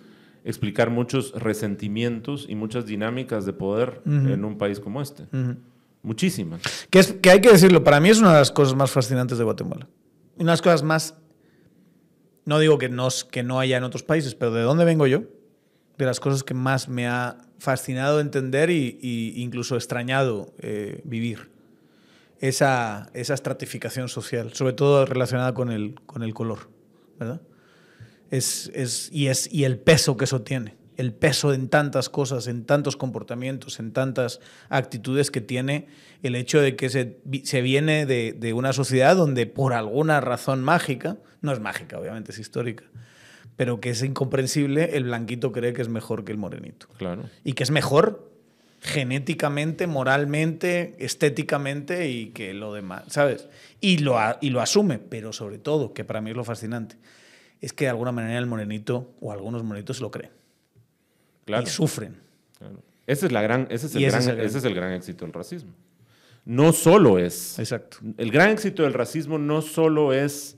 explicar 0.43 0.89
muchos 0.89 1.31
resentimientos 1.33 2.45
y 2.49 2.55
muchas 2.55 2.85
dinámicas 2.85 3.45
de 3.45 3.53
poder 3.53 4.01
en 4.05 4.43
un 4.45 4.57
país 4.57 4.79
como 4.79 5.01
este. 5.01 5.25
Muchísimas. 6.01 6.61
Que, 6.89 6.99
es, 6.99 7.13
que 7.13 7.29
hay 7.29 7.41
que 7.41 7.51
decirlo, 7.51 7.83
para 7.83 7.99
mí 7.99 8.09
es 8.09 8.19
una 8.19 8.31
de 8.33 8.39
las 8.39 8.51
cosas 8.51 8.73
más 8.75 8.89
fascinantes 8.89 9.37
de 9.37 9.43
Guatemala. 9.43 9.87
Una 10.37 10.51
de 10.51 10.53
las 10.53 10.61
cosas 10.61 10.81
más, 10.81 11.15
no 12.45 12.57
digo 12.59 12.77
que 12.77 12.89
no, 12.89 13.09
que 13.31 13.43
no 13.43 13.59
haya 13.59 13.77
en 13.77 13.83
otros 13.83 14.03
países, 14.03 14.33
pero 14.33 14.51
de 14.53 14.61
dónde 14.63 14.85
vengo 14.85 15.05
yo, 15.07 15.23
de 15.97 16.05
las 16.05 16.19
cosas 16.21 16.43
que 16.43 16.53
más 16.53 16.87
me 16.87 17.07
ha 17.07 17.37
fascinado 17.59 18.21
entender 18.21 18.69
y, 18.69 18.97
y 19.01 19.41
incluso 19.43 19.75
extrañado 19.75 20.53
eh, 20.59 21.01
vivir. 21.03 21.51
Esa, 22.39 23.09
esa 23.13 23.33
estratificación 23.33 24.07
social, 24.07 24.53
sobre 24.53 24.73
todo 24.73 25.05
relacionada 25.05 25.53
con 25.53 25.71
el, 25.71 25.95
con 26.05 26.23
el 26.23 26.33
color, 26.33 26.69
¿verdad? 27.19 27.41
Es, 28.31 28.71
es, 28.73 29.09
y, 29.11 29.27
es, 29.27 29.51
y 29.51 29.65
el 29.65 29.79
peso 29.79 30.15
que 30.15 30.25
eso 30.25 30.41
tiene, 30.41 30.77
el 30.95 31.13
peso 31.13 31.53
en 31.53 31.69
tantas 31.69 32.09
cosas, 32.09 32.47
en 32.47 32.65
tantos 32.65 32.95
comportamientos, 32.95 33.79
en 33.79 33.91
tantas 33.91 34.39
actitudes 34.69 35.31
que 35.31 35.41
tiene 35.41 35.87
el 36.23 36.35
hecho 36.35 36.61
de 36.61 36.75
que 36.75 36.89
se, 36.89 37.17
se 37.43 37.61
viene 37.61 38.05
de, 38.05 38.33
de 38.33 38.53
una 38.53 38.73
sociedad 38.73 39.15
donde 39.15 39.45
por 39.45 39.73
alguna 39.73 40.21
razón 40.21 40.63
mágica, 40.63 41.17
no 41.41 41.51
es 41.51 41.59
mágica, 41.59 41.99
obviamente 41.99 42.31
es 42.31 42.39
histórica, 42.39 42.83
pero 43.55 43.81
que 43.81 43.89
es 43.89 44.03
incomprensible, 44.03 44.95
el 44.95 45.03
blanquito 45.05 45.51
cree 45.51 45.73
que 45.73 45.81
es 45.81 45.89
mejor 45.89 46.23
que 46.23 46.31
el 46.31 46.37
morenito. 46.37 46.87
Claro. 46.97 47.23
Y 47.43 47.53
que 47.53 47.63
es 47.63 47.71
mejor 47.71 48.31
genéticamente, 48.81 49.87
moralmente, 49.87 50.95
estéticamente 50.99 52.09
y 52.09 52.27
que 52.27 52.53
lo 52.53 52.73
demás, 52.73 53.03
¿sabes? 53.07 53.47
Y 53.81 53.97
lo, 53.99 54.17
a- 54.17 54.37
y 54.41 54.49
lo 54.51 54.61
asume, 54.61 54.99
pero 54.99 55.33
sobre 55.33 55.57
todo, 55.57 55.93
que 55.93 56.03
para 56.05 56.21
mí 56.21 56.29
es 56.31 56.35
lo 56.37 56.43
fascinante, 56.43 56.95
es 57.61 57.73
que 57.73 57.85
de 57.85 57.89
alguna 57.89 58.11
manera 58.11 58.37
el 58.39 58.45
morenito 58.45 59.13
o 59.19 59.31
algunos 59.31 59.63
morenitos 59.63 59.99
lo 60.01 60.11
creen 60.11 60.31
Claro. 61.45 61.63
y 61.63 61.67
sufren. 61.67 62.15
claro. 62.57 62.81
Ese 63.07 63.25
es, 63.25 63.31
la 63.31 63.41
gran, 63.41 63.67
ese, 63.71 63.87
es 63.87 63.95
el 63.95 64.01
Y 64.01 64.05
ese 64.05 64.11
gran, 64.11 64.21
es 64.21 64.27
el 64.27 64.35
gran- 64.35 64.45
ese 64.47 64.57
es 64.59 64.63
el 64.65 64.75
gran 64.75 64.93
éxito 64.93 65.25
del 65.25 65.33
racismo. 65.33 65.71
No 66.45 66.71
solo 66.73 67.17
es 67.19 67.57
Exacto. 67.59 67.97
El 68.17 68.31
gran 68.31 68.49
éxito 68.51 68.83
del 68.83 68.93
racismo 68.93 69.37
no 69.39 69.61
solo 69.61 70.13
es 70.13 70.57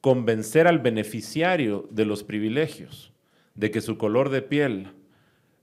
convencer 0.00 0.66
al 0.68 0.78
beneficiario 0.78 1.88
de 1.90 2.04
los 2.04 2.22
privilegios, 2.24 3.10
de 3.54 3.70
que 3.70 3.80
su 3.80 3.98
color 3.98 4.28
de 4.28 4.42
piel 4.42 4.88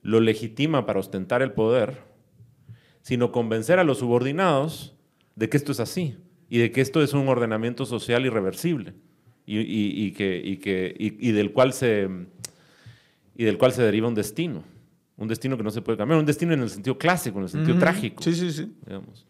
lo 0.05 0.19
legitima 0.19 0.85
para 0.85 0.99
ostentar 0.99 1.41
el 1.41 1.51
poder, 1.53 1.97
sino 3.01 3.31
convencer 3.31 3.79
a 3.79 3.83
los 3.83 3.97
subordinados 3.99 4.95
de 5.35 5.49
que 5.49 5.57
esto 5.57 5.71
es 5.71 5.79
así 5.79 6.17
y 6.47 6.59
de 6.59 6.71
que 6.71 6.81
esto 6.81 7.01
es 7.01 7.13
un 7.13 7.27
ordenamiento 7.27 7.85
social 7.87 8.23
irreversible 8.23 8.93
y, 9.47 9.57
y- 9.59 10.05
y 10.05 10.11
que, 10.11 10.39
y 10.43 10.57
que- 10.57 10.95
y- 10.99 11.29
y 11.29 11.31
del 11.31 11.51
cual 11.53 11.73
se, 11.73 12.07
y 13.35 13.43
del 13.45 13.57
cual 13.57 13.71
se 13.71 13.81
deriva 13.81 14.07
un 14.07 14.13
destino, 14.13 14.63
un 15.17 15.27
destino 15.27 15.57
que 15.57 15.63
no 15.63 15.71
se 15.71 15.81
puede 15.81 15.97
cambiar, 15.97 16.19
un 16.19 16.25
destino 16.27 16.53
en 16.53 16.61
el 16.61 16.69
sentido 16.69 16.97
clásico, 16.99 17.39
en 17.39 17.43
el 17.45 17.49
sentido 17.49 17.79
trágico. 17.79 18.21
Sí, 18.21 18.33
sí, 18.35 18.51
sí. 18.51 18.71
digamos. 18.85 19.25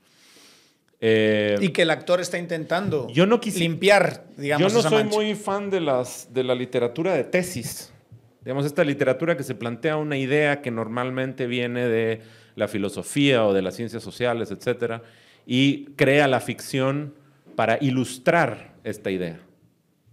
Eh, 1.00 1.58
Y 1.62 1.70
que 1.70 1.84
el 1.84 1.90
actor 1.92 2.20
está 2.20 2.38
intentando 2.38 3.08
Yo 3.10 3.26
no 3.26 3.40
quisi- 3.40 3.60
limpiar, 3.60 4.26
digamos, 4.38 4.68
Yo 4.68 4.74
no 4.74 4.80
esa 4.80 4.90
soy 4.90 5.04
mancha. 5.04 5.16
muy 5.18 5.36
fan 5.36 5.70
de, 5.70 5.80
las, 5.82 6.34
de 6.34 6.44
la 6.44 6.56
literatura 6.56 7.14
de 7.14 7.24
tesis. 7.26 7.92
Digamos, 8.46 8.66
esta 8.66 8.84
literatura 8.84 9.36
que 9.36 9.44
se 9.44 9.56
plantea 9.56 9.98
una 9.98 10.18
idea 10.18 10.62
que 10.62 10.70
normalmente 10.70 11.48
viene 11.48 11.88
de 11.88 12.22
la 12.56 12.68
filosofía 12.68 13.44
o 13.44 13.54
de 13.54 13.64
las 13.64 13.76
ciencias 13.76 14.04
sociales, 14.04 14.52
etcétera, 14.52 15.02
y 15.48 15.86
crea 15.96 16.28
la 16.28 16.40
ficción 16.40 17.16
para 17.56 17.80
ilustrar 17.82 18.76
esta 18.84 19.10
idea. 19.10 19.40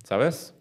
¿Sabes? 0.02 0.54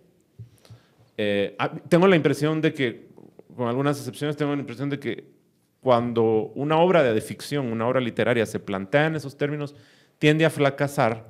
Eh, 1.18 1.56
tengo 1.88 2.08
la 2.08 2.18
impresión 2.18 2.60
de 2.60 2.74
que, 2.74 3.08
con 3.56 3.70
algunas 3.70 3.98
excepciones, 3.98 4.36
tengo 4.36 4.54
la 4.54 4.60
impresión 4.60 4.90
de 4.90 5.00
que 5.00 5.32
cuando 5.80 6.52
una 6.56 6.78
obra 6.78 7.04
de 7.04 7.22
ficción, 7.22 7.72
una 7.72 7.88
obra 7.88 8.02
literaria 8.02 8.46
se 8.46 8.60
plantea 8.60 9.08
en 9.08 9.16
esos 9.16 9.38
términos, 9.38 9.76
tiende 10.20 10.44
a 10.44 10.50
fracasar 10.50 11.26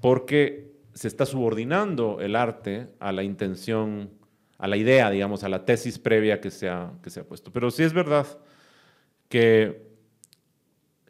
porque 0.00 0.72
se 0.94 1.08
está 1.08 1.26
subordinando 1.26 2.20
el 2.20 2.36
arte 2.36 2.88
a 3.00 3.10
la 3.10 3.24
intención, 3.24 4.10
a 4.64 4.66
la 4.66 4.78
idea, 4.78 5.10
digamos, 5.10 5.44
a 5.44 5.50
la 5.50 5.66
tesis 5.66 5.98
previa 5.98 6.40
que 6.40 6.50
se 6.50 6.70
ha, 6.70 6.90
que 7.02 7.10
se 7.10 7.20
ha 7.20 7.24
puesto. 7.24 7.52
Pero 7.52 7.70
sí 7.70 7.82
es 7.82 7.92
verdad 7.92 8.26
que, 9.28 9.90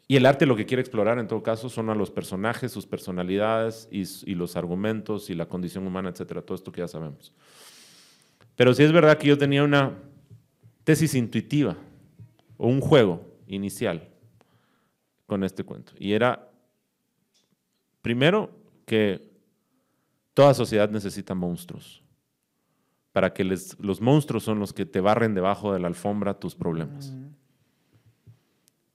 y 0.09 0.17
el 0.17 0.25
arte 0.25 0.45
lo 0.45 0.57
que 0.57 0.65
quiere 0.65 0.81
explorar 0.81 1.19
en 1.19 1.29
todo 1.29 1.41
caso 1.41 1.69
son 1.69 1.89
a 1.89 1.95
los 1.95 2.11
personajes, 2.11 2.73
sus 2.73 2.85
personalidades 2.85 3.87
y, 3.89 4.03
y 4.29 4.35
los 4.35 4.57
argumentos 4.57 5.29
y 5.29 5.35
la 5.35 5.45
condición 5.45 5.87
humana, 5.87 6.09
etcétera, 6.09 6.41
todo 6.41 6.55
esto 6.55 6.69
que 6.73 6.81
ya 6.81 6.89
sabemos. 6.89 7.33
Pero 8.57 8.73
sí 8.73 8.83
es 8.83 8.91
verdad 8.91 9.17
que 9.17 9.29
yo 9.29 9.37
tenía 9.37 9.63
una 9.63 9.93
tesis 10.83 11.15
intuitiva 11.15 11.77
o 12.57 12.67
un 12.67 12.81
juego 12.81 13.25
inicial 13.47 14.05
con 15.27 15.45
este 15.45 15.63
cuento. 15.63 15.93
Y 15.97 16.11
era, 16.11 16.51
primero, 18.01 18.51
que 18.85 19.31
toda 20.33 20.53
sociedad 20.53 20.89
necesita 20.89 21.33
monstruos. 21.33 22.04
Para 23.15 23.31
que 23.31 23.45
les- 23.45 23.79
los 23.79 24.01
monstruos 24.01 24.43
son 24.43 24.59
los 24.59 24.73
que 24.73 24.85
te 24.85 24.99
barren 24.99 25.33
debajo 25.35 25.71
de 25.71 25.79
la 25.79 25.87
alfombra 25.87 26.37
tus 26.37 26.53
problemas. 26.53 27.13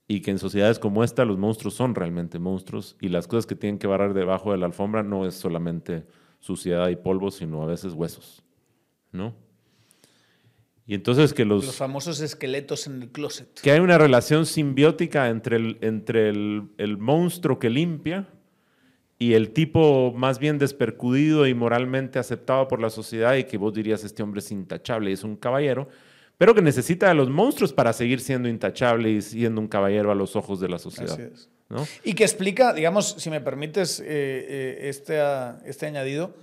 Y 0.07 0.21
que 0.21 0.29
en 0.29 0.37
sociedades 0.37 0.77
como 0.77 1.03
esta 1.03 1.25
los 1.25 1.39
monstruos 1.39 1.73
son 1.73 1.95
realmente 1.95 2.37
monstruos 2.37 2.97
y 3.01 3.09
las 3.09 3.25
cosas 3.27 3.47
que 3.47 3.55
tienen 3.55 3.79
que 3.79 3.87
barrer 3.87 4.13
debajo 4.13 4.51
de 4.51 4.59
la 4.59 4.67
alfombra 4.67 5.01
no 5.01 5.25
es 5.25 5.33
solamente 5.33 6.05
suciedad 6.39 6.89
y 6.89 6.97
polvo, 6.97 7.31
sino 7.31 7.63
a 7.63 7.65
veces 7.65 7.93
huesos. 7.93 8.43
¿No? 9.11 9.33
Y 10.85 10.93
entonces 10.93 11.33
que 11.33 11.43
los, 11.43 11.65
Los 11.65 11.75
famosos 11.77 12.21
esqueletos 12.21 12.85
en 12.85 13.01
el 13.01 13.09
closet. 13.09 13.59
que 13.59 13.71
hay 13.71 13.79
una 13.79 13.97
relación 13.97 14.45
simbiótica 14.45 15.29
entre 15.29 15.55
el, 15.57 15.77
entre 15.81 16.29
el, 16.29 16.69
el 16.77 16.99
monstruo 16.99 17.57
que 17.57 17.71
limpia 17.71 18.27
y 19.21 19.35
el 19.35 19.51
tipo 19.53 20.11
más 20.15 20.39
bien 20.39 20.57
despercudido 20.57 21.45
y 21.45 21.53
moralmente 21.53 22.17
aceptado 22.17 22.67
por 22.67 22.81
la 22.81 22.89
sociedad 22.89 23.35
y 23.35 23.43
que 23.43 23.55
vos 23.59 23.71
dirías 23.71 24.03
este 24.03 24.23
hombre 24.23 24.39
es 24.39 24.51
intachable 24.51 25.11
y 25.11 25.13
es 25.13 25.23
un 25.23 25.35
caballero, 25.35 25.89
pero 26.39 26.55
que 26.55 26.63
necesita 26.63 27.07
de 27.07 27.13
los 27.13 27.29
monstruos 27.29 27.71
para 27.71 27.93
seguir 27.93 28.19
siendo 28.19 28.49
intachable 28.49 29.11
y 29.11 29.21
siendo 29.21 29.61
un 29.61 29.67
caballero 29.67 30.11
a 30.11 30.15
los 30.15 30.35
ojos 30.35 30.59
de 30.59 30.69
la 30.69 30.79
sociedad. 30.79 31.13
Así 31.13 31.21
es. 31.21 31.49
Y 32.03 32.15
que 32.15 32.23
explica, 32.23 32.73
digamos, 32.73 33.09
si 33.19 33.29
me 33.29 33.41
permites 33.41 33.99
eh, 33.99 34.05
eh, 34.07 34.89
este, 34.89 35.21
ah, 35.21 35.59
este 35.65 35.85
añadido, 35.85 36.33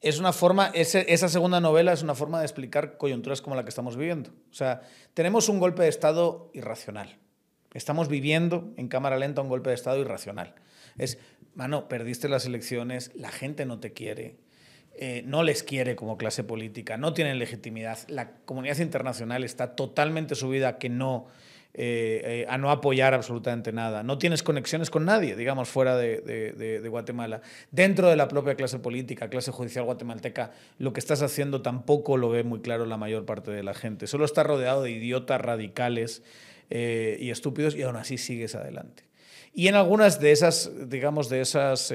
es 0.00 0.20
una 0.20 0.32
forma, 0.32 0.70
esa 0.74 1.28
segunda 1.28 1.58
novela 1.58 1.92
es 1.92 2.04
una 2.04 2.14
forma 2.14 2.38
de 2.38 2.44
explicar 2.44 2.96
coyunturas 2.96 3.42
como 3.42 3.56
la 3.56 3.64
que 3.64 3.70
estamos 3.70 3.96
viviendo. 3.96 4.30
O 4.52 4.54
sea, 4.54 4.82
tenemos 5.14 5.48
un 5.48 5.58
golpe 5.58 5.82
de 5.82 5.88
Estado 5.88 6.48
irracional. 6.54 7.18
Estamos 7.74 8.06
viviendo 8.06 8.72
en 8.76 8.86
cámara 8.86 9.16
lenta 9.16 9.42
un 9.42 9.48
golpe 9.48 9.70
de 9.70 9.74
Estado 9.74 9.98
irracional. 9.98 10.54
Es, 10.98 11.18
mano, 11.54 11.88
perdiste 11.88 12.28
las 12.28 12.46
elecciones, 12.46 13.10
la 13.14 13.30
gente 13.30 13.66
no 13.66 13.78
te 13.78 13.92
quiere, 13.92 14.36
eh, 14.94 15.22
no 15.26 15.42
les 15.42 15.62
quiere 15.62 15.96
como 15.96 16.16
clase 16.16 16.44
política, 16.44 16.96
no 16.96 17.14
tienen 17.14 17.38
legitimidad, 17.38 17.98
la 18.08 18.32
comunidad 18.44 18.78
internacional 18.78 19.44
está 19.44 19.74
totalmente 19.74 20.34
subida 20.34 20.68
a 20.68 20.78
eh, 21.74 22.46
eh, 22.46 22.58
no 22.58 22.70
apoyar 22.70 23.14
absolutamente 23.14 23.72
nada, 23.72 24.02
no 24.02 24.18
tienes 24.18 24.42
conexiones 24.42 24.90
con 24.90 25.06
nadie, 25.06 25.34
digamos, 25.34 25.68
fuera 25.68 25.96
de, 25.96 26.86
Guatemala. 26.90 27.40
Dentro 27.70 28.08
de 28.08 28.16
la 28.16 28.28
propia 28.28 28.54
clase 28.54 28.78
política, 28.78 29.30
clase 29.30 29.50
judicial 29.50 29.86
guatemalteca, 29.86 30.52
lo 30.78 30.92
que 30.92 31.00
estás 31.00 31.22
haciendo 31.22 31.62
tampoco 31.62 32.18
lo 32.18 32.28
ve 32.28 32.44
muy 32.44 32.60
claro 32.60 32.84
la 32.84 32.98
mayor 32.98 33.24
parte 33.24 33.50
de 33.50 33.62
la 33.62 33.72
gente. 33.72 34.06
Solo 34.06 34.26
está 34.26 34.42
rodeado 34.42 34.82
de 34.82 34.90
idiotas 34.90 35.40
radicales 35.40 36.22
y 36.70 37.28
estúpidos 37.28 37.74
y 37.74 37.82
aún 37.82 37.96
así 37.96 38.16
sigues 38.16 38.54
adelante. 38.54 39.11
Y 39.52 39.68
en 39.68 39.74
algunas 39.74 40.20
de 40.20 40.32
esas, 40.32 40.70
digamos, 40.88 41.28
de 41.28 41.40
esas 41.42 41.92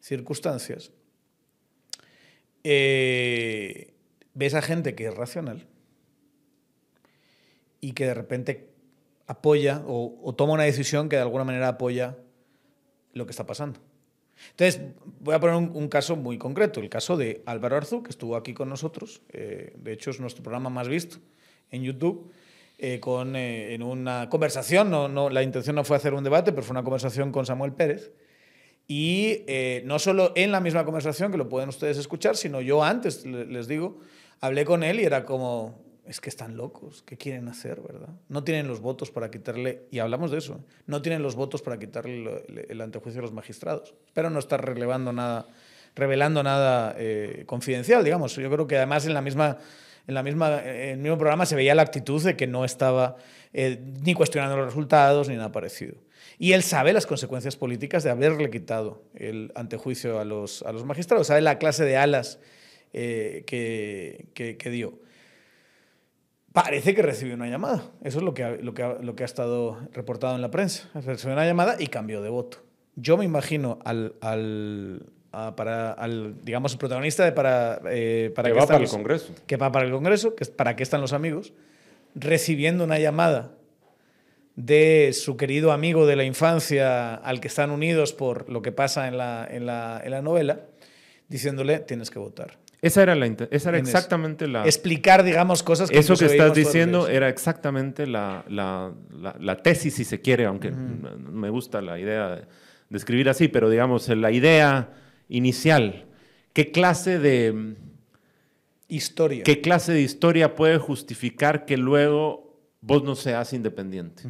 circunstancias, 0.00 0.90
eh, 2.64 3.92
ves 4.32 4.54
a 4.54 4.62
gente 4.62 4.94
que 4.94 5.06
es 5.06 5.14
racional 5.14 5.66
y 7.80 7.92
que 7.92 8.06
de 8.06 8.14
repente 8.14 8.70
apoya 9.26 9.82
o, 9.86 10.34
toma 10.36 10.54
una 10.54 10.64
decisión 10.64 11.10
que 11.10 11.16
de 11.16 11.22
alguna 11.22 11.44
manera 11.44 11.68
apoya 11.68 12.16
lo 13.12 13.26
que 13.26 13.30
está 13.30 13.46
pasando. 13.46 13.80
Entonces, 14.50 14.80
voy 15.20 15.34
a 15.34 15.40
poner 15.40 15.56
un, 15.56 15.88
caso 15.88 16.16
muy 16.16 16.38
concreto, 16.38 16.80
el 16.80 16.88
caso 16.88 17.16
de 17.16 17.42
Álvaro 17.46 17.76
Arzú, 17.76 18.02
que 18.02 18.10
estuvo 18.10 18.34
aquí 18.34 18.52
con 18.52 18.68
nosotros, 18.68 19.22
eh, 19.32 19.74
de 19.76 19.92
hecho 19.92 20.10
es 20.10 20.18
nuestro 20.18 20.42
programa 20.42 20.70
más 20.70 20.88
visto 20.88 21.18
en 21.70 21.82
YouTube, 21.82 22.32
eh, 22.84 23.00
con, 23.00 23.34
en 23.34 23.82
una 23.82 24.28
conversación, 24.28 24.90
no, 24.90 25.08
no, 25.08 25.30
la 25.30 25.42
intención 25.42 25.74
no 25.74 25.84
fue 25.84 25.96
hacer 25.96 26.12
un 26.12 26.22
debate, 26.22 26.52
pero 26.52 26.62
fue 26.62 26.74
una 26.74 26.82
conversación 26.82 27.32
con 27.32 27.46
Samuel 27.46 27.72
Pérez, 27.72 28.12
y 28.86 29.44
eh, 29.46 29.82
no 29.86 29.98
solo 29.98 30.32
en 30.34 30.52
la 30.52 30.60
misma 30.60 30.84
conversación, 30.84 31.32
que 31.32 31.38
lo 31.38 31.48
pueden 31.48 31.70
ustedes 31.70 31.96
escuchar, 31.96 32.36
sino 32.36 32.60
yo 32.60 32.84
antes, 32.84 33.24
les 33.24 33.66
digo, 33.68 34.00
hablé 34.40 34.66
con 34.66 34.82
él 34.82 35.00
y 35.00 35.04
era 35.04 35.24
como, 35.24 35.82
es 36.06 36.20
que 36.20 36.28
están 36.28 36.58
locos, 36.58 37.02
¿qué 37.06 37.16
quieren 37.16 37.48
hacer, 37.48 37.80
verdad? 37.80 38.10
No 38.28 38.44
tienen 38.44 38.68
los 38.68 38.80
votos 38.80 39.10
para 39.10 39.30
quitarle, 39.30 39.86
y 39.90 40.00
hablamos 40.00 40.30
de 40.30 40.38
eso, 40.38 40.62
no 40.86 41.00
tienen 41.00 41.22
los 41.22 41.34
votos 41.34 41.62
para 41.62 41.78
quitarle 41.78 42.44
el, 42.68 42.80
antejuicio 42.82 43.20
a 43.20 43.22
los 43.22 43.32
magistrados. 43.32 43.94
Pero 44.12 44.28
no 44.28 44.38
está 44.38 44.58
relevando 44.58 45.10
nada, 45.12 45.46
revelando 45.94 46.42
nada 46.42 46.94
eh, 46.98 47.44
confidencial, 47.46 48.04
digamos. 48.04 48.36
Yo 48.36 48.50
creo 48.50 48.66
que 48.66 48.76
además 48.76 49.06
en 49.06 49.14
la 49.14 49.22
misma... 49.22 49.58
En, 50.06 50.14
la 50.14 50.22
misma, 50.22 50.62
en 50.62 50.90
el 50.90 50.98
mismo 50.98 51.16
programa 51.16 51.46
se 51.46 51.56
veía 51.56 51.74
la 51.74 51.82
actitud 51.82 52.22
de 52.22 52.36
que 52.36 52.46
no 52.46 52.64
estaba 52.64 53.16
eh, 53.52 53.80
ni 54.02 54.14
cuestionando 54.14 54.56
los 54.56 54.66
resultados 54.66 55.28
ni 55.28 55.36
nada 55.36 55.52
parecido. 55.52 55.94
Y 56.38 56.52
él 56.52 56.62
sabe 56.62 56.92
las 56.92 57.06
consecuencias 57.06 57.56
políticas 57.56 58.02
de 58.02 58.10
haberle 58.10 58.50
quitado 58.50 59.02
el 59.14 59.52
antejuicio 59.54 60.18
a 60.18 60.24
los, 60.24 60.62
a 60.62 60.72
los 60.72 60.84
magistrados, 60.84 61.28
sabe 61.28 61.40
la 61.40 61.58
clase 61.58 61.84
de 61.84 61.96
alas 61.96 62.40
eh, 62.92 63.44
que, 63.46 64.28
que, 64.34 64.70
dio. 64.70 64.98
Parece 66.52 66.94
que 66.94 67.02
recibió 67.02 67.34
una 67.34 67.48
llamada. 67.48 67.90
Eso 68.02 68.18
es 68.18 68.24
lo 68.24 68.34
que, 68.34 68.44
ha, 68.44 68.50
lo, 68.50 68.74
que 68.74 68.96
lo 69.00 69.14
que 69.14 69.22
ha 69.22 69.26
estado 69.26 69.78
reportado 69.92 70.34
en 70.34 70.42
la 70.42 70.50
prensa. 70.50 70.90
Recibió 70.94 71.34
una 71.34 71.46
llamada 71.46 71.76
y 71.78 71.86
cambió 71.86 72.22
de 72.22 72.28
voto. 72.28 72.58
Yo 72.96 73.16
me 73.16 73.24
imagino 73.24 73.78
al, 73.84 74.14
al, 74.20 75.06
para, 75.56 75.92
al 75.92 76.44
digamos, 76.44 76.72
el 76.72 76.78
protagonista 76.78 77.24
de 77.24 77.32
para, 77.32 77.80
eh, 77.90 78.32
para 78.34 78.48
que 78.48 78.54
va 78.54 78.66
para 78.66 78.84
el 78.84 78.88
Congreso. 78.88 79.34
Que 79.46 79.56
va 79.56 79.72
para 79.72 79.86
el 79.86 79.92
Congreso, 79.92 80.34
que 80.34 80.44
es 80.44 80.50
para 80.50 80.76
qué 80.76 80.82
están 80.82 81.00
los 81.00 81.12
amigos, 81.12 81.52
recibiendo 82.14 82.84
una 82.84 82.98
llamada 82.98 83.52
de 84.56 85.10
su 85.12 85.36
querido 85.36 85.72
amigo 85.72 86.06
de 86.06 86.16
la 86.16 86.24
infancia 86.24 87.14
al 87.14 87.40
que 87.40 87.48
están 87.48 87.70
unidos 87.70 88.12
por 88.12 88.48
lo 88.48 88.62
que 88.62 88.72
pasa 88.72 89.08
en 89.08 89.18
la, 89.18 89.46
en 89.50 89.66
la, 89.66 90.00
en 90.04 90.10
la 90.12 90.22
novela, 90.22 90.60
diciéndole, 91.28 91.80
tienes 91.80 92.10
que 92.10 92.18
votar. 92.18 92.58
Esa 92.80 93.02
era, 93.02 93.14
la, 93.14 93.26
esa 93.50 93.70
era 93.70 93.78
exactamente 93.78 94.46
la... 94.46 94.66
Explicar, 94.66 95.22
digamos, 95.24 95.62
cosas 95.62 95.90
que... 95.90 95.98
Eso 95.98 96.16
que 96.16 96.26
estás 96.26 96.52
diciendo 96.52 97.08
era 97.08 97.30
exactamente 97.30 98.06
la, 98.06 98.44
la, 98.46 98.92
la, 99.40 99.56
tesis, 99.56 99.94
si 99.94 100.04
se 100.04 100.20
quiere, 100.20 100.44
aunque 100.44 100.70
me 100.70 101.48
gusta 101.48 101.80
la 101.80 101.98
idea 101.98 102.36
de, 102.90 102.96
escribir 102.96 103.30
así, 103.30 103.48
pero 103.48 103.70
digamos, 103.70 104.06
la 104.10 104.30
idea 104.30 104.90
inicial. 105.28 106.06
¿Qué 106.52 106.70
clase 106.70 107.18
de... 107.18 107.76
Historia. 108.86 109.42
¿Qué 109.44 109.60
clase 109.60 109.92
de 109.92 110.02
historia 110.02 110.54
puede 110.54 110.78
justificar 110.78 111.64
que 111.64 111.76
luego 111.76 112.60
vos 112.80 113.02
no 113.02 113.14
seas 113.14 113.52
independiente 113.52 114.24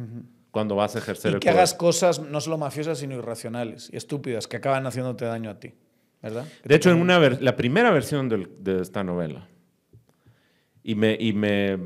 cuando 0.49 0.75
vas 0.75 0.95
a 0.95 0.99
ejercer 0.99 1.35
y 1.35 1.39
que 1.39 1.49
hagas 1.49 1.73
cosas 1.73 2.19
no 2.21 2.39
solo 2.39 2.57
mafiosas, 2.57 2.99
sino 2.99 3.15
irracionales 3.15 3.89
y 3.91 3.97
estúpidas 3.97 4.47
que 4.47 4.55
acaban 4.55 4.87
haciéndote 4.87 5.25
daño 5.25 5.49
a 5.49 5.59
ti, 5.59 5.73
¿verdad? 6.23 6.45
De 6.63 6.75
hecho, 6.75 6.89
en 6.89 7.01
una 7.01 7.19
la 7.19 7.57
primera 7.57 7.91
versión 7.91 8.29
de, 8.29 8.81
esta 8.81 9.03
novela, 9.03 9.49
y 10.81 10.95
me, 10.95 11.17
y 11.19 11.33
me, 11.33 11.77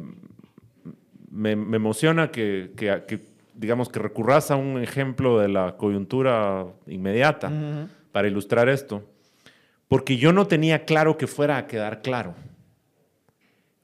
me, 1.31 1.51
emociona 1.51 2.29
que, 2.29 2.73
que, 2.77 3.19
digamos, 3.55 3.89
que 3.89 3.97
recurras 3.97 4.51
a 4.51 4.55
un 4.55 4.81
ejemplo 4.81 5.39
de 5.39 5.47
la 5.47 5.75
coyuntura 5.75 6.67
inmediata 6.85 7.51
para 8.11 8.27
ilustrar 8.27 8.69
esto, 8.69 9.03
porque 9.87 10.17
yo 10.17 10.33
no 10.33 10.47
tenía 10.47 10.85
claro 10.85 11.17
que 11.17 11.27
fuera 11.27 11.57
a 11.57 11.67
quedar 11.67 12.01
claro 12.01 12.35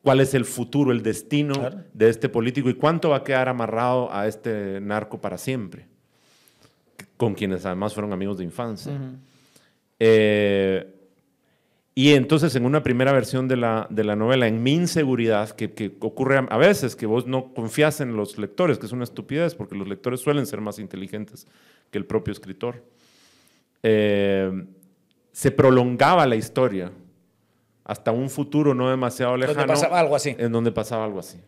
cuál 0.06 0.20
es 0.20 0.36
el 0.36 0.46
futuro, 0.46 0.92
el 0.92 1.02
destino 1.02 1.54
de 1.94 2.10
este 2.10 2.30
político 2.30 2.70
y 2.70 2.76
cuánto 2.76 3.10
va 3.10 3.18
a 3.18 3.24
quedar 3.24 3.50
amarrado 3.50 4.14
a 4.14 4.28
este 4.28 4.80
narco 4.80 5.20
para 5.20 5.40
siempre, 5.40 5.88
con 7.18 7.34
quienes 7.34 7.66
además 7.66 7.96
fueron 7.96 8.14
amigos 8.14 8.38
de 8.38 8.44
infancia. 8.44 8.94
Eh, 10.00 10.96
y 11.96 12.14
entonces 12.14 12.56
en 12.56 12.68
una 12.68 12.84
primera 12.84 13.14
versión 13.14 13.48
de 13.48 13.56
la, 13.56 13.88
de 13.90 14.04
la 14.04 14.16
novela, 14.16 14.48
en 14.48 14.62
mi 14.62 14.74
inseguridad, 14.74 15.50
que, 15.52 15.96
ocurre 16.02 16.46
a, 16.48 16.58
veces, 16.58 16.96
que 16.96 17.08
vos 17.08 17.26
no 17.26 17.54
confías 17.56 18.00
en 18.00 18.16
los 18.16 18.38
lectores, 18.38 18.78
que 18.78 18.86
es 18.86 18.92
una 18.92 19.06
estupidez, 19.06 19.56
porque 19.56 19.76
los 19.76 19.88
lectores 19.88 20.20
suelen 20.20 20.46
ser 20.46 20.62
más 20.62 20.78
inteligentes 20.78 21.48
que 21.90 21.98
el 21.98 22.06
propio 22.06 22.32
escritor, 22.32 22.84
eh, 23.84 24.66
se 25.32 25.52
prolongaba 25.52 26.26
la 26.26 26.36
historia 26.36 26.92
hasta 27.84 28.12
un 28.12 28.30
futuro 28.30 28.74
no 28.74 28.90
demasiado 28.90 29.38
lejano. 29.38 29.60
Donde 29.60 29.74
pasaba 29.74 30.00
algo 30.00 30.16
así. 30.16 30.36
En 30.38 30.52
donde 30.52 30.72
pasaba 30.72 31.06
algo 31.06 31.20
así. 31.20 31.40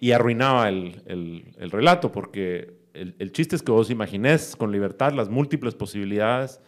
Y 0.00 0.12
arruinaba 0.12 0.68
el, 0.68 1.02
el, 1.06 1.70
relato, 1.70 2.10
porque 2.10 2.74
el, 2.94 3.14
el, 3.18 3.32
chiste 3.32 3.54
es 3.54 3.62
que 3.62 3.70
vos 3.70 3.90
imaginés 3.90 4.56
con 4.56 4.72
libertad 4.72 5.12
las 5.12 5.28
múltiples 5.28 5.74
posibilidades, 5.74 6.60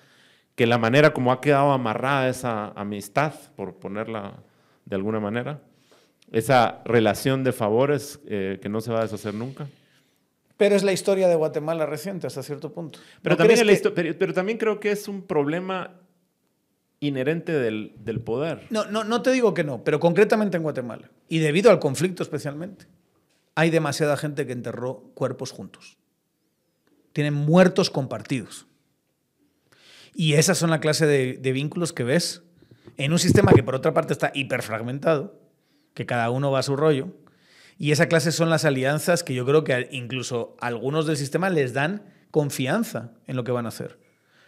que 0.55 0.66
la 0.66 0.78
manera 0.78 1.12
como 1.12 1.32
ha 1.32 1.40
quedado 1.40 1.72
amarrada 1.72 2.28
esa 2.28 2.68
amistad, 2.72 3.32
por 3.57 3.76
ponerla 3.76 4.43
de 4.84 4.97
alguna 4.97 5.18
manera, 5.18 5.62
esa 6.30 6.82
relación 6.84 7.45
de 7.45 7.53
favores 7.53 8.20
eh, 8.26 8.59
que 8.61 8.68
no 8.68 8.80
se 8.80 8.93
va 8.93 9.01
a 9.01 9.03
deshacer 9.03 9.34
nunca. 9.34 9.66
Pero 10.57 10.77
es 10.77 10.83
la 10.83 10.93
historia 10.93 11.29
de 11.29 11.35
Guatemala 11.35 11.87
reciente 11.87 12.27
hasta 12.27 12.43
cierto 12.43 12.73
punto. 12.73 12.99
Pero, 13.23 13.37
también, 13.37 13.61
pero, 13.95 14.19
pero 14.19 14.35
también 14.35 14.59
creo 14.59 14.79
que 14.79 14.93
es 14.93 15.09
un 15.09 15.23
problema 15.23 16.03
inherente 17.03 17.53
del, 17.53 18.21
poder. 18.25 18.67
No, 18.71 18.85
no, 18.85 19.03
no 19.03 19.23
te 19.23 19.33
digo 19.33 19.55
que 19.55 19.65
no, 19.65 19.83
pero 19.83 19.99
concretamente 19.99 20.57
en 20.57 20.63
Guatemala, 20.63 21.11
y 21.29 21.41
debido 21.41 21.71
al 21.71 21.81
conflicto 21.81 22.23
especialmente, 22.23 22.87
hay 23.57 23.71
demasiada 23.71 24.17
gente 24.17 24.47
que 24.47 24.53
enterró 24.53 25.11
cuerpos 25.15 25.51
juntos. 25.51 25.99
Tienen 27.13 27.35
muertos 27.35 27.91
compartidos. 27.91 28.67
Y 30.15 30.35
esas 30.35 30.59
son 30.59 30.71
la 30.71 30.81
clase 30.81 31.07
de, 31.07 31.35
de 31.35 31.53
vínculos 31.53 31.93
que 31.93 32.05
ves 32.05 32.43
en 32.97 33.13
un 33.13 33.19
sistema 33.19 33.53
que 33.53 33.65
por 33.65 33.75
otra 33.75 33.93
parte 33.93 34.13
está 34.13 34.31
hiperfragmentado, 34.33 35.35
que 35.95 36.07
cada 36.07 36.31
uno 36.31 36.53
va 36.53 36.61
a 36.61 36.63
su 36.63 36.77
rollo, 36.77 37.09
y 37.79 37.93
esa 37.93 38.07
clase 38.07 38.33
son 38.33 38.51
las 38.51 38.64
alianzas 38.64 39.25
que 39.25 39.35
yo 39.35 39.45
creo 39.45 39.64
que 39.64 39.89
incluso 39.93 40.57
algunos 40.61 41.07
del 41.07 41.16
sistema 41.16 41.51
les 41.51 41.73
dan 41.73 42.05
confianza 42.31 43.12
en 43.27 43.37
lo 43.37 43.45
que 43.45 43.53
van 43.53 43.66
a 43.66 43.70
hacer. 43.70 43.99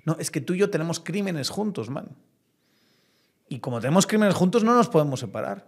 No, 0.05 0.17
es 0.19 0.31
que 0.31 0.41
tú 0.41 0.55
y 0.55 0.59
yo 0.59 0.71
tenemos 0.71 1.01
crímenes 1.01 1.49
juntos, 1.49 1.91
man. 1.91 2.09
Y 3.49 3.59
como 3.61 3.81
tenemos 3.81 4.07
crímenes 4.07 4.35
juntos, 4.35 4.65
no 4.65 4.75
nos 4.75 4.89
podemos 4.89 5.21
separar. 5.21 5.67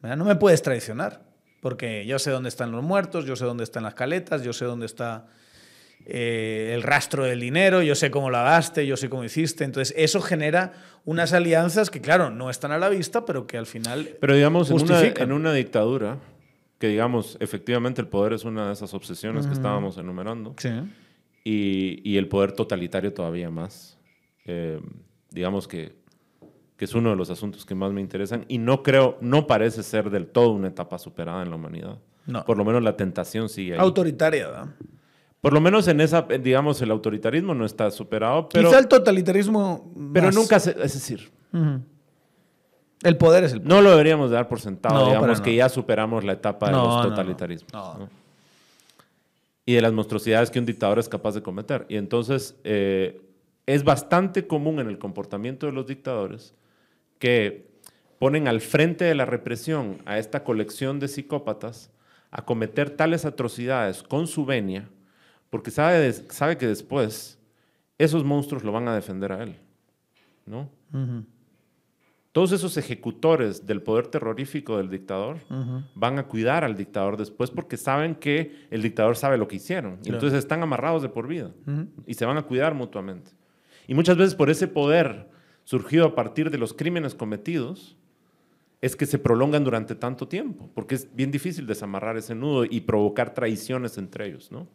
No 0.00 0.24
me 0.24 0.36
puedes 0.36 0.62
traicionar, 0.62 1.22
porque 1.60 2.04
yo 2.06 2.18
sé 2.18 2.30
dónde 2.30 2.48
están 2.48 2.72
los 2.72 2.82
muertos, 2.82 3.24
yo 3.24 3.36
sé 3.36 3.44
dónde 3.44 3.64
están 3.64 3.84
las 3.84 3.94
caletas, 3.94 4.42
yo 4.42 4.52
sé 4.52 4.64
dónde 4.64 4.86
está... 4.86 5.26
eh, 6.06 6.72
el 6.74 6.82
rastro 6.82 7.24
del 7.24 7.40
dinero, 7.40 7.82
yo 7.82 7.94
sé 7.94 8.10
cómo 8.10 8.30
la 8.30 8.42
gaste, 8.42 8.86
yo 8.86 8.96
sé 8.96 9.08
cómo 9.08 9.24
hiciste. 9.24 9.64
Entonces, 9.64 9.94
eso 9.96 10.20
genera 10.20 10.72
unas 11.04 11.32
alianzas 11.32 11.90
que, 11.90 12.00
claro, 12.00 12.30
no 12.30 12.50
están 12.50 12.72
a 12.72 12.78
la 12.78 12.88
vista, 12.88 13.24
pero 13.24 13.46
que 13.46 13.58
al 13.58 13.66
final. 13.66 14.16
Pero 14.20 14.34
digamos, 14.34 14.70
en 14.70 14.82
una, 14.82 15.00
en 15.02 15.32
una, 15.32 15.52
dictadura, 15.52 16.18
que 16.82 16.88
digamos, 16.88 17.36
efectivamente 17.38 18.00
el 18.00 18.08
poder 18.08 18.32
es 18.32 18.44
una 18.44 18.66
de 18.66 18.72
esas 18.72 18.92
obsesiones 18.92 19.46
que 19.46 19.52
estábamos 19.52 19.98
enumerando. 19.98 20.56
Sí. 20.58 20.68
Y, 21.44 22.00
y, 22.02 22.16
el 22.16 22.26
poder 22.26 22.50
totalitario 22.50 23.14
todavía 23.14 23.50
más. 23.50 24.00
Eh, 24.46 24.80
digamos 25.30 25.68
que, 25.68 25.94
que 26.76 26.84
es 26.84 26.92
uno 26.96 27.10
de 27.10 27.14
los 27.14 27.30
asuntos 27.30 27.64
que 27.64 27.76
más 27.76 27.92
me 27.92 28.00
interesan. 28.00 28.44
Y 28.48 28.58
no 28.58 28.82
creo, 28.82 29.16
no 29.20 29.46
parece 29.46 29.84
ser 29.84 30.10
del 30.10 30.26
todo 30.26 30.50
una 30.50 30.66
etapa 30.66 30.98
superada 30.98 31.44
en 31.44 31.50
la 31.50 31.54
humanidad. 31.54 32.00
No. 32.26 32.44
Por 32.44 32.58
lo 32.58 32.64
menos 32.64 32.82
la 32.82 32.96
tentación 32.96 33.48
sigue 33.48 33.74
ahí. 33.74 33.78
Autoritaria, 33.78 34.48
¿verdad? 34.48 34.74
Por 35.40 35.52
lo 35.52 35.60
menos 35.60 35.86
en 35.86 36.00
esa, 36.00 36.22
digamos, 36.22 36.82
el 36.82 36.90
autoritarismo 36.90 37.54
no 37.54 37.64
está 37.64 37.92
superado, 37.92 38.48
pero... 38.48 38.70
Quizá 38.70 38.80
el 38.80 38.88
totalitarismo... 38.88 39.94
Pero 40.12 40.32
nunca, 40.32 40.58
se, 40.58 40.70
es 40.70 40.94
decir... 40.94 41.30
El 43.02 43.16
poder 43.16 43.44
es 43.44 43.52
el 43.52 43.60
poder. 43.60 43.74
No 43.74 43.82
lo 43.82 43.90
deberíamos 43.90 44.30
dar 44.30 44.48
por 44.48 44.60
sentado, 44.60 45.06
digamos, 45.06 45.40
que 45.40 45.54
ya 45.54 45.68
superamos 45.68 46.24
la 46.24 46.32
etapa 46.32 46.66
de 46.66 46.72
los 46.72 47.02
totalitarismos. 47.02 48.08
Y 49.64 49.74
de 49.74 49.80
las 49.80 49.92
monstruosidades 49.92 50.50
que 50.50 50.58
un 50.58 50.66
dictador 50.66 50.98
es 50.98 51.08
capaz 51.08 51.34
de 51.34 51.42
cometer. 51.42 51.86
Y 51.88 51.96
entonces 51.96 52.56
eh, 52.64 53.20
es 53.66 53.84
bastante 53.84 54.46
común 54.46 54.80
en 54.80 54.88
el 54.88 54.98
comportamiento 54.98 55.66
de 55.66 55.72
los 55.72 55.86
dictadores 55.86 56.54
que 57.18 57.70
ponen 58.18 58.48
al 58.48 58.60
frente 58.60 59.04
de 59.04 59.14
la 59.14 59.24
represión 59.24 59.98
a 60.04 60.18
esta 60.18 60.42
colección 60.42 60.98
de 60.98 61.08
psicópatas 61.08 61.90
a 62.30 62.44
cometer 62.44 62.90
tales 62.90 63.24
atrocidades 63.24 64.02
con 64.02 64.26
su 64.26 64.44
venia 64.44 64.88
porque 65.50 65.70
sabe, 65.70 66.12
sabe 66.12 66.56
que 66.56 66.66
después 66.66 67.38
esos 67.98 68.24
monstruos 68.24 68.64
lo 68.64 68.72
van 68.72 68.88
a 68.88 68.94
defender 68.94 69.32
a 69.32 69.42
él. 69.42 69.56
¿no? 70.46 70.68
Todos 72.32 72.52
esos 72.52 72.78
ejecutores 72.78 73.66
del 73.66 73.82
poder 73.82 74.06
terrorífico 74.06 74.78
del 74.78 74.88
dictador 74.88 75.38
van 75.94 76.18
a 76.18 76.26
cuidar 76.26 76.64
al 76.64 76.76
dictador 76.76 77.18
después 77.18 77.50
porque 77.50 77.76
saben 77.76 78.14
que 78.14 78.66
el 78.70 78.80
dictador 78.80 79.16
sabe 79.16 79.36
lo 79.36 79.48
que 79.48 79.56
hicieron. 79.56 79.98
Y 80.02 80.08
entonces 80.08 80.38
están 80.38 80.62
amarrados 80.62 81.02
de 81.02 81.10
por 81.10 81.28
vida 81.28 81.50
y 82.06 82.14
se 82.14 82.24
van 82.24 82.38
a 82.38 82.42
cuidar 82.42 82.74
mutuamente. 82.74 83.32
Y 83.86 83.94
muchas 83.94 84.16
veces 84.16 84.34
por 84.34 84.48
ese 84.48 84.66
poder 84.66 85.28
surgido 85.64 86.06
a 86.06 86.14
partir 86.14 86.50
de 86.50 86.58
los 86.58 86.72
crímenes 86.72 87.14
cometidos, 87.14 87.96
es 88.80 88.96
que 88.96 89.06
se 89.06 89.18
prolongan 89.18 89.62
durante 89.62 89.94
tanto 89.94 90.26
tiempo, 90.26 90.68
porque 90.74 90.96
es 90.96 91.14
bien 91.14 91.30
difícil 91.30 91.66
desamarrar 91.66 92.16
ese 92.16 92.34
nudo 92.34 92.64
y 92.64 92.80
provocar 92.80 93.32
traiciones 93.32 93.96
entre 93.96 94.26
ellos, 94.26 94.50
¿no? 94.50 94.66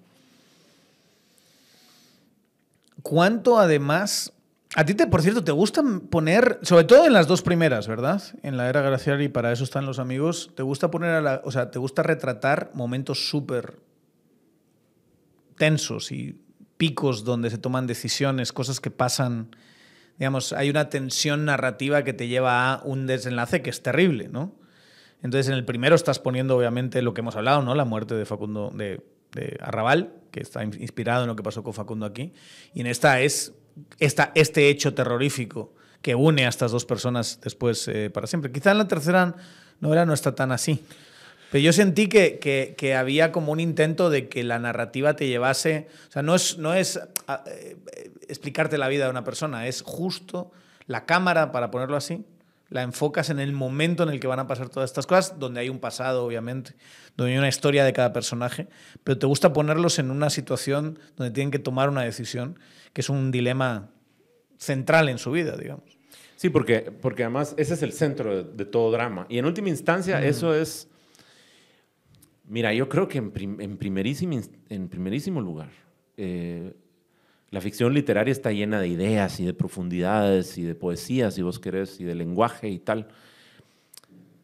¿Cuánto 3.02 3.58
además... 3.60 4.34
A 4.76 4.86
ti, 4.86 4.94
te, 4.94 5.08
por 5.08 5.22
cierto, 5.22 5.44
te 5.44 5.52
gusta 5.52 5.82
poner, 6.10 6.60
sobre 6.62 6.84
todo 6.84 7.06
en 7.06 7.14
las 7.14 7.28
dos 7.28 7.42
primeras, 7.42 7.88
¿verdad? 7.88 8.22
En 8.44 8.58
la 8.58 8.70
era 8.70 8.82
glacial 8.82 9.22
y 9.22 9.30
para 9.30 9.52
eso 9.52 9.64
están 9.64 9.86
los 9.86 9.98
amigos, 9.98 10.52
te 10.56 10.64
gusta 10.64 10.92
poner 10.92 11.12
a 11.12 11.22
la, 11.22 11.42
o 11.46 11.52
sea, 11.52 11.72
te 11.72 11.80
gusta 11.80 12.04
retratar 12.04 12.72
momentos 12.74 13.30
súper 13.30 13.80
tensos 15.56 16.12
y 16.12 16.40
picos 16.78 17.24
donde 17.24 17.50
se 17.50 17.58
toman 17.58 17.88
decisiones, 17.88 18.52
cosas 18.52 18.80
que 18.80 18.92
pasan, 18.92 19.56
digamos, 20.20 20.52
hay 20.54 20.70
una 20.70 20.90
tensión 20.90 21.46
narrativa 21.46 22.04
que 22.04 22.14
te 22.14 22.28
lleva 22.28 22.74
a 22.74 22.84
un 22.84 23.08
desenlace 23.08 23.62
que 23.62 23.70
es 23.70 23.82
terrible, 23.82 24.28
¿no? 24.28 24.54
Entonces, 25.24 25.48
en 25.48 25.56
el 25.56 25.66
primero 25.66 25.96
estás 25.96 26.20
poniendo, 26.20 26.56
obviamente, 26.56 27.02
lo 27.02 27.14
que 27.14 27.22
hemos 27.22 27.36
hablado, 27.36 27.64
¿no? 27.64 27.74
La 27.74 27.86
muerte 27.86 28.14
de 28.16 28.26
Facundo, 28.26 28.72
de 28.76 29.02
de 29.34 29.58
Arrabal, 29.62 30.14
que 30.32 30.42
está 30.42 30.64
inspirado 30.64 31.24
en 31.24 31.28
lo 31.28 31.36
que 31.36 31.44
pasó 31.44 31.64
con 31.64 31.74
Facundo 31.74 32.06
aquí. 32.06 32.34
Y 32.74 32.82
en 32.82 32.88
esta 32.88 33.22
es 33.22 33.54
esta, 34.00 34.32
este 34.36 34.70
hecho 34.70 34.94
terrorífico 34.94 35.74
que 36.02 36.16
une 36.16 36.46
a 36.46 36.50
estas 36.50 36.72
dos 36.72 36.86
personas 36.86 37.40
después 37.44 37.88
eh, 37.88 38.10
para 38.10 38.28
siempre. 38.28 38.52
Quizá 38.52 38.72
en 38.72 38.78
la 38.78 38.88
tercera 38.88 39.36
novela 39.80 40.06
no 40.06 40.14
está 40.14 40.36
tan 40.36 40.52
así. 40.52 40.84
Pero 41.52 41.64
yo 41.64 41.74
sentí 41.74 42.10
que, 42.10 42.40
que, 42.78 42.96
había 42.96 43.32
como 43.32 43.54
un 43.54 43.60
intento 43.60 44.10
de 44.10 44.28
que 44.28 44.44
la 44.44 44.60
narrativa 44.60 45.16
te 45.16 45.28
llevase. 45.28 45.88
O 46.10 46.12
sea, 46.12 46.22
no 46.22 46.36
es, 46.36 46.58
no 46.58 46.74
es 46.74 47.00
eh, 47.46 47.78
explicarte 48.28 48.78
la 48.78 48.90
vida 48.90 49.06
de 49.06 49.12
una 49.12 49.24
persona, 49.24 49.68
es 49.68 49.82
justo 49.82 50.52
la 50.88 51.06
cámara, 51.06 51.52
para 51.52 51.72
ponerlo 51.72 51.96
así, 51.96 52.26
la 52.70 52.82
enfocas 52.82 53.30
en 53.30 53.40
el 53.40 53.54
momento 53.54 54.04
en 54.04 54.10
el 54.10 54.20
que 54.20 54.28
van 54.28 54.40
a 54.40 54.48
pasar 54.48 54.70
todas 54.70 54.90
estas 54.90 55.08
cosas, 55.08 55.40
donde 55.40 55.62
hay 55.62 55.70
un 55.70 55.80
pasado, 55.80 56.26
obviamente, 56.26 56.76
donde 57.16 57.34
hay 57.34 57.38
una 57.38 57.48
historia 57.48 57.86
de 57.86 57.94
cada 57.94 58.14
personaje, 58.14 58.68
pero 59.04 59.18
te 59.18 59.26
gusta 59.26 59.54
ponerlos 59.54 60.00
en 60.00 60.12
una 60.12 60.30
situación 60.30 61.00
donde 61.16 61.32
tienen 61.32 61.52
que 61.52 61.60
tomar 61.60 61.90
una 61.90 62.02
decisión, 62.02 62.60
que 62.94 63.02
es 63.02 63.10
un 63.10 63.32
dilema 63.32 63.92
central 64.58 65.10
en 65.10 65.18
su 65.18 65.32
vida, 65.32 65.56
digamos. 65.56 65.98
Sí, 66.36 66.50
porque, 66.50 66.92
porque 67.02 67.24
además 67.24 67.56
ese 67.58 67.74
es 67.74 67.82
el 67.82 67.94
centro 67.94 68.44
de, 68.44 68.66
todo 68.66 68.92
drama. 68.92 69.26
Y 69.28 69.40
en 69.40 69.46
última 69.46 69.70
instancia, 69.70 70.24
eso 70.24 70.54
es. 70.54 70.88
Mira, 72.46 72.74
yo 72.74 72.88
creo 72.88 73.08
que 73.08 73.18
en, 73.18 73.32
en, 73.60 73.78
primerísimo, 73.78 74.40
en 74.70 74.88
primerísimo 74.88 75.42
lugar, 75.42 75.70
eh, 76.16 76.74
la 77.50 77.60
ficción 77.60 77.94
literaria 77.94 78.32
está 78.32 78.52
llena 78.52 78.80
de 78.80 78.88
ideas 78.88 79.40
y 79.40 79.46
de 79.46 79.54
profundidades 79.54 80.58
y 80.58 80.64
de 80.64 80.76
poesías, 80.76 81.34
si 81.34 81.42
vos 81.42 81.60
querés, 81.60 82.00
y 82.00 82.04
de 82.04 82.14
lenguaje 82.14 82.70
y 82.70 82.78
tal. 82.78 83.08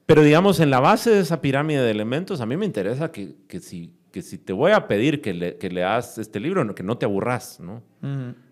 Pero 0.07 0.23
digamos, 0.23 0.59
en 0.59 0.69
la 0.69 0.79
base 0.79 1.11
de 1.11 1.19
esa 1.19 1.41
pirámide 1.41 1.81
de 1.81 1.91
elementos, 1.91 2.41
a 2.41 2.45
mí 2.45 2.57
me 2.57 2.65
interesa 2.65 3.11
que, 3.11 3.35
que 3.47 3.59
si, 3.59 3.93
que 4.14 4.22
si 4.22 4.38
te 4.38 4.53
voy 4.53 4.72
a 4.72 4.88
pedir 4.88 5.22
que, 5.22 5.34
le, 5.34 5.57
que 5.57 5.70
leas 5.70 6.20
este 6.20 6.39
libro, 6.39 6.76
que 6.76 6.84
no 6.84 6.97
te 6.97 7.05
aburras, 7.05 7.59
¿no? 7.59 7.82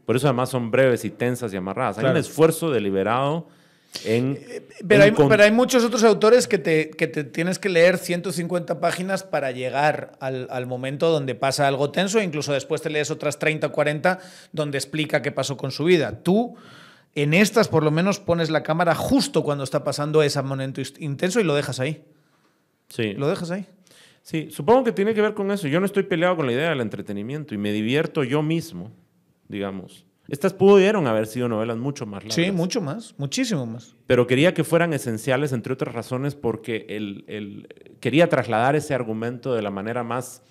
Por 0.05 0.15
eso 0.15 0.27
además 0.27 0.49
son 0.49 0.71
breves 0.71 1.05
y 1.05 1.11
tensas 1.11 1.53
y 1.53 1.57
amarradas. 1.57 1.99
Hay 1.99 2.05
un 2.05 2.17
esfuerzo 2.17 2.71
deliberado 2.71 3.47
eh, 4.05 4.65
pero, 4.87 5.03
hay, 5.03 5.11
pero, 5.11 5.43
hay, 5.43 5.51
muchos 5.51 5.83
otros 5.83 6.03
autores 6.03 6.47
que 6.47 6.57
te, 6.57 6.91
que 6.91 7.07
te, 7.07 7.23
tienes 7.25 7.59
que 7.59 7.69
leer 7.69 7.97
150 7.97 8.79
páginas 8.79 9.23
para 9.23 9.51
llegar 9.51 10.13
al, 10.21 10.47
al, 10.49 10.65
momento 10.65 11.09
donde 11.09 11.35
pasa 11.35 11.67
algo 11.67 11.91
tenso 11.91 12.19
e 12.19 12.23
incluso 12.23 12.53
después 12.53 12.81
te 12.81 12.89
lees 12.89 13.11
otras 13.11 13.37
30 13.37 13.67
o 13.67 13.71
40 13.71 14.19
donde 14.53 14.77
explica 14.77 15.21
qué 15.21 15.31
pasó 15.31 15.57
con 15.57 15.71
su 15.71 15.83
vida. 15.83 16.23
Tú 16.23 16.55
en 17.15 17.33
estas 17.33 17.67
por 17.67 17.83
lo 17.83 17.91
menos 17.91 18.19
pones 18.19 18.49
la 18.49 18.63
cámara 18.63 18.95
justo 18.95 19.43
cuando 19.43 19.65
está 19.65 19.83
pasando 19.83 20.23
ese 20.23 20.41
momento 20.41 20.81
intenso 20.99 21.39
y 21.39 21.43
lo 21.43 21.53
dejas 21.53 21.79
ahí. 21.79 22.03
Sí. 22.87 23.13
Lo 23.13 23.27
dejas 23.27 23.51
ahí. 23.51 23.67
Sí, 24.21 24.49
supongo 24.51 24.83
que 24.83 24.91
tiene 24.91 25.13
que 25.13 25.21
ver 25.21 25.33
con 25.33 25.51
eso. 25.51 25.67
Yo 25.67 25.79
no 25.79 25.85
estoy 25.85 26.03
peleado 26.03 26.35
con 26.35 26.45
la 26.45 26.51
idea 26.51 26.69
del 26.69 26.81
entretenimiento 26.81 27.55
y 27.55 27.57
me 27.57 27.71
divierto 27.71 28.23
yo 28.23 28.43
mismo, 28.43 28.91
digamos. 29.47 30.05
Estas 30.27 30.53
pudieron 30.53 31.07
haber 31.07 31.27
sido 31.27 31.49
novelas 31.49 31.77
mucho 31.77 32.05
más 32.05 32.23
largas. 32.23 32.35
Sí, 32.35 32.51
mucho 32.51 32.79
más, 32.79 33.13
muchísimo 33.17 33.65
más. 33.65 33.95
Pero 34.07 34.27
quería 34.27 34.53
que 34.53 34.63
fueran 34.63 34.93
esenciales, 34.93 35.51
entre 35.51 35.73
otras 35.73 35.93
razones, 35.93 36.35
porque 36.35 36.85
el, 36.87 37.67
quería 37.99 38.29
trasladar 38.29 38.75
ese 38.75 38.93
argumento 38.93 39.53
de 39.53 39.61
la 39.61 39.71
manera 39.71 40.03
más... 40.03 40.41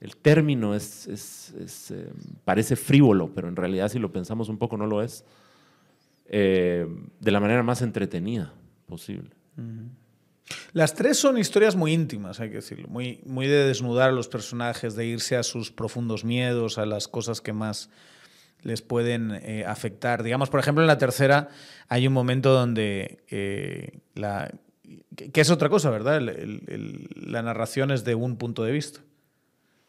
El 0.00 0.16
término 0.16 0.76
es, 0.76 1.08
es, 1.08 1.90
eh, 1.90 2.08
parece 2.44 2.76
frívolo, 2.76 3.32
pero 3.34 3.48
en 3.48 3.56
realidad 3.56 3.88
si 3.88 3.98
lo 3.98 4.12
pensamos 4.12 4.48
un 4.48 4.56
poco 4.56 4.76
no 4.76 4.86
lo 4.86 5.02
es. 5.02 5.24
Eh, 6.26 6.86
de 7.18 7.30
la 7.32 7.40
manera 7.40 7.62
más 7.62 7.82
entretenida 7.82 8.52
posible. 8.86 9.30
Las 10.72 10.94
tres 10.94 11.18
son 11.18 11.38
historias 11.38 11.76
muy 11.76 11.92
íntimas, 11.92 12.40
hay 12.40 12.48
que 12.50 12.56
decirlo, 12.56 12.88
muy, 12.88 13.20
muy 13.24 13.46
de 13.46 13.66
desnudar 13.66 14.10
a 14.10 14.12
los 14.12 14.28
personajes, 14.28 14.94
de 14.94 15.06
irse 15.06 15.36
a 15.36 15.42
sus 15.42 15.70
profundos 15.70 16.24
miedos, 16.24 16.78
a 16.78 16.86
las 16.86 17.08
cosas 17.08 17.40
que 17.40 17.52
más 17.52 17.90
les 18.62 18.82
pueden 18.82 19.32
eh, 19.42 19.64
afectar. 19.66 20.22
Digamos, 20.22 20.50
por 20.50 20.60
ejemplo, 20.60 20.82
en 20.82 20.88
la 20.88 20.98
tercera 20.98 21.48
hay 21.88 22.06
un 22.06 22.12
momento 22.12 22.52
donde 22.52 23.24
eh, 23.30 23.98
la... 24.14 24.50
que 25.16 25.40
es 25.40 25.50
otra 25.50 25.68
cosa, 25.68 25.90
¿verdad? 25.90 26.20
la 26.20 27.42
narración 27.42 27.90
es 27.90 28.04
de 28.04 28.14
un 28.14 28.36
punto 28.36 28.64
de 28.64 28.72
vista. 28.72 29.00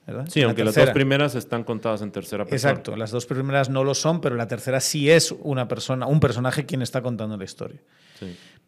¿verdad? 0.05 0.27
Sí, 0.29 0.41
aunque 0.41 0.63
las 0.63 0.75
dos 0.75 0.89
primeras 0.89 1.35
están 1.35 1.63
contadas 1.63 2.01
en 2.01 2.11
tercera 2.11 2.45
persona. 2.45 2.71
Exacto, 2.71 2.95
las 2.95 3.11
dos 3.11 3.25
primeras 3.27 3.69
no 3.69 3.83
lo 3.83 3.93
son, 3.93 4.21
pero 4.21 4.35
la 4.35 4.47
tercera 4.47 4.79
sí 4.79 5.09
es 5.09 5.31
una 5.31 5.67
persona, 5.67 6.07
un 6.07 6.19
personaje 6.19 6.65
quien 6.65 6.81
está 6.81 7.01
contando 7.01 7.37
la 7.37 7.43
historia. 7.43 7.79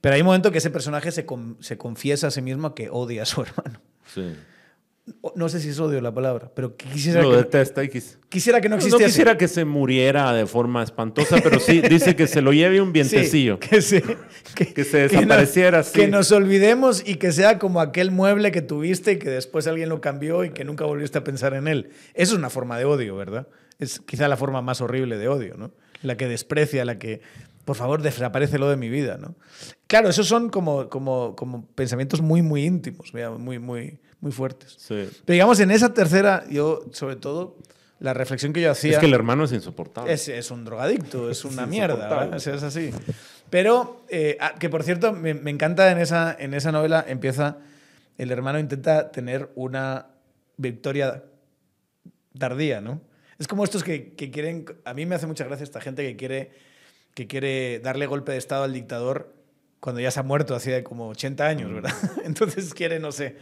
Pero 0.01 0.15
hay 0.15 0.21
un 0.21 0.25
momento 0.27 0.51
que 0.51 0.57
ese 0.57 0.71
personaje 0.71 1.11
se, 1.11 1.25
se 1.59 1.77
confiesa 1.77 2.27
a 2.27 2.31
sí 2.31 2.41
mismo 2.41 2.75
que 2.75 2.89
odia 2.89 3.23
a 3.23 3.25
su 3.25 3.41
hermano. 3.43 3.81
Sí 4.13 4.33
no 5.35 5.49
sé 5.49 5.59
si 5.59 5.69
es 5.69 5.79
odio 5.79 5.99
la 6.01 6.13
palabra, 6.13 6.51
pero 6.53 6.75
quisiera 6.75 7.21
Lo 7.21 7.31
que, 7.31 7.37
detesta 7.37 7.83
y 7.83 7.89
quisiera 8.29 8.61
que 8.61 8.69
no 8.69 8.75
existiera. 8.75 9.03
No 9.03 9.07
quisiera 9.07 9.37
que 9.37 9.47
se 9.47 9.65
muriera 9.65 10.31
de 10.33 10.45
forma 10.45 10.83
espantosa, 10.83 11.37
pero 11.43 11.59
sí 11.59 11.81
dice 11.81 12.15
que 12.15 12.27
se 12.27 12.41
lo 12.41 12.53
lleve 12.53 12.81
un 12.81 12.93
vientecillo. 12.93 13.59
que, 13.59 13.81
se, 13.81 14.03
que, 14.55 14.83
se 14.83 15.09
desapareciera 15.09 15.83
Que 15.83 16.07
nos 16.07 16.31
olvidemos 16.31 17.03
y 17.05 17.15
que 17.15 17.31
sea 17.31 17.59
como 17.59 17.81
aquel 17.81 18.11
mueble 18.11 18.51
que 18.51 18.61
tuviste 18.61 19.13
y 19.13 19.19
que 19.19 19.29
después 19.29 19.67
alguien 19.67 19.89
lo 19.89 20.01
cambió 20.01 20.43
y 20.43 20.51
que 20.51 20.63
nunca 20.63 20.85
volviste 20.85 21.17
a 21.17 21.23
pensar 21.23 21.53
en 21.53 21.67
él. 21.67 21.89
Eso 22.13 22.33
es 22.33 22.39
una 22.39 22.49
forma 22.49 22.77
de 22.77 22.85
odio, 22.85 23.15
¿verdad? 23.15 23.47
Es 23.79 23.99
quizá 23.99 24.27
la 24.27 24.37
forma 24.37 24.61
más 24.61 24.81
horrible 24.81 25.17
de 25.17 25.27
odio, 25.27 25.55
¿no? 25.57 25.71
La 26.03 26.15
que 26.15 26.27
desprecia, 26.27 26.85
la 26.85 26.97
que 26.99 27.21
por 27.65 27.75
favor, 27.75 28.01
desaparece 28.01 28.57
lo 28.57 28.69
de 28.69 28.77
mi 28.77 28.89
vida, 28.89 29.17
¿no? 29.17 29.35
Claro, 29.87 30.09
esos 30.09 30.27
son 30.27 30.49
como, 30.49 30.89
como, 30.89 31.35
como 31.35 31.65
pensamientos 31.67 32.21
muy, 32.21 32.41
muy 32.41 32.65
íntimos, 32.65 33.13
muy, 33.39 33.59
muy, 33.59 33.99
muy 34.19 34.31
fuertes. 34.31 34.75
Sí. 34.77 35.09
Pero 35.25 35.33
digamos, 35.33 35.59
en 35.59 35.71
esa 35.71 35.93
tercera, 35.93 36.43
yo 36.49 36.85
sobre 36.91 37.15
todo 37.15 37.57
la 37.99 38.13
reflexión 38.13 38.51
que 38.51 38.61
yo 38.61 38.71
hacía... 38.71 38.93
Es 38.93 38.97
que 38.97 39.05
el 39.05 39.13
hermano 39.13 39.43
es 39.43 39.51
insoportable. 39.51 40.11
Es, 40.11 40.27
es 40.27 40.49
un 40.49 40.65
drogadicto, 40.65 41.29
es 41.29 41.45
una 41.45 41.65
mierda, 41.65 41.95
insoportable. 41.95 42.25
¿verdad? 42.25 42.37
O 42.37 42.39
sea, 42.39 42.55
es 42.55 42.63
así. 42.63 42.91
Pero, 43.49 44.05
eh, 44.09 44.37
ah, 44.39 44.55
que 44.57 44.69
por 44.69 44.83
cierto, 44.83 45.13
me, 45.13 45.33
me 45.33 45.51
encanta 45.51 45.91
en 45.91 45.99
esa, 45.99 46.35
en 46.39 46.53
esa 46.53 46.71
novela, 46.71 47.05
empieza, 47.07 47.57
el 48.17 48.31
hermano 48.31 48.59
intenta 48.59 49.11
tener 49.11 49.51
una 49.55 50.07
victoria 50.57 51.23
tardía, 52.37 52.81
¿no? 52.81 53.01
Es 53.37 53.47
como 53.47 53.63
estos 53.63 53.83
que, 53.83 54.13
que 54.13 54.29
quieren, 54.31 54.65
a 54.85 54.93
mí 54.93 55.05
me 55.05 55.15
hace 55.15 55.27
mucha 55.27 55.43
gracia 55.45 55.63
esta 55.63 55.81
gente 55.81 56.03
que 56.03 56.15
quiere, 56.15 56.51
que 57.21 57.27
quiere 57.27 57.79
darle 57.79 58.07
golpe 58.07 58.31
de 58.31 58.39
estado 58.39 58.63
al 58.63 58.73
dictador 58.73 59.31
cuando 59.79 60.01
ya 60.01 60.09
se 60.09 60.19
ha 60.19 60.23
muerto, 60.23 60.55
hacía 60.55 60.83
como 60.83 61.09
80 61.09 61.45
años, 61.45 61.71
¿verdad? 61.71 61.93
Entonces 62.25 62.73
quiere, 62.73 62.99
no 62.99 63.11
sé, 63.11 63.37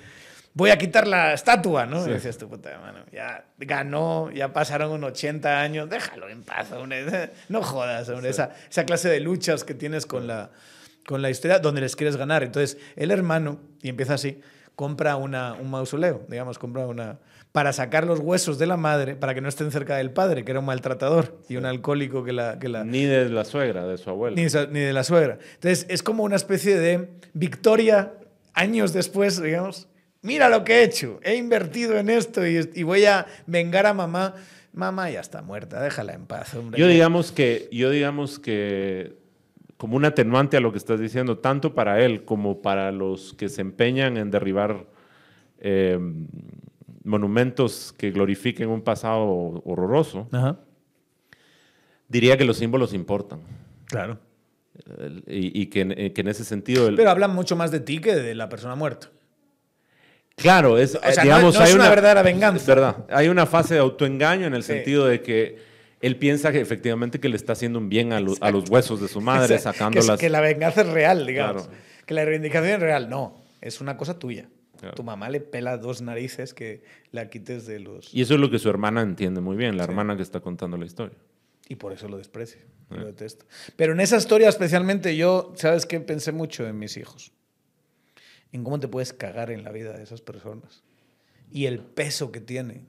voy 0.54 0.72
a 0.72 0.78
quitar 0.78 1.08
la 1.08 1.34
estatua, 1.34 1.86
¿no? 1.86 2.04
Sí. 2.04 2.10
Y 2.10 2.14
decías 2.14 2.38
tu 2.38 2.50
puta 2.50 2.78
mano, 2.80 3.06
ya 3.14 3.46
ganó, 3.58 4.32
ya 4.32 4.52
pasaron 4.52 4.92
unos 4.92 5.12
80 5.12 5.62
años, 5.62 5.90
déjalo 5.90 6.28
en 6.28 6.44
paz, 6.44 6.74
hombre, 6.74 7.32
no 7.50 7.64
jodas, 7.64 8.10
hombre, 8.10 8.30
esa, 8.30 8.52
esa 8.70 8.84
clase 8.84 9.08
de 9.08 9.22
luchas 9.22 9.64
que 9.64 9.74
tienes 9.74 10.06
con 10.06 10.28
la, 10.28 10.52
con 11.08 11.22
la 11.22 11.30
historia 11.30 11.60
donde 11.60 11.80
les 11.80 11.96
quieres 11.96 12.18
ganar. 12.18 12.44
Entonces, 12.44 12.78
el 12.98 13.12
hermano, 13.12 13.62
y 13.82 13.88
empieza 13.88 14.16
así, 14.16 14.42
compra 14.76 15.16
una, 15.16 15.54
un 15.54 15.72
mausoleo, 15.72 16.26
digamos, 16.28 16.60
compra 16.60 16.86
una... 16.86 17.18
para 17.52 17.74
sacar 17.74 18.06
los 18.06 18.20
huesos 18.20 18.60
de 18.60 18.68
la 18.68 18.78
madre, 18.78 19.16
para 19.16 19.34
que 19.34 19.42
no 19.42 19.50
estén 19.50 19.72
cerca 19.72 19.98
del 19.98 20.12
padre, 20.12 20.46
que 20.46 20.52
era 20.52 20.60
un 20.60 20.68
maltratador 20.68 21.40
y 21.50 21.58
un 21.58 21.66
alcohólico 21.66 22.24
que 22.24 22.32
la... 22.32 22.60
Que 22.60 22.70
la 22.70 22.84
Ni 22.84 23.06
de 23.06 23.28
la 23.30 23.44
suegra, 23.44 23.88
de 23.88 23.98
su 23.98 24.10
abuela. 24.10 24.36
ni, 24.36 24.46
de, 24.48 24.68
ni 24.68 24.80
de 24.80 24.94
la 24.94 25.04
suegra. 25.04 25.40
Entonces, 25.56 25.86
es 25.90 26.04
como 26.04 26.24
una 26.24 26.36
especie 26.36 26.78
de 26.78 27.10
victoria 27.34 28.14
años 28.54 28.94
después, 28.94 29.42
digamos. 29.42 29.88
Mira 30.22 30.50
lo 30.50 30.64
que 30.64 30.74
he 30.80 30.84
hecho. 30.84 31.20
He 31.24 31.36
invertido 31.36 31.98
en 31.98 32.10
esto 32.10 32.46
y, 32.46 32.70
y 32.76 32.84
voy 32.84 33.06
a 33.06 33.26
vengar 33.48 33.88
a 33.88 33.94
mamá. 33.94 34.36
Mamá 34.72 35.10
ya 35.10 35.22
está 35.22 35.42
muerta, 35.42 35.82
déjala 35.82 36.14
en 36.14 36.28
paz, 36.28 36.54
hombre. 36.54 36.80
Yo 36.80 36.86
digamos 36.88 37.32
que, 37.32 37.68
yo 37.72 37.90
digamos 37.90 38.38
que 38.38 39.18
como 39.78 39.96
un 39.96 40.06
atenuante 40.06 40.58
a 40.58 40.60
lo 40.60 40.72
que 40.72 40.78
estás 40.78 41.00
diciendo, 41.00 41.40
tanto 41.40 41.74
para 41.74 42.04
él 42.04 42.26
como 42.26 42.62
para 42.62 42.92
los 42.92 43.34
que 43.34 43.48
se 43.50 43.62
empeñan 43.62 44.18
en 44.18 44.30
derribar 44.30 44.86
eh, 45.62 45.98
monumentos 47.10 47.94
que 47.98 48.12
glorifiquen 48.12 48.70
un 48.70 48.82
pasado 48.82 49.26
horroroso, 49.66 50.28
Ajá. 50.32 50.60
diría 52.08 52.38
que 52.38 52.46
los 52.46 52.58
símbolos 52.58 52.94
importan. 52.94 53.40
Claro. 53.86 54.20
Y, 55.28 55.62
y 55.62 55.66
que, 55.66 55.82
en, 55.82 55.92
eh, 56.00 56.14
que 56.14 56.22
en 56.22 56.30
ese 56.30 56.46
sentido... 56.46 56.88
el- 56.88 56.96
Pero 56.96 57.10
hablan 57.10 57.34
mucho 57.36 57.56
más 57.56 57.72
de 57.72 57.80
ti 57.82 58.00
que 58.00 58.16
de 58.16 58.34
la 58.36 58.48
persona 58.48 58.76
muerta. 58.76 59.10
Claro, 60.36 60.78
es, 60.78 60.96
O 60.96 61.12
sea, 61.12 61.24
digamos, 61.24 61.54
no- 61.54 61.60
no 61.60 61.66
hay 61.66 61.72
es 61.72 61.76
una 61.76 61.90
verdadera 61.90 62.24
venganza. 62.24 62.62
Es 62.62 62.68
verdad. 62.68 63.06
Hay 63.10 63.28
una 63.28 63.46
fase 63.46 63.74
de 63.74 63.82
autoengaño 63.82 64.48
en 64.48 64.54
el 64.54 64.64
Sí. 64.64 64.72
sentido 64.74 65.06
de 65.06 65.22
que 65.22 65.58
él 66.02 66.16
piensa 66.16 66.54
que 66.54 66.62
efectivamente 66.62 67.20
que 67.20 67.28
le 67.28 67.36
está 67.36 67.52
haciendo 67.54 67.78
un 67.78 67.90
bien 67.90 68.14
a, 68.14 68.22
lo- 68.22 68.36
a 68.40 68.52
los 68.52 68.70
huesos 68.70 69.02
de 69.02 69.10
su 69.10 69.20
madre, 69.20 69.56
O 69.56 69.60
sea, 69.60 69.72
que, 69.74 69.78
sacándolas. 69.78 70.18
que 70.20 70.30
la 70.30 70.40
venganza 70.40 70.82
es 70.82 70.88
real, 70.88 71.26
digamos. 71.28 71.64
Claro. 71.68 71.78
Que 72.06 72.14
la 72.14 72.24
reivindicación 72.24 72.72
es 72.76 72.80
real. 72.80 73.10
No, 73.10 73.36
es 73.60 73.82
una 73.82 73.98
cosa 73.98 74.18
tuya. 74.18 74.48
Claro. 74.80 74.96
Tu 74.96 75.04
mamá 75.04 75.30
le 75.30 75.42
pela 75.42 75.78
dos 75.78 76.02
narices 76.02 76.54
que 76.54 76.84
la 77.12 77.30
quites 77.30 77.66
de 77.66 77.80
los... 77.80 78.14
Y 78.14 78.22
eso 78.22 78.36
es 78.36 78.40
lo 78.40 78.50
que 78.50 78.60
su 78.60 78.70
hermana 78.70 79.02
entiende 79.02 79.42
muy 79.42 79.58
bien, 79.58 79.76
la 79.78 79.84
hermana 79.84 80.16
que 80.16 80.22
está 80.24 80.40
contando 80.40 80.78
la 80.78 80.86
historia. 80.86 81.18
Y 81.68 81.76
por 81.76 81.92
eso 81.94 82.08
lo 82.08 82.18
desprecio, 82.18 82.62
Ah. 82.90 82.96
lo 82.98 83.06
detesto. 83.06 83.46
Pero 83.76 83.94
en 83.94 84.00
esa 84.00 84.18
historia 84.18 84.48
especialmente 84.50 85.16
yo, 85.18 85.54
¿sabes 85.56 85.86
qué? 85.86 86.00
Pensé 86.00 86.32
mucho 86.32 86.66
en 86.68 86.80
mis 86.80 86.98
hijos. 86.98 87.32
En 88.52 88.64
cómo 88.64 88.80
te 88.80 88.88
puedes 88.88 89.14
cagar 89.14 89.52
en 89.52 89.64
la 89.64 89.72
vida 89.72 89.94
de 89.96 90.02
esas 90.04 90.22
personas. 90.22 90.84
Y 91.52 91.66
el 91.66 91.80
peso 91.80 92.32
que 92.32 92.40
tiene. 92.42 92.86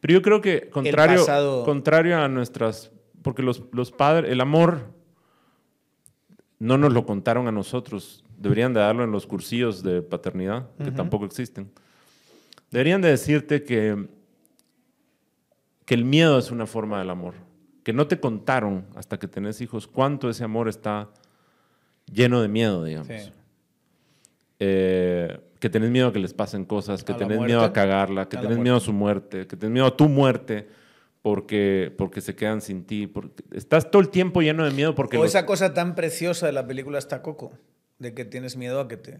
Pero 0.00 0.12
yo 0.14 0.22
creo 0.22 0.40
que 0.40 0.68
contrario, 0.70 1.20
pasado- 1.20 1.64
contrario 1.64 2.18
a 2.18 2.28
nuestras, 2.28 2.90
porque 3.22 3.42
los, 3.42 3.62
los 3.72 3.92
padres, 3.92 4.30
el 4.30 4.40
amor 4.40 4.92
no 6.58 6.78
nos 6.78 6.92
lo 6.92 7.04
contaron 7.04 7.48
a 7.48 7.52
nosotros, 7.52 8.24
deberían 8.38 8.72
de 8.72 8.80
darlo 8.80 9.04
en 9.04 9.12
los 9.12 9.26
cursillos 9.26 9.82
de 9.82 10.02
paternidad, 10.02 10.68
que 10.82 10.90
tampoco 10.90 11.24
existen. 11.24 11.70
Deberían 12.70 13.00
de 13.00 13.08
decirte 13.08 13.62
que, 13.62 14.08
que 15.84 15.94
el 15.94 16.04
miedo 16.04 16.38
es 16.38 16.50
una 16.50 16.66
forma 16.66 16.98
del 16.98 17.10
amor, 17.10 17.34
que 17.82 17.92
no 17.92 18.06
te 18.06 18.18
contaron 18.18 18.86
hasta 18.96 19.18
que 19.18 19.28
tenés 19.28 19.60
hijos 19.60 19.86
cuánto 19.86 20.28
ese 20.28 20.44
amor 20.44 20.68
está 20.68 21.08
lleno 22.12 22.40
de 22.40 22.48
miedo, 22.48 22.84
digamos. 22.84 23.08
Sí. 23.08 23.30
Eh, 24.58 25.40
que 25.60 25.70
tenés 25.70 25.90
miedo 25.90 26.08
a 26.08 26.12
que 26.12 26.18
les 26.18 26.34
pasen 26.34 26.64
cosas, 26.64 27.04
que 27.04 27.12
A 27.12 27.16
tenés 27.16 27.40
miedo 27.40 27.62
a 27.62 27.72
cagarla, 27.72 28.28
que 28.28 28.36
tenés 28.36 28.50
muerte. 28.50 28.62
miedo 28.62 28.76
a 28.76 28.80
su 28.80 28.92
muerte, 28.92 29.46
que 29.46 29.56
tenés 29.56 29.72
miedo 29.72 29.86
a 29.86 29.96
tu 29.96 30.08
muerte 30.08 30.68
porque, 31.26 31.92
porque 31.98 32.20
se 32.20 32.36
quedan 32.36 32.60
sin 32.60 32.84
ti. 32.84 33.08
Porque 33.08 33.42
estás 33.50 33.90
todo 33.90 34.00
el 34.00 34.10
tiempo 34.10 34.42
lleno 34.42 34.64
de 34.64 34.70
miedo 34.70 34.94
porque 34.94 35.16
o 35.16 35.22
los- 35.22 35.30
esa 35.30 35.44
cosa 35.44 35.74
tan 35.74 35.96
preciosa 35.96 36.46
de 36.46 36.52
la 36.52 36.68
película 36.68 37.00
está 37.00 37.20
Coco, 37.20 37.50
de 37.98 38.14
que 38.14 38.24
tienes 38.24 38.56
miedo 38.56 38.78
a 38.78 38.86
que 38.86 38.96
te 38.96 39.14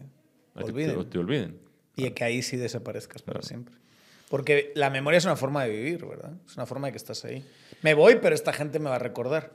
a 0.55 0.59
que 0.59 0.63
olviden. 0.71 0.97
te, 0.99 1.03
te 1.03 1.17
olviden. 1.19 1.57
Y 1.97 2.09
que 2.11 2.23
ahí 2.23 2.41
sí 2.43 2.55
desaparezcas 2.55 3.21
para 3.23 3.41
siempre. 3.41 3.75
Porque 4.29 4.71
la 4.73 4.89
memoria 4.89 5.17
es 5.17 5.25
una 5.25 5.35
forma 5.35 5.65
de 5.65 5.71
vivir, 5.71 6.05
¿verdad? 6.05 6.31
Es 6.47 6.55
una 6.55 6.65
forma 6.65 6.87
de 6.87 6.93
que 6.93 6.97
estás 6.97 7.25
ahí. 7.25 7.43
Me 7.81 7.93
voy, 7.93 8.19
pero 8.21 8.33
esta 8.33 8.53
gente 8.53 8.79
me 8.79 8.89
va 8.89 8.95
a 8.95 8.99
recordar. 8.99 9.51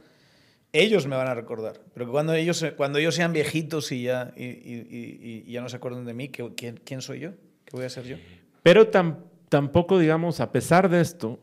Ellos 0.74 1.06
me 1.06 1.16
van 1.16 1.28
a 1.28 1.34
recordar. 1.34 1.80
Pero 1.94 2.04
que 2.04 2.12
cuando 2.12 2.34
ellos, 2.34 2.62
cuando 2.76 2.98
ellos 2.98 3.14
sean 3.14 3.32
viejitos 3.32 3.90
y 3.92 4.02
ya, 4.02 4.34
y, 4.36 4.44
y- 4.44 5.44
y- 5.46 5.50
ya 5.50 5.62
no 5.62 5.70
se 5.70 5.76
acuerden 5.76 6.04
de 6.04 6.12
mí, 6.12 6.28
¿qué- 6.28 6.52
¿quién, 6.54 6.78
quién 6.84 7.00
soy 7.00 7.20
yo? 7.20 7.30
¿Qué 7.64 7.74
voy 7.76 7.86
a 7.86 7.88
ser 7.88 8.04
yo? 8.04 8.16
Pero 8.62 8.90
tam- 8.90 9.20
tampoco, 9.48 9.98
digamos, 9.98 10.40
a 10.40 10.52
pesar 10.52 10.90
de 10.90 11.00
esto, 11.00 11.38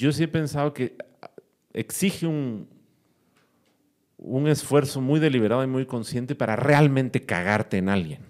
yo 0.00 0.12
sí 0.12 0.22
he 0.22 0.28
pensado 0.28 0.72
que 0.72 0.96
exige 1.74 2.26
un, 2.26 2.68
un 4.16 4.48
esfuerzo 4.48 5.02
muy 5.02 5.20
deliberado 5.20 5.62
y 5.62 5.66
muy 5.66 5.84
consciente 5.84 6.34
para 6.34 6.56
realmente 6.56 7.26
cagarte 7.26 7.76
en 7.76 7.90
alguien. 7.90 8.20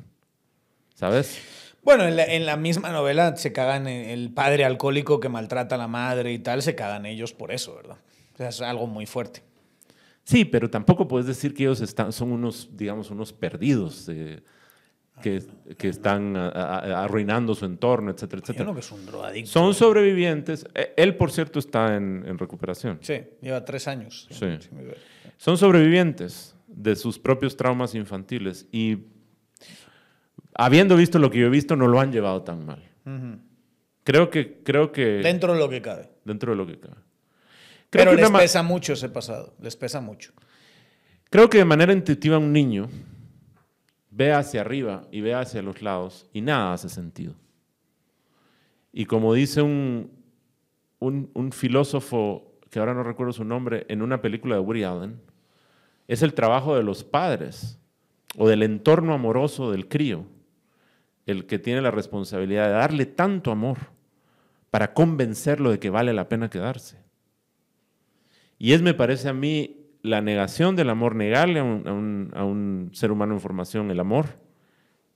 ¿Sabes? 0.97 1.41
Bueno, 1.85 2.05
en 2.09 2.17
la, 2.17 2.25
en 2.25 2.45
la 2.45 2.57
misma 2.57 2.91
novela 2.91 3.37
se 3.37 3.53
cagan 3.53 3.87
el 3.87 4.33
padre 4.33 4.65
alcohólico 4.65 5.21
que 5.21 5.29
maltrata 5.29 5.77
a 5.77 5.79
la 5.79 5.87
madre 5.87 6.33
y 6.33 6.41
tal, 6.41 6.61
se 6.61 6.75
cagan 6.75 7.07
ellos 7.07 7.33
por 7.33 7.53
eso, 7.53 7.77
¿verdad? 7.77 7.99
O 8.35 8.37
sea, 8.37 8.49
es 8.49 8.61
algo 8.61 8.89
muy 8.89 9.07
fuerte. 9.07 9.43
Sí, 10.25 10.45
pero 10.45 10.69
tampoco 10.69 11.07
puedes 11.07 11.27
decir 11.27 11.55
que 11.55 11.63
ellos 11.63 11.81
están, 11.81 12.13
son 12.13 12.33
unos, 12.33 12.69
digamos, 12.73 13.11
unos 13.11 13.33
perdidos 13.33 14.09
eh, 14.09 14.43
que, 15.21 15.43
que 15.79 15.89
están 15.89 16.37
a- 16.37 16.49
a- 16.49 17.05
arruinando 17.05 17.55
su 17.55 17.65
entorno, 17.65 18.11
etcétera, 18.11 18.41
Yo 18.41 18.45
etcétera. 18.45 18.65
no 18.67 18.75
que 18.75 18.81
es 18.81 18.91
un 18.93 19.07
drogadicto. 19.07 19.51
Son 19.51 19.75
sobrevivientes. 19.75 20.67
Eh, 20.75 20.93
Él, 20.97 21.17
por 21.17 21.31
cierto, 21.33 21.59
está 21.59 21.97
en, 21.97 22.25
en 22.27 22.39
recuperación. 22.39 22.99
Sí, 23.03 23.21
lleva 23.41 23.65
tres 23.65 23.87
años. 23.89 24.27
Sí. 24.31 24.47
Son 25.37 25.57
sobrevivientes 25.59 26.55
de 26.67 26.97
sus 26.97 27.19
propios 27.19 27.57
traumas 27.57 27.95
infantiles 27.95 28.67
y 28.73 28.99
habiendo 30.55 30.97
visto 30.97 31.19
lo 31.19 31.31
que 31.31 31.39
yo 31.39 31.47
he 31.47 31.51
visto, 31.51 31.77
no 31.77 31.87
lo 31.89 32.01
han 32.01 32.13
llevado 32.13 32.43
tan 32.43 32.65
mal. 32.67 32.83
Creo 34.05 34.31
que, 34.31 34.63
creo 34.63 34.93
que 34.93 35.03
Dentro 35.19 35.53
de 35.55 35.59
lo 35.59 35.69
que 35.69 35.83
cabe. 35.83 36.11
dentro 36.25 36.53
de 36.53 36.57
lo 36.57 36.67
que 36.67 36.79
cabe. 36.79 36.95
Creo 37.91 38.05
Pero 38.05 38.11
que, 38.17 38.23
les 38.23 38.31
pesa 38.31 38.63
mucho 38.63 38.93
ese 38.93 39.09
pasado, 39.09 39.55
les 39.61 39.75
pesa 39.77 40.01
mucho. 40.01 40.33
creo 41.29 41.51
que 41.51 41.59
de 41.59 41.65
manera 41.65 41.93
intuitiva 41.93 42.39
un 42.39 42.53
niño 42.53 42.89
ve 44.11 44.33
hacia 44.33 44.61
arriba 44.61 45.07
y 45.11 45.21
ve 45.21 45.35
hacia 45.35 45.63
los 45.63 45.83
lados 45.83 46.29
y 46.33 46.41
nada 46.41 46.73
hace 46.73 46.89
sentido. 46.89 47.35
Y 48.93 49.07
como 49.07 49.35
dice 49.35 49.63
un, 49.63 50.11
un, 50.99 51.31
un 51.35 51.53
filósofo, 51.53 52.59
que 52.71 52.79
ahora 52.79 52.95
no 52.95 53.03
recuerdo 53.03 53.33
su 53.33 53.45
nombre, 53.45 53.87
en 53.89 54.03
una 54.03 54.21
película 54.21 54.57
de 54.57 54.61
Woody 54.61 54.85
Allen, 54.85 55.21
es 56.09 56.23
el 56.23 56.35
trabajo 56.35 56.77
de 56.77 56.83
los 56.83 57.05
padres 57.05 57.79
o 58.37 58.49
del 58.49 58.63
entorno 58.63 59.15
amoroso 59.15 59.71
del 59.71 59.89
crío 59.89 60.27
el 61.27 61.47
que 61.47 61.59
tiene 61.59 61.81
la 61.81 61.91
responsabilidad 61.91 62.67
de 62.67 62.73
darle 62.73 63.07
tanto 63.07 63.51
amor 63.51 63.79
para 64.71 64.93
convencerlo 64.93 65.71
de 65.71 65.79
que 65.79 65.91
vale 65.91 66.13
la 66.13 66.29
pena 66.29 66.51
quedarse. 66.51 66.99
Y 68.59 68.73
es, 68.73 68.83
me 68.83 68.95
parece 68.95 69.29
a 69.29 69.33
mí, 69.33 69.80
la 70.03 70.21
negación 70.21 70.77
del 70.77 70.91
amor, 70.91 71.15
negarle 71.15 71.61
a 71.61 71.65
un, 71.65 71.87
a 71.87 71.93
un- 71.93 72.31
a 72.35 72.45
un 72.45 72.91
ser 72.95 73.13
humano 73.13 73.35
en 73.35 73.41
formación 73.41 73.91
el 73.91 74.01
amor, 74.01 74.27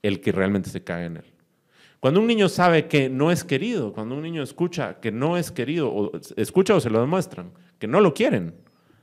el 0.03 0.21
que 0.21 0.31
realmente 0.31 0.69
se 0.69 0.83
cae 0.83 1.05
en 1.05 1.17
él. 1.17 1.25
Cuando 1.99 2.19
un 2.19 2.27
niño 2.27 2.49
sabe 2.49 2.87
que 2.87 3.09
no 3.09 3.31
es 3.31 3.43
querido, 3.43 3.91
cuando 3.93 4.15
un 4.15 4.21
niño 4.21 4.43
escucha 4.43 4.99
que 4.99 5.11
no 5.11 5.37
es 5.37 5.51
querido, 5.51 5.91
o 5.91 6.11
escucha 6.37 6.75
o 6.75 6.79
se 6.79 6.91
lo 6.91 6.99
demuestran, 7.01 7.51
que 7.79 7.87
no 7.87 7.99
lo 7.99 8.13
quieren, 8.13 8.53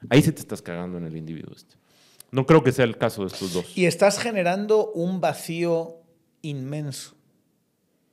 ahí 0.09 0.23
sí 0.23 0.31
te 0.31 0.41
estás 0.41 0.63
cagando 0.63 0.99
en 0.99 1.07
el 1.07 1.17
individuo 1.17 1.53
este. 1.57 1.75
No 2.31 2.47
creo 2.47 2.63
que 2.63 2.71
sea 2.73 2.85
el 2.85 2.97
caso 2.97 3.23
de 3.23 3.27
estos 3.29 3.53
dos. 3.53 3.77
Y 3.77 3.87
estás 3.87 4.19
generando 4.21 4.91
un 4.93 5.21
vacío 5.21 5.97
inmenso. 6.43 7.17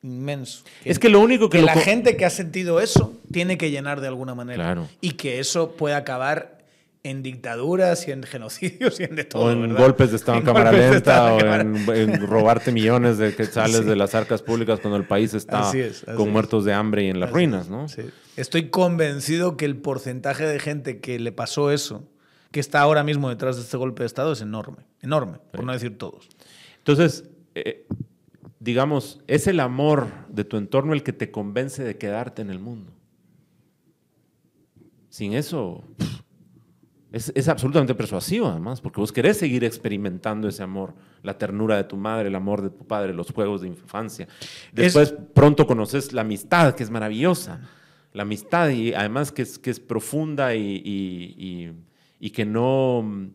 Inmenso. 0.01 0.63
es 0.85 0.97
que 0.97 1.09
lo 1.09 1.19
único 1.19 1.49
que, 1.49 1.57
que 1.57 1.61
lo 1.61 1.65
la 1.67 1.75
gente 1.75 2.15
que 2.15 2.23
ha 2.23 2.29
sentido 2.29 2.79
eso 2.79 3.19
tiene 3.33 3.57
que 3.57 3.69
llenar 3.69 3.99
de 3.99 4.07
alguna 4.07 4.33
manera. 4.33 4.63
Claro. 4.63 4.87
Y 5.01 5.11
que 5.11 5.39
eso 5.39 5.73
puede 5.73 5.93
acabar 5.95 6.58
en 7.03 7.23
dictaduras 7.23 8.07
y 8.07 8.11
en 8.11 8.23
genocidios 8.23 8.99
y 8.99 9.03
en 9.03 9.15
de 9.15 9.23
todo. 9.23 9.43
o 9.45 9.51
en 9.51 9.61
¿verdad? 9.61 9.77
golpes 9.79 10.09
de 10.11 10.17
Estado 10.17 10.37
en 10.39 10.43
cámara 10.43 10.71
lenta, 10.73 11.33
o 11.33 11.39
en, 11.39 11.75
en 11.89 12.27
robarte 12.27 12.71
millones 12.73 13.17
de 13.17 13.33
quetzales 13.35 13.77
Sí. 13.77 13.83
de 13.85 13.95
las 13.95 14.15
arcas 14.15 14.41
públicas 14.41 14.79
cuando 14.81 14.97
el 14.97 15.05
país 15.07 15.33
está 15.33 15.69
Así 15.69 15.79
es, 15.79 16.03
así 16.03 16.17
con 16.17 16.27
es. 16.27 16.33
muertos 16.33 16.65
de 16.65 16.73
hambre 16.73 17.05
y 17.05 17.07
en 17.09 17.19
las 17.21 17.27
Así 17.29 17.33
ruinas, 17.35 17.65
es, 17.65 17.69
¿no? 17.69 17.87
sí. 17.87 18.01
Estoy 18.35 18.69
convencido 18.69 19.55
que 19.55 19.65
el 19.65 19.77
porcentaje 19.77 20.45
de 20.45 20.59
gente 20.59 20.99
que 20.99 21.19
le 21.19 21.31
pasó 21.31 21.71
eso, 21.71 22.03
que 22.51 22.59
está 22.59 22.81
ahora 22.81 23.03
mismo 23.03 23.29
detrás 23.29 23.55
de 23.55 23.61
este 23.63 23.77
golpe 23.77 24.03
de 24.03 24.07
Estado, 24.07 24.33
es 24.33 24.41
enorme. 24.41 24.85
Enorme, 25.01 25.37
por 25.51 25.63
no 25.63 25.71
decir 25.71 25.97
todos. 25.97 26.27
Entonces, 26.79 27.23
eh, 27.55 27.85
digamos, 28.59 29.21
es 29.27 29.47
el 29.47 29.61
amor 29.61 30.07
de 30.27 30.43
tu 30.43 30.57
entorno 30.57 30.91
el 30.93 31.03
que 31.03 31.13
te 31.13 31.31
convence 31.31 31.83
de 31.83 31.97
quedarte 31.97 32.41
en 32.41 32.49
el 32.49 32.59
mundo. 32.59 32.91
Sin 35.09 35.33
eso, 35.33 35.83
es, 37.11 37.31
es, 37.35 37.47
absolutamente 37.47 37.95
persuasivo 37.95 38.47
además, 38.47 38.81
porque 38.81 39.01
vos 39.01 39.11
querés 39.11 39.37
seguir 39.37 39.63
experimentando 39.63 40.47
ese 40.47 40.63
amor, 40.63 40.93
la 41.23 41.37
ternura 41.37 41.75
de 41.77 41.83
tu 41.83 41.97
madre, 41.97 42.29
el 42.29 42.35
amor 42.35 42.61
de 42.61 42.69
tu 42.69 42.85
padre, 42.85 43.13
los 43.13 43.31
juegos 43.31 43.61
de 43.61 43.67
infancia. 43.67 44.27
Después 44.71 45.13
pronto 45.33 45.65
conoces 45.65 46.13
la 46.13 46.21
amistad, 46.21 46.75
que 46.75 46.83
es 46.83 46.91
maravillosa. 46.91 47.61
La 48.13 48.23
amistad 48.23 48.69
y 48.69 48.93
además 48.93 49.31
que 49.31 49.43
es, 49.43 49.59
que 49.59 49.69
es 49.69 49.79
profunda 49.79 50.55
y, 50.55 50.81
y, 50.83 51.71
y 52.19 52.29
que 52.31 52.45
no 52.45 53.31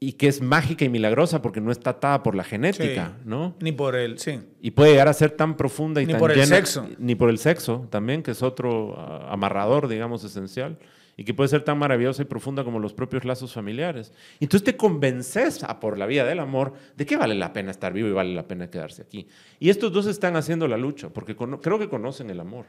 y 0.00 0.12
que 0.12 0.28
es 0.28 0.40
mágica 0.40 0.84
y 0.84 0.88
milagrosa 0.88 1.42
porque 1.42 1.60
no 1.60 1.72
está 1.72 1.90
atada 1.90 2.22
por 2.22 2.34
la 2.34 2.44
genética, 2.44 3.16
¿no? 3.24 3.56
Ni 3.60 3.72
por 3.72 3.96
el, 3.96 4.18
sí. 4.18 4.38
Y 4.60 4.70
puede 4.70 4.92
llegar 4.92 5.08
a 5.08 5.12
ser 5.12 5.32
tan 5.32 5.56
profunda 5.56 6.00
y 6.00 6.06
ni 6.06 6.12
tan 6.12 6.20
por 6.20 6.30
llena, 6.30 6.42
el 6.42 6.48
sexo. 6.48 6.88
Ni 6.98 7.14
por 7.14 7.30
el 7.30 7.38
sexo 7.38 7.88
también, 7.90 8.22
que 8.22 8.30
es 8.30 8.42
otro 8.42 8.90
uh, 8.90 9.32
amarrador, 9.32 9.88
digamos, 9.88 10.22
esencial. 10.22 10.78
Y 11.18 11.24
que 11.24 11.34
puede 11.34 11.48
ser 11.48 11.62
tan 11.62 11.76
maravillosa 11.76 12.22
y 12.22 12.26
profunda 12.26 12.62
como 12.62 12.78
los 12.78 12.94
propios 12.94 13.24
lazos 13.24 13.52
familiares. 13.52 14.12
Y 14.38 14.44
entonces 14.44 14.64
te 14.64 14.76
convences 14.76 15.64
a, 15.64 15.80
por 15.80 15.98
la 15.98 16.06
vía 16.06 16.24
del 16.24 16.38
amor 16.38 16.74
de 16.96 17.04
que 17.04 17.16
vale 17.16 17.34
la 17.34 17.52
pena 17.52 17.72
estar 17.72 17.92
vivo 17.92 18.08
y 18.08 18.12
vale 18.12 18.32
la 18.32 18.46
pena 18.46 18.70
quedarse 18.70 19.02
aquí. 19.02 19.26
Y 19.58 19.68
estos 19.68 19.92
dos 19.92 20.06
están 20.06 20.36
haciendo 20.36 20.68
la 20.68 20.76
lucha, 20.76 21.08
porque 21.08 21.34
creo 21.34 21.78
que 21.78 21.88
conocen 21.88 22.30
el 22.30 22.38
amor. 22.38 22.66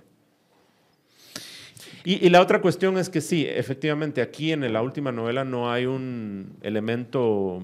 Y, 2.03 2.25
y, 2.25 2.29
la 2.29 2.41
otra 2.41 2.59
cuestión 2.59 2.97
es 2.97 3.07
que 3.07 3.21
sí, 3.21 3.45
efectivamente, 3.47 4.21
aquí 4.21 4.51
en 4.51 4.73
la 4.73 4.81
última 4.81 5.11
novela 5.11 5.45
no 5.45 5.71
hay 5.71 5.85
un 5.85 6.57
elemento, 6.61 7.61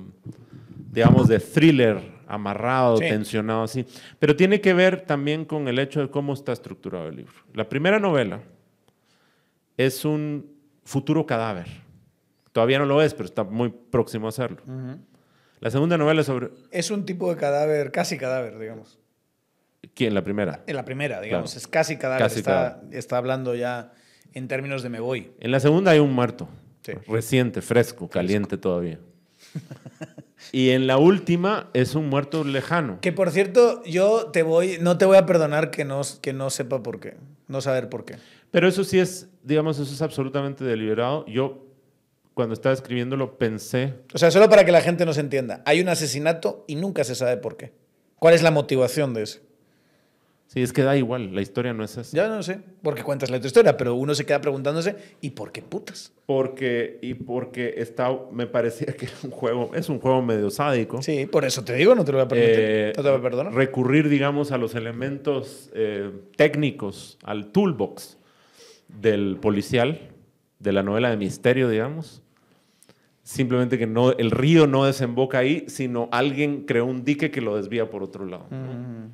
digamos, 0.91 1.27
de 1.27 1.39
thriller 1.39 1.99
amarrado, 2.27 2.97
sí. 2.97 3.05
tensionado 3.05 3.63
así, 3.63 3.85
pero 4.19 4.35
tiene 4.35 4.61
que 4.61 4.73
ver 4.73 5.01
también 5.01 5.45
con 5.45 5.67
el 5.67 5.79
hecho 5.79 6.01
de 6.01 6.09
cómo 6.09 6.33
está 6.33 6.51
estructurado 6.51 7.07
el 7.07 7.15
libro. 7.17 7.33
La 7.53 7.67
primera 7.67 7.99
novela 7.99 8.41
es 9.77 10.05
un 10.05 10.54
futuro 10.85 11.25
cadáver. 11.25 11.67
Todavía 12.53 12.79
no 12.79 12.85
lo 12.85 13.01
es, 13.01 13.13
pero 13.13 13.25
está 13.25 13.43
muy 13.43 13.69
próximo 13.69 14.29
a 14.29 14.31
serlo. 14.31 14.61
Uh 14.65 14.71
-huh. 14.71 14.97
La 15.59 15.71
segunda 15.71 15.97
novela 15.97 16.21
es 16.21 16.27
sobre... 16.27 16.51
Es 16.71 16.91
un 16.91 17.05
tipo 17.05 17.29
de 17.29 17.37
cadáver, 17.37 17.91
casi 17.91 18.17
cadáver, 18.17 18.57
digamos. 18.59 18.97
¿Quién? 19.93 20.13
La 20.13 20.23
primera. 20.23 20.63
En 20.67 20.75
la 20.75 20.85
primera, 20.85 21.19
digamos. 21.21 21.51
Claro. 21.51 21.59
Es 21.59 21.67
casi 21.67 21.97
cadáver. 21.97 22.23
Casi 22.23 22.39
está, 22.39 22.51
cadáver. 22.51 22.97
está 22.97 23.17
hablando 23.17 23.55
ya 23.55 23.91
en 24.33 24.47
términos 24.47 24.83
de 24.83 24.89
me 24.89 24.99
voy. 24.99 25.31
En 25.39 25.51
la 25.51 25.59
segunda 25.59 25.91
hay 25.91 25.99
un 25.99 26.13
muerto. 26.13 26.47
Sí. 26.85 26.93
Reciente, 27.07 27.61
fresco, 27.61 28.09
caliente 28.09 28.57
todavía. 28.57 28.99
y 30.51 30.69
en 30.69 30.87
la 30.87 30.97
última 30.97 31.69
es 31.73 31.95
un 31.95 32.09
muerto 32.09 32.43
lejano. 32.43 32.99
Que 33.01 33.11
por 33.11 33.31
cierto, 33.31 33.83
yo 33.85 34.27
te 34.31 34.43
voy, 34.43 34.77
no 34.81 34.97
te 34.97 35.05
voy 35.05 35.17
a 35.17 35.25
perdonar 35.25 35.71
que 35.71 35.85
no, 35.85 36.01
que 36.21 36.33
no 36.33 36.49
sepa 36.49 36.83
por 36.83 36.99
qué. 36.99 37.15
No 37.47 37.61
saber 37.61 37.89
por 37.89 38.05
qué. 38.05 38.15
Pero 38.55 38.69
eso 38.69 38.85
sí 38.85 38.99
es, 38.99 39.27
digamos, 39.43 39.77
eso 39.79 39.93
es 39.93 40.01
absolutamente 40.01 40.63
deliberado. 40.63 41.25
Yo, 41.25 41.67
cuando 42.33 42.53
estaba 42.53 42.71
escribiéndolo, 42.71 43.37
pensé. 43.37 43.95
O 44.13 44.17
sea, 44.17 44.31
solo 44.31 44.49
para 44.49 44.63
que 44.63 44.71
la 44.71 44.79
gente 44.79 45.05
nos 45.05 45.17
entienda. 45.17 45.61
Hay 45.65 45.81
un 45.81 45.89
asesinato 45.89 46.63
y 46.65 46.75
nunca 46.75 47.03
se 47.03 47.15
sabe 47.15 47.35
por 47.35 47.57
qué. 47.57 47.73
¿Cuál 48.17 48.33
es 48.33 48.41
la 48.43 48.51
motivación 48.51 49.13
de 49.13 49.23
eso? 49.23 49.41
Sí, 50.47 50.61
es 50.61 50.71
que 50.71 50.83
da 50.83 50.95
igual, 50.95 51.35
la 51.35 51.41
historia 51.41 51.73
no 51.73 51.83
es 51.83 51.97
esa. 51.97 52.15
Ya 52.15 52.29
no 52.29 52.41
sé, 52.43 52.59
porque 52.81 53.03
cuentas 53.03 53.29
la 53.29 53.35
historia, 53.35 53.75
pero 53.75 53.93
uno 53.93 54.15
se 54.15 54.25
queda 54.25 54.39
preguntándose, 54.39 54.95
¿y 55.19 55.31
por 55.31 55.51
qué 55.51 55.61
putas? 55.61 56.13
Porque, 56.25 56.97
y 57.01 57.13
porque 57.13 57.73
está, 57.75 58.17
me 58.31 58.47
parecía 58.47 58.93
que 58.93 59.07
es 59.07 59.23
un 59.25 59.31
juego, 59.31 59.71
es 59.75 59.89
un 59.89 59.99
juego 59.99 60.21
medio 60.21 60.49
sádico. 60.49 61.01
Sí, 61.01 61.25
por 61.25 61.43
eso 61.43 61.65
te 61.65 61.73
digo, 61.73 61.93
no 61.93 62.05
te 62.05 62.13
lo 62.13 62.19
voy 62.19 62.25
a 62.25 62.27
permitir, 62.29 62.55
Eh, 62.57 62.93
no 62.95 63.03
te 63.03 63.09
voy 63.09 63.19
a 63.19 63.21
perdonar. 63.21 63.53
Recurrir, 63.53 64.07
digamos, 64.07 64.53
a 64.53 64.57
los 64.57 64.75
elementos 64.75 65.69
eh, 65.73 66.09
técnicos, 66.37 67.17
al 67.21 67.47
toolbox 67.47 68.19
del 68.87 69.37
policial, 69.41 69.99
de 70.59 70.71
la 70.73 70.83
novela 70.83 71.09
de 71.09 71.17
misterio, 71.17 71.69
digamos. 71.69 72.21
Simplemente 73.23 73.77
que 73.79 73.87
no, 73.87 74.11
el 74.11 74.29
río 74.31 74.67
no 74.67 74.85
desemboca 74.85 75.39
ahí, 75.39 75.65
sino 75.67 76.09
alguien 76.11 76.65
creó 76.65 76.85
un 76.85 77.03
dique 77.03 77.31
que 77.31 77.41
lo 77.41 77.55
desvía 77.57 77.89
por 77.89 78.03
otro 78.03 78.25
lado. 78.25 78.45
¿no? 78.51 78.57
Mm. 78.57 79.11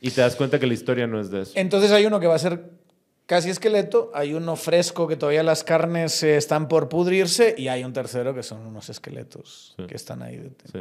Y 0.00 0.10
te 0.10 0.22
das 0.22 0.34
cuenta 0.36 0.58
que 0.58 0.66
la 0.66 0.74
historia 0.74 1.06
no 1.06 1.20
es 1.20 1.30
de 1.30 1.42
eso. 1.42 1.52
Entonces 1.54 1.90
hay 1.92 2.06
uno 2.06 2.20
que 2.20 2.26
va 2.26 2.34
a 2.36 2.38
ser 2.38 2.70
casi 3.26 3.50
esqueleto, 3.50 4.10
hay 4.14 4.34
uno 4.34 4.56
fresco 4.56 5.06
que 5.08 5.16
todavía 5.16 5.42
las 5.42 5.62
carnes 5.62 6.22
eh, 6.22 6.36
están 6.36 6.68
por 6.68 6.88
pudrirse 6.88 7.54
y 7.56 7.68
hay 7.68 7.84
un 7.84 7.92
tercero 7.92 8.34
que 8.34 8.42
son 8.42 8.66
unos 8.66 8.88
esqueletos 8.90 9.74
Sí. 9.76 9.86
que 9.86 9.94
están 9.96 10.22
ahí 10.22 10.50
Sí. 10.72 10.80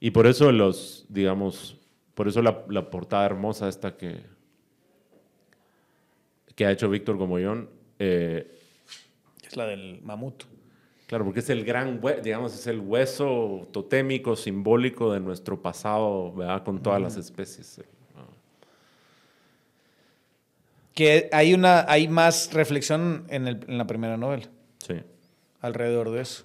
Y 0.00 0.10
por 0.12 0.26
eso 0.26 0.50
los, 0.52 1.04
digamos, 1.10 1.76
por 2.14 2.26
eso 2.28 2.40
la, 2.42 2.64
la 2.68 2.90
portada 2.90 3.26
hermosa 3.26 3.68
esta 3.68 3.96
que, 3.98 4.20
que 6.54 6.66
ha 6.66 6.70
hecho 6.70 6.88
Víctor 6.90 7.16
Gomollón, 7.16 7.68
eh, 7.98 8.50
Es 9.46 9.56
la 9.56 9.66
del 9.66 10.00
mamut. 10.02 10.44
claro, 11.06 11.24
porque 11.24 11.40
es 11.40 11.50
el 11.50 11.64
gran, 11.64 12.00
digamos, 12.22 12.54
es 12.54 12.66
el 12.66 12.80
hueso 12.80 13.68
totémico, 13.72 14.36
simbólico 14.36 15.12
de 15.12 15.20
nuestro 15.20 15.60
pasado, 15.60 16.32
¿verdad? 16.32 16.62
Con 16.64 16.82
todas 16.82 17.00
las 17.00 17.16
especies. 17.16 17.80
Que 20.94 21.28
hay, 21.32 21.54
una, 21.54 21.86
hay 21.90 22.08
más 22.08 22.52
reflexión 22.52 23.24
en, 23.30 23.46
el- 23.48 23.64
en 23.68 23.78
la 23.78 23.86
primera 23.86 24.16
novela 24.16 24.48
Sí, 24.84 24.94
alrededor 25.60 26.10
de 26.10 26.20
eso. 26.22 26.44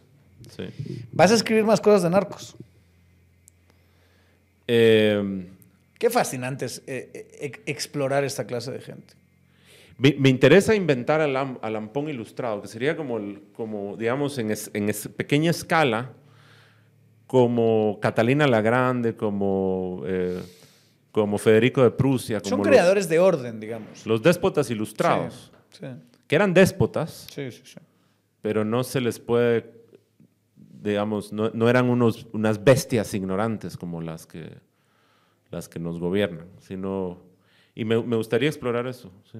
sí. 0.55 0.65
¿Vas 1.11 1.31
a 1.31 1.35
escribir 1.35 1.63
más 1.63 1.81
cosas 1.81 2.03
de 2.03 2.09
narcos? 2.11 2.55
Eh, 4.67 5.47
Qué 5.97 6.09
fascinante 6.09 6.65
es 6.65 6.83
eh, 6.87 7.09
eh, 7.39 7.51
explorar 7.65 8.23
esta 8.23 8.45
clase 8.45 8.71
de 8.71 8.79
gente. 8.81 9.13
Me, 9.97 10.13
me 10.19 10.29
interesa 10.29 10.75
inventar 10.75 11.21
al, 11.21 11.35
al 11.35 11.75
ampón 11.75 12.09
ilustrado, 12.09 12.61
que 12.61 12.67
sería 12.67 12.97
como, 12.97 13.17
el- 13.17 13.43
como 13.53 13.95
digamos, 13.95 14.37
en, 14.37 14.51
es- 14.51 14.69
en 14.73 14.89
es- 14.89 15.07
pequeña 15.07 15.51
escala, 15.51 16.11
como 17.27 17.97
Catalina 18.01 18.47
la 18.47 18.61
Grande, 18.61 19.15
como, 19.15 20.03
eh, 20.05 20.41
como 21.11 21.37
Federico 21.37 21.81
de 21.81 21.91
Prusia, 21.91 22.39
como 22.39 22.49
Son 22.49 22.59
los, 22.59 22.67
creadores 22.67 23.09
de 23.09 23.19
orden, 23.19 23.59
digamos. 23.59 24.05
los 24.05 24.21
déspotas 24.21 24.69
ilustrados, 24.69 25.51
Sí, 25.71 25.85
que 26.27 26.35
eran 26.35 26.53
déspotas, 26.53 27.27
sí. 27.33 27.49
pero 28.41 28.63
no 28.63 28.83
se 28.83 29.01
les 29.01 29.19
puede, 29.19 29.71
digamos, 30.81 31.33
no, 31.33 31.49
no 31.53 31.67
eran 31.69 31.89
unos, 31.89 32.27
unas 32.31 32.63
bestias 32.63 33.13
ignorantes 33.13 33.75
como 33.75 34.01
las 34.01 34.25
que, 34.27 34.51
las 35.51 35.67
que 35.67 35.79
nos 35.79 35.99
gobiernan, 35.99 36.47
sino... 36.59 37.23
Y 37.77 37.83
me, 37.83 38.01
me 38.03 38.15
gustaría 38.15 38.47
explorar 38.47 38.87
eso, 38.87 39.11
sí. 39.31 39.39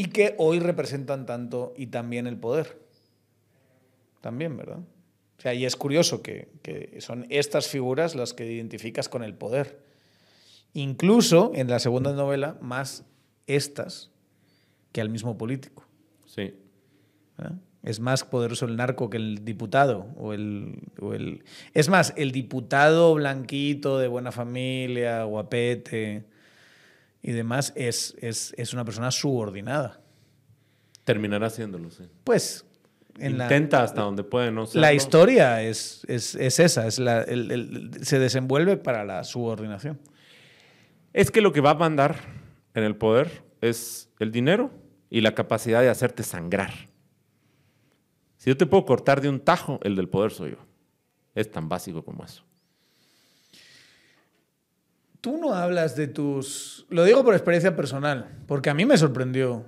Y 0.00 0.04
que 0.04 0.34
hoy 0.38 0.60
representan 0.60 1.26
tanto 1.26 1.74
y 1.76 1.88
también 1.88 2.26
el 2.26 2.38
poder. 2.38 2.80
También, 4.22 4.56
¿verdad? 4.56 4.78
O 4.78 5.42
sea, 5.42 5.52
y 5.52 5.66
es 5.66 5.76
curioso 5.76 6.22
que, 6.22 6.48
que 6.62 7.02
son 7.02 7.26
estas 7.28 7.68
figuras 7.68 8.14
las 8.14 8.32
que 8.32 8.50
identificas 8.50 9.10
con 9.10 9.22
el 9.22 9.34
poder. 9.34 9.84
Incluso 10.72 11.52
en 11.54 11.68
la 11.68 11.80
segunda 11.80 12.14
novela, 12.14 12.56
más 12.62 13.04
estas 13.46 14.10
que 14.92 15.02
al 15.02 15.10
mismo 15.10 15.36
político. 15.36 15.84
Sí. 16.24 16.54
¿verdad? 17.36 17.58
Es 17.82 18.00
más 18.00 18.24
poderoso 18.24 18.64
el 18.64 18.76
narco 18.76 19.10
que 19.10 19.18
el 19.18 19.44
diputado. 19.44 20.06
O 20.16 20.32
el, 20.32 20.78
o 20.98 21.12
el... 21.12 21.44
Es 21.74 21.90
más, 21.90 22.14
el 22.16 22.32
diputado 22.32 23.12
blanquito 23.12 23.98
de 23.98 24.08
buena 24.08 24.32
familia, 24.32 25.24
guapete 25.24 26.24
y 27.22 27.32
demás, 27.32 27.72
es, 27.76 28.14
es, 28.20 28.54
es 28.56 28.72
una 28.72 28.84
persona 28.84 29.10
subordinada. 29.10 30.00
Terminará 31.04 31.46
haciéndolo, 31.48 31.90
sí. 31.90 32.04
Pues 32.24 32.64
en 33.18 33.36
la- 33.38 33.44
Intenta 33.44 33.82
hasta 33.82 34.02
donde 34.02 34.22
puede, 34.24 34.50
no 34.50 34.66
serlo. 34.66 34.80
La 34.82 34.92
historia 34.94 35.62
es, 35.62 36.04
es, 36.08 36.34
es 36.34 36.60
esa, 36.60 36.86
es 36.86 36.98
la, 36.98 37.22
el- 37.22 37.50
el- 37.50 38.04
se 38.04 38.18
desenvuelve 38.18 38.76
para 38.76 39.04
la 39.04 39.24
subordinación. 39.24 40.00
Es 41.12 41.30
que 41.30 41.40
lo 41.40 41.52
que 41.52 41.60
va 41.60 41.70
a 41.70 41.74
mandar 41.74 42.16
en 42.74 42.84
el 42.84 42.96
poder 42.96 43.42
es 43.60 44.08
el 44.20 44.30
dinero 44.30 44.70
y 45.10 45.20
la 45.22 45.34
capacidad 45.34 45.80
de 45.82 45.88
hacerte 45.88 46.22
sangrar. 46.22 46.72
Si 48.36 48.48
yo 48.48 48.56
te 48.56 48.64
puedo 48.64 48.86
cortar 48.86 49.20
de 49.20 49.28
un 49.28 49.40
tajo, 49.40 49.80
el 49.82 49.96
del 49.96 50.08
poder 50.08 50.30
soy 50.30 50.52
yo. 50.52 50.56
Es 51.34 51.50
tan 51.50 51.68
básico 51.68 52.04
como 52.04 52.24
eso. 52.24 52.44
Tú 55.20 55.36
no 55.38 55.54
hablas 55.54 55.96
de 55.96 56.06
tus... 56.08 56.86
Lo 56.88 57.04
digo 57.04 57.22
por 57.24 57.34
experiencia 57.34 57.76
personal, 57.76 58.28
porque 58.46 58.70
a 58.70 58.74
mí 58.74 58.86
me 58.86 58.96
sorprendió. 58.96 59.64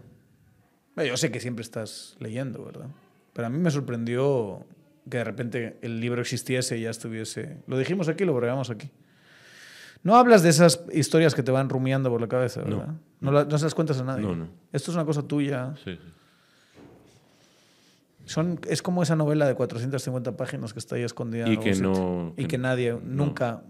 Yo 0.97 1.17
sé 1.17 1.31
que 1.31 1.41
siempre 1.41 1.63
estás 1.63 2.17
leyendo, 2.21 2.65
¿verdad? 2.65 2.87
Pero 3.33 3.47
a 3.47 3.51
mí 3.51 3.59
me 3.59 3.71
sorprendió 3.71 4.65
que 5.11 5.19
de 5.19 5.25
repente 5.25 5.79
el 5.83 6.01
libro 6.01 6.21
existiese 6.23 6.79
y 6.79 6.83
ya 6.83 6.91
estuviese... 6.91 7.59
Lo 7.67 7.77
dijimos 7.79 8.09
aquí, 8.09 8.25
lo 8.25 8.35
grabamos 8.35 8.71
aquí. 8.71 8.91
No 10.05 10.17
hablas 10.17 10.43
de 10.43 10.49
esas 10.49 10.85
historias 10.93 11.35
que 11.35 11.43
te 11.43 11.51
van 11.53 11.69
rumiando 11.69 12.11
por 12.11 12.21
la 12.21 12.29
cabeza, 12.29 12.63
¿verdad? 12.63 12.95
No, 13.21 13.31
la- 13.31 13.45
no 13.45 13.59
se 13.59 13.65
las 13.65 13.75
cuentas 13.75 14.01
a 14.01 14.05
nadie. 14.05 14.23
No, 14.25 14.35
no. 14.35 14.49
Esto 14.73 14.91
es 14.91 14.97
una 14.97 15.05
cosa 15.05 15.23
tuya. 15.23 15.75
Sí, 15.85 15.93
sí. 15.97 16.13
Son, 18.25 18.59
es 18.69 18.83
como 18.83 19.03
esa 19.03 19.17
novela 19.17 19.47
de 19.47 19.55
450 19.55 20.37
páginas 20.37 20.73
que 20.73 20.79
está 20.79 20.97
ahí 20.97 21.03
escondida. 21.03 21.49
Y 21.49 21.57
que 21.59 21.75
no- 21.75 22.33
Y 22.37 22.43
que 22.43 22.49
que 22.49 22.59
no- 22.59 22.63
nadie 22.69 22.99
nunca 23.03 23.63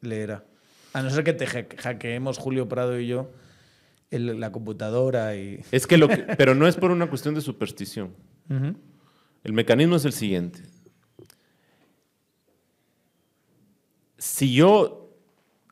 leerá. 0.00 0.44
A 0.94 1.02
no 1.02 1.10
ser 1.10 1.24
que 1.24 1.32
te 1.34 1.46
hack- 1.46 1.76
hackeemos 1.78 2.38
Julio 2.38 2.68
Prado 2.68 2.98
y 2.98 3.06
yo 3.08 3.30
el- 4.10 4.40
la 4.40 4.50
computadora 4.52 5.36
y... 5.36 5.60
Es 5.72 5.86
que 5.86 5.98
lo 5.98 6.08
que, 6.08 6.18
pero 6.38 6.54
no 6.54 6.66
es 6.66 6.76
por 6.76 6.90
una 6.90 7.08
cuestión 7.08 7.34
de 7.34 7.40
superstición. 7.40 8.14
El 9.42 9.52
mecanismo 9.52 9.96
es 9.96 10.04
el 10.04 10.12
siguiente. 10.12 10.60
Si 14.18 14.54
yo 14.54 15.10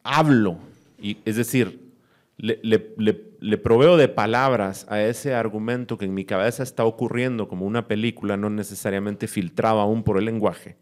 hablo, 0.02 0.58
y, 1.00 1.18
es 1.24 1.36
decir, 1.36 1.92
le, 2.36 2.58
le- 2.62 2.94
le- 2.98 3.32
le 3.40 3.58
proveo 3.58 3.96
de 3.96 4.08
palabras 4.08 4.86
a 4.88 5.00
ese 5.02 5.34
argumento 5.34 5.96
que 5.98 6.04
en 6.04 6.14
mi 6.14 6.24
cabeza 6.24 6.62
está 6.62 6.84
ocurriendo 6.84 7.48
como 7.48 7.66
una 7.66 7.86
película, 7.88 8.36
no 8.36 8.50
necesariamente 8.50 9.26
filtrada 9.28 9.82
aún 9.82 10.02
por 10.02 10.18
el 10.18 10.24
lenguaje, 10.24 10.76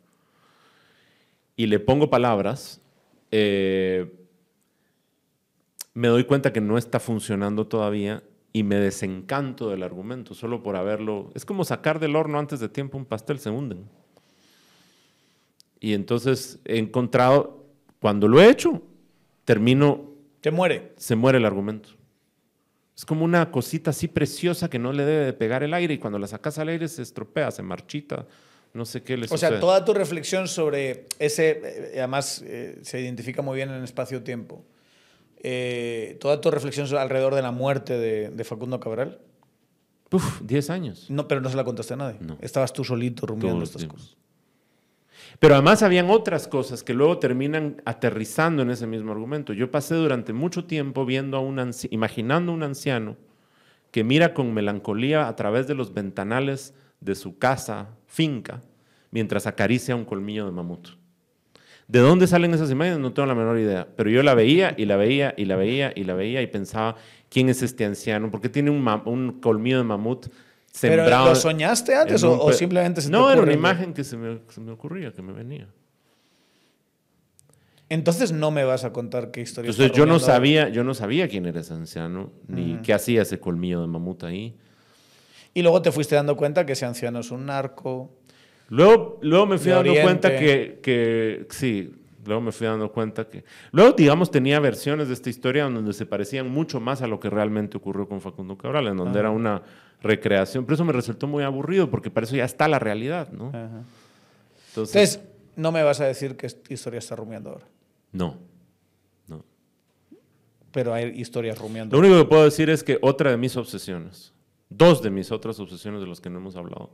y 1.56 1.66
le 1.66 1.78
pongo 1.78 2.08
palabras, 2.10 2.80
eh, 3.30 4.10
me 5.94 6.08
doy 6.08 6.24
cuenta 6.24 6.52
que 6.52 6.60
no 6.60 6.78
está 6.78 7.00
funcionando 7.00 7.66
todavía 7.66 8.22
y 8.52 8.62
me 8.62 8.76
desencanto 8.76 9.70
del 9.70 9.82
argumento 9.82 10.34
solo 10.34 10.62
por 10.62 10.76
haberlo. 10.76 11.30
Es 11.34 11.44
como 11.44 11.64
sacar 11.64 12.00
del 12.00 12.16
horno 12.16 12.38
antes 12.38 12.60
de 12.60 12.68
tiempo 12.68 12.98
un 12.98 13.04
pastel, 13.04 13.38
se 13.38 13.50
hunden. 13.50 13.88
Y 15.80 15.94
entonces 15.94 16.58
he 16.64 16.78
encontrado, 16.78 17.64
cuando 18.00 18.28
lo 18.28 18.40
he 18.40 18.50
hecho, 18.50 18.82
termino, 19.44 20.10
Te 20.40 20.50
muere. 20.50 20.92
se 20.96 21.16
muere 21.16 21.38
el 21.38 21.46
argumento. 21.46 21.90
Es 22.96 23.06
como 23.06 23.24
una 23.24 23.50
cosita 23.50 23.90
así 23.90 24.08
preciosa 24.08 24.68
que 24.68 24.78
no 24.78 24.92
le 24.92 25.06
debe 25.06 25.24
de 25.24 25.32
pegar 25.32 25.62
el 25.62 25.72
aire 25.72 25.94
y 25.94 25.98
cuando 25.98 26.18
la 26.18 26.26
sacas 26.26 26.58
al 26.58 26.68
aire 26.68 26.86
se 26.86 27.00
estropea, 27.00 27.50
se 27.50 27.62
marchita, 27.62 28.26
no 28.74 28.84
sé 28.84 29.02
qué 29.02 29.16
le 29.16 29.26
O 29.30 29.38
sea, 29.38 29.58
toda 29.58 29.82
tu 29.86 29.94
reflexión 29.94 30.46
sobre 30.46 31.06
ese, 31.18 31.62
eh, 31.64 31.92
además 31.96 32.42
eh, 32.44 32.78
se 32.82 33.00
identifica 33.00 33.40
muy 33.40 33.56
bien 33.56 33.70
en 33.70 33.82
espacio-tiempo, 33.82 34.62
Eh, 35.42 36.18
toda 36.20 36.40
tu 36.40 36.50
reflexión 36.50 36.86
alrededor 36.98 37.34
de 37.34 37.42
la 37.42 37.50
muerte 37.50 37.98
de, 37.98 38.30
de 38.30 38.44
Facundo 38.44 38.78
Cabral, 38.80 39.18
Uf, 40.12 40.40
10 40.42 40.70
años. 40.70 41.06
no, 41.08 41.28
pero 41.28 41.40
no 41.40 41.48
se 41.48 41.56
la 41.56 41.64
contaste 41.64 41.94
a 41.94 41.96
nadie. 41.96 42.18
No. 42.20 42.36
Estabas 42.40 42.72
tú 42.72 42.84
solito 42.84 43.26
rumiando 43.26 43.62
estas 43.64 43.78
tiempos. 43.78 44.00
cosas. 44.02 44.16
Pero 45.38 45.54
además 45.54 45.82
habían 45.82 46.10
otras 46.10 46.48
cosas 46.48 46.82
que 46.82 46.92
luego 46.92 47.18
terminan 47.18 47.80
aterrizando 47.86 48.62
en 48.62 48.70
ese 48.70 48.86
mismo 48.86 49.12
argumento. 49.12 49.52
Yo 49.54 49.70
pasé 49.70 49.94
durante 49.94 50.32
mucho 50.32 50.64
tiempo 50.66 51.06
viendo 51.06 51.36
a 51.36 51.40
un 51.40 51.70
imaginando 51.90 52.52
a 52.52 52.54
un 52.54 52.62
anciano 52.62 53.16
que 53.92 54.04
mira 54.04 54.34
con 54.34 54.52
melancolía 54.52 55.28
a 55.28 55.36
través 55.36 55.66
de 55.66 55.74
los 55.74 55.94
ventanales 55.94 56.74
de 57.00 57.14
su 57.14 57.38
casa, 57.38 57.88
finca, 58.06 58.60
mientras 59.10 59.46
acaricia 59.46 59.96
un 59.96 60.04
colmillo 60.04 60.44
de 60.44 60.52
mamut. 60.52 60.88
¿De 61.90 61.98
dónde 61.98 62.28
salen 62.28 62.54
esas 62.54 62.70
imágenes? 62.70 63.00
No 63.00 63.12
tengo 63.12 63.26
la 63.26 63.34
menor 63.34 63.58
idea. 63.58 63.88
Pero 63.96 64.10
yo 64.10 64.22
la 64.22 64.34
veía 64.34 64.74
y 64.76 64.84
la 64.84 64.94
veía 64.94 65.34
y 65.36 65.44
la 65.44 65.56
veía 65.56 65.92
y 65.96 66.04
la 66.04 66.14
veía 66.14 66.40
y 66.40 66.46
pensaba, 66.46 66.94
¿quién 67.28 67.48
es 67.48 67.62
este 67.62 67.84
anciano? 67.84 68.30
¿Por 68.30 68.40
qué 68.40 68.48
tiene 68.48 68.70
un, 68.70 69.40
colmillo 69.40 69.78
de 69.78 69.84
mamut 69.84 70.26
¿Pero 70.80 71.02
sembrado? 71.02 71.30
lo 71.30 71.34
soñaste 71.34 71.96
antes 71.96 72.22
o, 72.22 72.52
simplemente 72.52 73.00
se 73.00 73.08
te 73.08 73.12
No, 73.12 73.28
era 73.28 73.42
una 73.42 73.52
imagen 73.52 73.92
que 73.92 74.04
se 74.04 74.16
me, 74.16 74.38
se 74.50 74.60
me 74.60 74.70
ocurría, 74.70 75.12
que 75.12 75.20
me 75.20 75.32
venía. 75.32 75.66
Entonces 77.88 78.30
no 78.30 78.52
me 78.52 78.62
vas 78.62 78.84
a 78.84 78.92
contar 78.92 79.32
qué 79.32 79.40
historia 79.40 79.72
Entonces 79.72 79.96
yo 79.96 80.06
no 80.06 80.20
sabía, 80.20 80.68
yo 80.68 80.84
no 80.84 80.94
sabía 80.94 81.26
quién 81.26 81.46
era 81.46 81.58
ese 81.58 81.74
anciano, 81.74 82.30
ni 82.46 82.76
qué 82.82 82.94
hacía 82.94 83.22
ese 83.22 83.40
colmillo 83.40 83.80
de 83.80 83.88
mamut 83.88 84.22
ahí. 84.22 84.56
Y 85.54 85.62
luego 85.62 85.82
te 85.82 85.90
fuiste 85.90 86.14
dando 86.14 86.36
cuenta 86.36 86.64
que 86.64 86.74
ese 86.74 86.86
anciano 86.86 87.18
es 87.18 87.32
un 87.32 87.46
narco. 87.46 88.16
Luego, 88.70 89.18
luego 89.20 89.46
me 89.46 89.58
fui 89.58 89.66
De 89.66 89.74
dando 89.74 89.94
cuenta 90.00 90.30
que, 90.30 90.78
que, 90.80 91.46
sí, 91.50 91.92
luego 92.24 92.40
me 92.40 92.52
fui 92.52 92.68
dando 92.68 92.90
cuenta 92.92 93.28
que... 93.28 93.44
Luego, 93.72 93.92
digamos, 93.92 94.30
tenía 94.30 94.60
versiones 94.60 95.08
de 95.08 95.14
esta 95.14 95.28
historia 95.28 95.64
donde 95.64 95.92
se 95.92 96.06
parecían 96.06 96.48
mucho 96.48 96.80
más 96.80 97.02
a 97.02 97.08
lo 97.08 97.18
que 97.18 97.28
realmente 97.28 97.76
ocurrió 97.76 98.08
con 98.08 98.20
Facundo 98.20 98.56
Cabral, 98.56 98.86
en 98.86 98.96
donde 98.96 99.18
era 99.18 99.30
una 99.30 99.62
recreación. 100.00 100.64
Pero 100.64 100.74
eso 100.74 100.84
me 100.84 100.92
resultó 100.92 101.26
muy 101.26 101.42
aburrido, 101.42 101.90
porque 101.90 102.10
para 102.10 102.24
eso 102.26 102.36
ya 102.36 102.44
está 102.44 102.68
la 102.68 102.78
realidad, 102.78 103.30
¿no? 103.32 103.48
Ajá. 103.48 103.82
Entonces, 104.68 105.14
Entonces, 105.16 105.20
no 105.56 105.72
me 105.72 105.82
vas 105.82 106.00
a 106.00 106.06
decir 106.06 106.36
qué 106.36 106.46
historia 106.68 106.98
está 106.98 107.16
rumiando 107.16 107.50
ahora. 107.50 107.66
no, 108.12 108.38
no. 109.26 109.44
Pero 110.70 110.94
hay 110.94 111.08
historias 111.20 111.58
rumiando. 111.58 111.96
Lo 111.96 112.06
único 112.06 112.22
que 112.22 112.28
puedo 112.28 112.44
decir 112.44 112.70
es 112.70 112.84
que 112.84 112.98
otra 113.02 113.32
de 113.32 113.36
mis 113.36 113.56
obsesiones, 113.56 114.32
dos 114.68 115.02
de 115.02 115.10
mis 115.10 115.32
otras 115.32 115.58
obsesiones 115.58 116.00
de 116.00 116.06
las 116.06 116.20
que 116.20 116.30
no 116.30 116.38
hemos 116.38 116.54
hablado, 116.54 116.90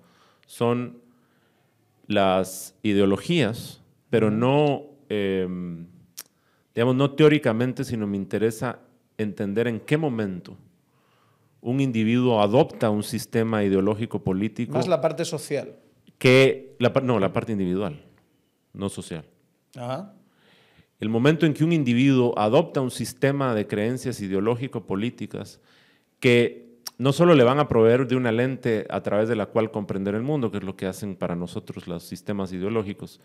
son 0.47 1.05
las 2.07 2.74
ideologías, 2.82 3.82
pero 4.11 4.30
no, 4.30 4.82
eh, 5.09 5.46
digamos, 6.74 6.94
no 6.94 7.11
teóricamente, 7.12 7.84
sino 7.84 8.07
me 8.07 8.16
interesa 8.16 8.80
entender 9.18 9.66
en 9.66 9.80
qué 9.80 9.96
momento 9.96 10.57
un 11.61 11.80
individuo 11.80 12.40
adopta 12.40 12.90
un 12.90 13.02
sistema 13.02 13.64
ideológico 13.64 14.22
político 14.22 14.74
Más 14.74 14.86
la 14.86 15.00
parte 15.00 15.24
social. 15.24 15.74
que, 16.18 16.76
la, 16.78 16.90
no, 17.02 17.18
la 17.18 17.32
parte 17.32 17.52
individual, 17.52 18.00
no 18.72 18.88
social. 18.88 19.24
Ajá. 19.74 20.14
El 20.98 21.09
momento 21.09 21.44
en 21.44 21.52
que 21.52 21.64
un 21.64 21.72
individuo 21.72 22.38
adopta 22.38 22.80
un 22.80 22.90
sistema 22.90 23.54
de 23.54 23.66
creencias 23.66 24.20
ideológico-políticas 24.20 25.61
que 26.20 26.65
no 26.99 27.12
solo 27.12 27.34
le 27.34 27.44
van 27.44 27.59
a 27.59 27.68
proveer 27.68 28.07
de 28.07 28.16
una 28.16 28.32
lente 28.32 28.86
a 28.88 29.03
través 29.03 29.28
de 29.28 29.36
la 29.36 29.47
cual 29.47 29.70
comprender 29.70 30.14
el 30.14 30.22
mundo, 30.22 30.51
que 30.51 30.59
es 30.59 30.64
lo 30.64 30.76
que 30.76 30.86
hacen 30.86 31.16
para 31.16 31.36
nosotros 31.36 31.86
los 31.86 32.03
sistemas 32.03 32.53
ideológicos, 32.53 33.20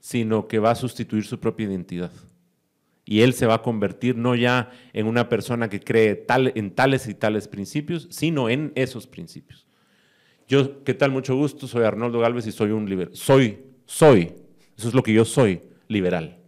sino 0.00 0.48
que 0.48 0.58
va 0.58 0.72
a 0.72 0.76
sustituir 0.76 1.24
su 1.24 1.38
propia 1.38 1.66
identidad. 1.66 2.10
Y 3.04 3.22
él 3.22 3.34
se 3.34 3.46
va 3.46 3.54
a 3.54 3.62
convertir 3.62 4.16
no 4.16 4.34
ya 4.34 4.70
en 4.92 5.06
una 5.06 5.28
persona 5.28 5.68
que 5.68 5.80
cree 5.80 6.14
tal, 6.14 6.52
en 6.54 6.72
tales 6.72 7.08
y 7.08 7.14
tales 7.14 7.48
principios, 7.48 8.08
sino 8.10 8.48
en 8.48 8.72
esos 8.74 9.06
principios. 9.06 9.66
Yo, 10.48 10.82
¿qué 10.84 10.94
tal? 10.94 11.10
Mucho 11.10 11.36
gusto, 11.36 11.66
soy 11.66 11.84
Arnoldo 11.84 12.18
Galvez 12.18 12.46
y 12.46 12.52
soy 12.52 12.70
un 12.70 12.88
liberal. 12.88 13.14
Soy, 13.14 13.60
soy, 13.86 14.32
eso 14.76 14.88
es 14.88 14.94
lo 14.94 15.02
que 15.02 15.12
yo 15.12 15.24
soy, 15.24 15.62
liberal. 15.88 16.41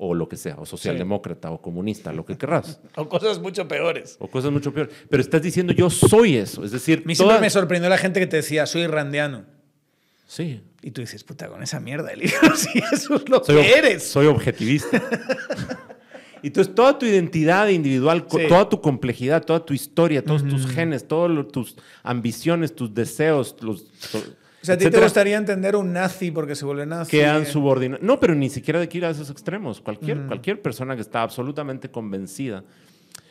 O 0.00 0.14
lo 0.14 0.28
que 0.28 0.36
sea, 0.36 0.54
o 0.58 0.64
socialdemócrata, 0.64 1.50
o 1.50 1.60
comunista, 1.60 2.12
lo 2.12 2.24
que 2.24 2.38
querrás. 2.38 2.80
O 2.96 3.08
cosas 3.08 3.40
mucho 3.40 3.66
peores. 3.66 4.16
O 4.20 4.28
cosas 4.28 4.52
mucho 4.52 4.72
peores. 4.72 4.94
Pero 5.10 5.20
estás 5.20 5.42
diciendo 5.42 5.72
yo 5.72 5.90
soy 5.90 6.36
eso. 6.36 6.64
Es 6.64 6.70
decir, 6.70 7.02
A 7.04 7.08
mí 7.08 7.14
siempre 7.16 7.40
me 7.40 7.50
sorprendió 7.50 7.90
la 7.90 7.98
gente 7.98 8.20
que 8.20 8.28
te 8.28 8.36
decía, 8.36 8.64
soy 8.66 8.86
randiano. 8.86 9.44
Sí. 10.26 10.62
Y 10.82 10.92
tú 10.92 11.00
dices, 11.00 11.24
puta, 11.24 11.48
con 11.48 11.62
esa 11.64 11.80
mierda, 11.80 12.12
Elías, 12.12 12.32
si 12.56 12.78
eso 12.92 13.16
es 13.16 13.28
lo 13.28 13.42
Soy, 13.42 13.56
que 13.62 13.72
eres. 13.76 14.04
soy 14.04 14.26
objetivista. 14.26 15.02
Y 16.40 16.46
Entonces, 16.46 16.72
toda 16.72 16.96
tu 16.96 17.04
identidad 17.04 17.66
individual, 17.66 18.24
Sí. 18.30 18.38
toda 18.48 18.68
tu 18.68 18.80
complejidad, 18.80 19.44
toda 19.44 19.64
tu 19.66 19.74
historia, 19.74 20.24
todos 20.24 20.46
tus 20.46 20.68
genes, 20.68 21.08
todas 21.08 21.48
tus 21.48 21.74
ambiciones, 22.04 22.76
tus 22.76 22.94
deseos, 22.94 23.56
los, 23.60 23.84
O 24.60 24.66
sea, 24.66 24.74
a 24.74 24.78
ti 24.78 24.90
te 24.90 25.00
gustaría 25.00 25.36
entender 25.36 25.76
un 25.76 25.92
nazi 25.92 26.30
porque 26.30 26.54
se 26.54 26.64
vuelve 26.64 26.84
nazi. 26.84 27.10
quedan 27.10 27.46
subordinados. 27.46 28.02
No, 28.02 28.18
pero 28.18 28.34
ni 28.34 28.48
siquiera 28.50 28.80
de 28.80 28.88
que 28.88 28.98
ir 28.98 29.04
a 29.04 29.10
esos 29.10 29.30
extremos. 29.30 29.80
Cualquier, 29.80 30.26
cualquier 30.26 30.60
persona 30.60 30.96
que 30.96 31.02
está 31.02 31.22
absolutamente 31.22 31.90
convencida. 31.90 32.64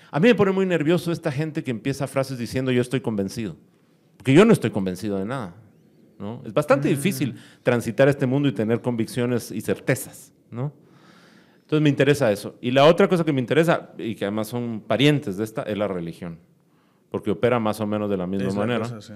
A 0.09 0.19
mí 0.19 0.29
me 0.29 0.35
pone 0.35 0.51
muy 0.51 0.65
nervioso 0.65 1.11
esta 1.11 1.31
gente 1.31 1.63
que 1.63 1.71
empieza 1.71 2.07
frases 2.07 2.37
diciendo 2.37 2.71
yo 2.71 2.81
estoy 2.81 3.01
convencido. 3.01 3.57
Porque 4.15 4.33
yo 4.33 4.45
no 4.45 4.53
estoy 4.53 4.71
convencido 4.71 5.17
de 5.17 5.25
nada. 5.25 5.55
¿no? 6.17 6.41
Es 6.45 6.53
bastante 6.53 6.87
difícil 6.87 7.35
transitar 7.61 8.07
este 8.07 8.25
mundo 8.25 8.47
y 8.47 8.53
tener 8.53 8.81
convicciones 8.81 9.51
y 9.51 9.59
certezas. 9.61 10.31
¿no? 10.49 10.71
Entonces 11.57 11.81
me 11.83 11.89
interesa 11.89 12.31
eso. 12.31 12.55
Y 12.61 12.71
la 12.71 12.85
otra 12.85 13.09
cosa 13.09 13.25
que 13.25 13.33
me 13.33 13.41
interesa, 13.41 13.91
y 13.97 14.15
que 14.15 14.23
además 14.23 14.47
son 14.47 14.81
parientes 14.87 15.35
de 15.35 15.43
esta, 15.43 15.63
es 15.63 15.77
la 15.77 15.89
religión. 15.89 16.39
Porque 17.11 17.31
opera 17.31 17.59
más 17.59 17.81
o 17.81 17.85
menos 17.85 18.09
de 18.09 18.15
la 18.17 18.25
misma 18.25 18.47
Es 18.47 18.53
la 18.53 18.59
manera. 18.59 18.79
cosa, 18.79 19.01
sí. 19.01 19.13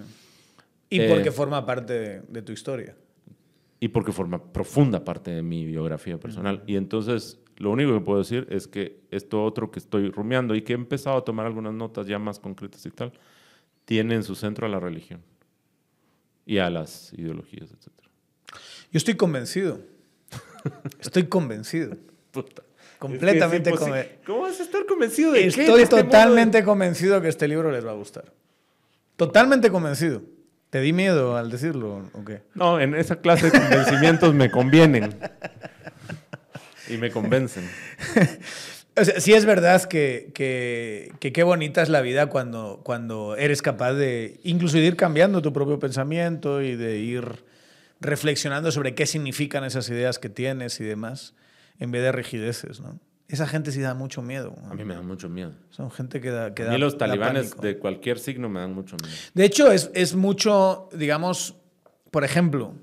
Y 0.91 0.99
Eh, 1.01 1.09
porque 1.09 1.31
forma 1.31 1.65
parte 1.65 1.93
de, 1.93 2.21
de 2.27 2.41
tu 2.43 2.51
historia. 2.51 2.95
y 3.79 3.87
porque 3.87 4.11
forma 4.11 4.37
profunda 4.53 5.03
parte 5.03 5.31
de 5.31 5.41
mi 5.41 5.65
biografía 5.65 6.19
personal. 6.19 6.61
Y 6.67 6.75
entonces, 6.75 7.39
lo 7.57 7.71
único 7.71 7.91
que 7.95 8.01
puedo 8.01 8.19
decir 8.19 8.45
es 8.51 8.67
que 8.67 8.99
esto 9.09 9.43
otro 9.43 9.71
que 9.71 9.79
estoy 9.79 10.11
rumiando 10.11 10.53
y 10.53 10.61
que 10.61 10.73
he 10.73 10.75
empezado 10.75 11.17
a 11.17 11.25
tomar 11.25 11.47
algunas 11.47 11.73
notas 11.73 12.05
ya 12.05 12.19
más 12.19 12.37
concretas 12.37 12.85
y 12.85 12.91
tal, 12.91 13.11
tiene 13.85 14.13
en 14.13 14.21
su 14.23 14.35
centro 14.35 14.67
a 14.67 14.69
la 14.69 14.79
religión 14.79 15.21
y 16.45 16.59
a 16.59 16.69
las 16.69 17.11
ideologías, 17.13 17.71
etc. 17.71 17.87
Yo 18.91 18.97
estoy 18.97 19.15
convencido. 19.15 19.79
Estoy 20.99 21.23
convencido. 21.27 21.97
Puta. 22.31 22.61
Completamente 22.99 23.71
Es 23.71 23.79
que 23.79 23.83
es 23.83 23.89
conven- 23.89 24.03
imposi- 24.05 24.25
¿Cómo 24.27 24.41
vas 24.41 24.59
a 24.59 24.63
estar 24.63 24.85
convencido 24.85 25.31
de 25.31 25.39
qué? 25.39 25.47
Estoy 25.47 25.77
De 25.77 25.81
este 25.83 25.95
de- 25.95 26.03
totalmente 26.03 26.63
convencido 26.63 27.19
que 27.21 27.29
este 27.29 27.47
libro 27.47 27.71
les 27.71 27.83
va 27.83 27.91
a 27.91 27.95
gustar. 27.95 28.31
Totalmente 29.15 29.71
convencido. 29.71 30.21
¿Te 30.71 30.79
di 30.79 30.93
miedo 30.93 31.35
al 31.35 31.51
decirlo 31.51 32.09
o 32.13 32.23
qué? 32.23 32.43
No, 32.55 32.79
en 32.79 32.95
esa 32.95 33.17
clase 33.17 33.51
de 33.51 33.59
convencimientos 33.59 34.33
me 34.33 34.49
convienen. 34.49 35.19
Y 36.89 36.97
me 36.97 37.11
convencen. 37.11 37.69
O 38.93 39.05
sea, 39.05 39.21
sí 39.21 39.31
es 39.33 39.45
verdad 39.45 39.81
que, 39.85 40.31
que, 40.33 41.13
que 41.21 41.31
qué 41.31 41.43
bonita 41.43 41.81
es 41.81 41.87
la 41.87 42.01
vida 42.01 42.25
cuando, 42.25 42.81
cuando 42.83 43.37
eres 43.37 43.61
capaz 43.61 43.93
de 43.93 44.41
incluso 44.43 44.75
de 44.75 44.83
ir 44.83 44.97
cambiando 44.97 45.41
tu 45.41 45.53
propio 45.53 45.79
pensamiento 45.79 46.61
y 46.61 46.75
de 46.75 46.97
ir 46.97 47.45
reflexionando 48.01 48.69
sobre 48.69 48.93
qué 48.93 49.05
significan 49.05 49.63
esas 49.63 49.89
ideas 49.89 50.19
que 50.19 50.27
tienes 50.27 50.81
y 50.81 50.83
demás, 50.83 51.35
en 51.79 51.91
vez 51.91 52.01
de 52.01 52.11
rigideces, 52.11 52.81
¿no? 52.81 52.99
Esa 53.31 53.47
gente 53.47 53.71
sí 53.71 53.79
da 53.79 53.93
mucho 53.93 54.21
miedo. 54.21 54.53
A 54.69 54.73
mí 54.73 54.83
me 54.83 54.93
da 54.93 55.01
mucho 55.01 55.29
miedo. 55.29 55.53
Son 55.69 55.89
gente 55.89 56.19
que 56.19 56.31
da, 56.31 56.53
que 56.53 56.63
A 56.63 56.65
da 56.65 56.71
mí 56.73 56.77
los 56.77 56.97
talibanes 56.97 57.55
de 57.55 57.79
cualquier 57.79 58.19
signo 58.19 58.49
me 58.49 58.59
dan 58.59 58.73
mucho 58.73 58.97
miedo. 59.01 59.15
De 59.33 59.45
hecho, 59.45 59.71
es, 59.71 59.89
es 59.93 60.15
mucho, 60.15 60.89
digamos, 60.91 61.55
por 62.11 62.25
ejemplo, 62.25 62.73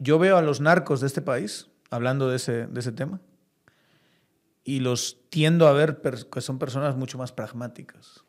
yo 0.00 0.18
veo 0.18 0.36
a 0.36 0.42
los 0.42 0.60
narcos 0.60 1.00
de 1.00 1.06
este 1.06 1.22
país, 1.22 1.68
hablando 1.88 2.28
de 2.28 2.34
ese, 2.34 2.66
de 2.66 2.80
ese 2.80 2.90
tema, 2.90 3.20
y 4.64 4.80
los 4.80 5.20
tiendo 5.30 5.68
a 5.68 5.72
ver 5.72 6.02
que 6.28 6.40
son 6.40 6.58
personas 6.58 6.96
mucho 6.96 7.18
más 7.18 7.30
pragmáticas. 7.30 8.24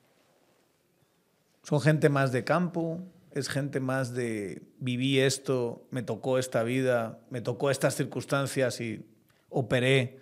Son 1.63 1.81
gente 1.81 2.09
más 2.09 2.31
de 2.31 2.43
campo, 2.43 3.01
es 3.31 3.49
gente 3.49 3.79
más 3.79 4.13
de 4.13 4.61
viví 4.77 5.19
esto, 5.19 5.87
me 5.89 6.03
tocó 6.03 6.37
esta 6.37 6.61
vida, 6.61 7.19
me 7.31 7.41
tocó 7.41 7.71
estas 7.71 7.95
circunstancias 7.95 8.79
y 8.79 9.07
operé 9.53 10.19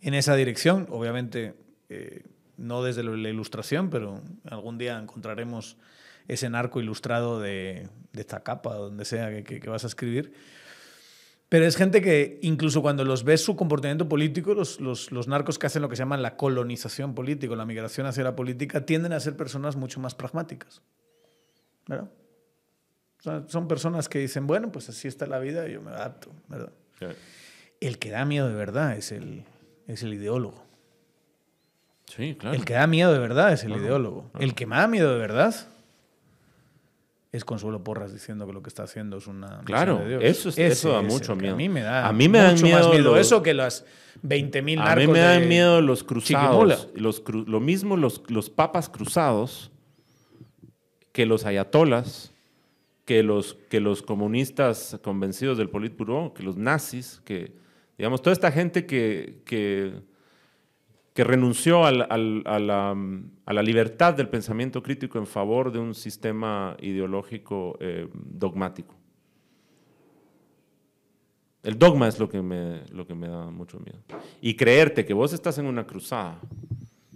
en 0.00 0.14
esa 0.14 0.36
dirección. 0.36 0.86
Obviamente, 0.90 1.54
eh, 1.88 2.24
no 2.56 2.82
desde 2.82 3.02
la 3.02 3.28
ilustración, 3.28 3.90
pero 3.90 4.22
algún 4.44 4.78
día 4.78 4.98
encontraremos 4.98 5.76
ese 6.28 6.48
narco 6.48 6.80
ilustrado 6.80 7.40
de, 7.40 7.88
de 8.12 8.20
esta 8.20 8.42
capa, 8.42 8.74
donde 8.74 9.04
sea 9.04 9.30
que, 9.42 9.60
que- 9.60 9.68
vas 9.68 9.84
a 9.84 9.88
escribir. 9.88 10.32
Pero 11.48 11.66
es 11.66 11.76
gente 11.76 12.00
que 12.00 12.38
incluso 12.42 12.82
cuando 12.82 13.04
los 13.04 13.22
ves 13.22 13.44
su 13.44 13.54
comportamiento 13.54 14.08
político, 14.08 14.54
los, 14.54 15.28
narcos 15.28 15.58
que 15.58 15.66
hacen 15.66 15.82
lo 15.82 15.88
que 15.88 15.96
se 15.96 16.00
llama 16.00 16.16
la 16.16 16.36
colonización 16.36 17.14
política, 17.14 17.54
la 17.54 17.66
migración 17.66 18.06
hacia 18.06 18.24
la 18.24 18.34
política, 18.34 18.86
tienden 18.86 19.12
a 19.12 19.20
ser 19.20 19.36
personas 19.36 19.76
mucho 19.76 20.00
más 20.00 20.14
pragmáticas. 20.14 20.82
¿Verdad? 21.86 22.10
Son 23.48 23.68
personas 23.68 24.08
que 24.08 24.18
dicen, 24.18 24.46
bueno, 24.46 24.72
pues 24.72 24.88
así 24.88 25.06
está 25.06 25.26
la 25.26 25.38
vida 25.38 25.68
y 25.68 25.72
yo 25.74 25.82
me 25.82 25.90
adapto, 25.90 26.30
¿verdad? 26.48 26.72
El 27.86 27.98
que 27.98 28.10
da 28.10 28.24
miedo 28.24 28.48
de 28.48 28.54
verdad 28.54 28.96
es 28.96 29.12
el, 29.12 29.44
es 29.86 30.02
el 30.02 30.14
ideólogo. 30.14 30.64
Sí, 32.06 32.34
claro. 32.38 32.56
El 32.56 32.64
que 32.64 32.74
da 32.74 32.86
miedo 32.86 33.12
de 33.12 33.18
verdad 33.18 33.52
es 33.52 33.64
el 33.64 33.72
ideólogo. 33.72 34.30
El 34.38 34.54
que 34.54 34.66
me 34.66 34.76
da 34.76 34.86
miedo 34.88 35.12
de 35.12 35.18
verdad 35.18 35.54
es 37.32 37.44
Consuelo 37.44 37.82
Porras 37.82 38.12
diciendo 38.12 38.46
que 38.46 38.52
lo 38.52 38.62
que 38.62 38.68
está 38.68 38.84
haciendo 38.84 39.16
es 39.16 39.26
una 39.26 39.60
Claro, 39.64 39.98
de 39.98 40.08
Dios. 40.08 40.22
eso 40.24 40.48
es- 40.50 40.54
Ese 40.58 40.66
eso 40.68 40.92
da 40.92 41.00
es 41.00 41.06
mucho 41.12 41.34
miedo. 41.34 41.54
A 41.54 41.56
mí 41.56 41.68
me 41.68 41.80
da, 41.80 42.06
A 42.08 42.12
mí 42.12 42.28
me 42.28 42.38
dan 42.38 42.52
mucho 42.52 42.62
más 42.68 42.72
miedo 42.72 42.90
miedo 42.90 43.10
los- 43.16 43.20
eso 43.26 43.42
que 43.42 43.54
las 43.54 43.84
20.000 44.22 44.78
A 44.80 44.84
narcos 44.84 45.06
mí 45.06 45.12
me 45.12 45.18
dan 45.18 45.40
de 45.42 45.46
miedo 45.48 45.80
los 45.80 46.04
cruzados. 46.04 46.88
Los 46.94 47.24
cru- 47.24 47.44
lo 47.46 47.60
mismo 47.60 47.96
los, 47.96 48.22
los 48.28 48.50
papas 48.50 48.88
cruzados 48.88 49.70
que 51.12 51.26
los 51.26 51.44
ayatolas, 51.44 52.32
que 53.04 53.22
los, 53.22 53.54
que 53.68 53.80
los 53.80 54.02
comunistas 54.02 54.98
convencidos 55.02 55.58
del 55.58 55.68
Politburo, 55.68 56.32
que 56.34 56.42
los 56.44 56.56
nazis, 56.56 57.20
que, 57.24 57.52
digamos, 57.98 58.22
toda 58.22 58.32
esta 58.32 58.50
gente 58.50 58.86
que, 58.86 59.40
que, 59.44 59.92
que 61.12 61.24
renunció 61.24 61.84
al- 61.84 62.06
al- 62.10 62.42
a, 62.46 62.58
la, 62.58 62.96
a 63.46 63.52
la 63.52 63.62
libertad 63.62 64.14
del 64.14 64.28
pensamiento 64.28 64.82
crítico 64.82 65.18
en 65.18 65.26
favor 65.26 65.70
de 65.72 65.78
un 65.78 65.94
sistema 65.94 66.76
ideológico 66.80 67.76
eh, 67.80 68.08
dogmático. 68.12 68.94
El 71.62 71.78
dogma 71.78 72.08
es 72.08 72.18
lo 72.18 72.28
que, 72.28 72.42
me, 72.42 72.82
lo 72.90 73.06
que 73.06 73.14
me 73.14 73.26
da 73.28 73.46
mucho 73.50 73.78
miedo. 73.80 73.98
Y 74.42 74.54
creerte 74.54 75.06
que 75.06 75.14
vos 75.14 75.32
estás 75.32 75.56
en 75.56 75.64
una 75.64 75.86
cruzada, 75.86 76.38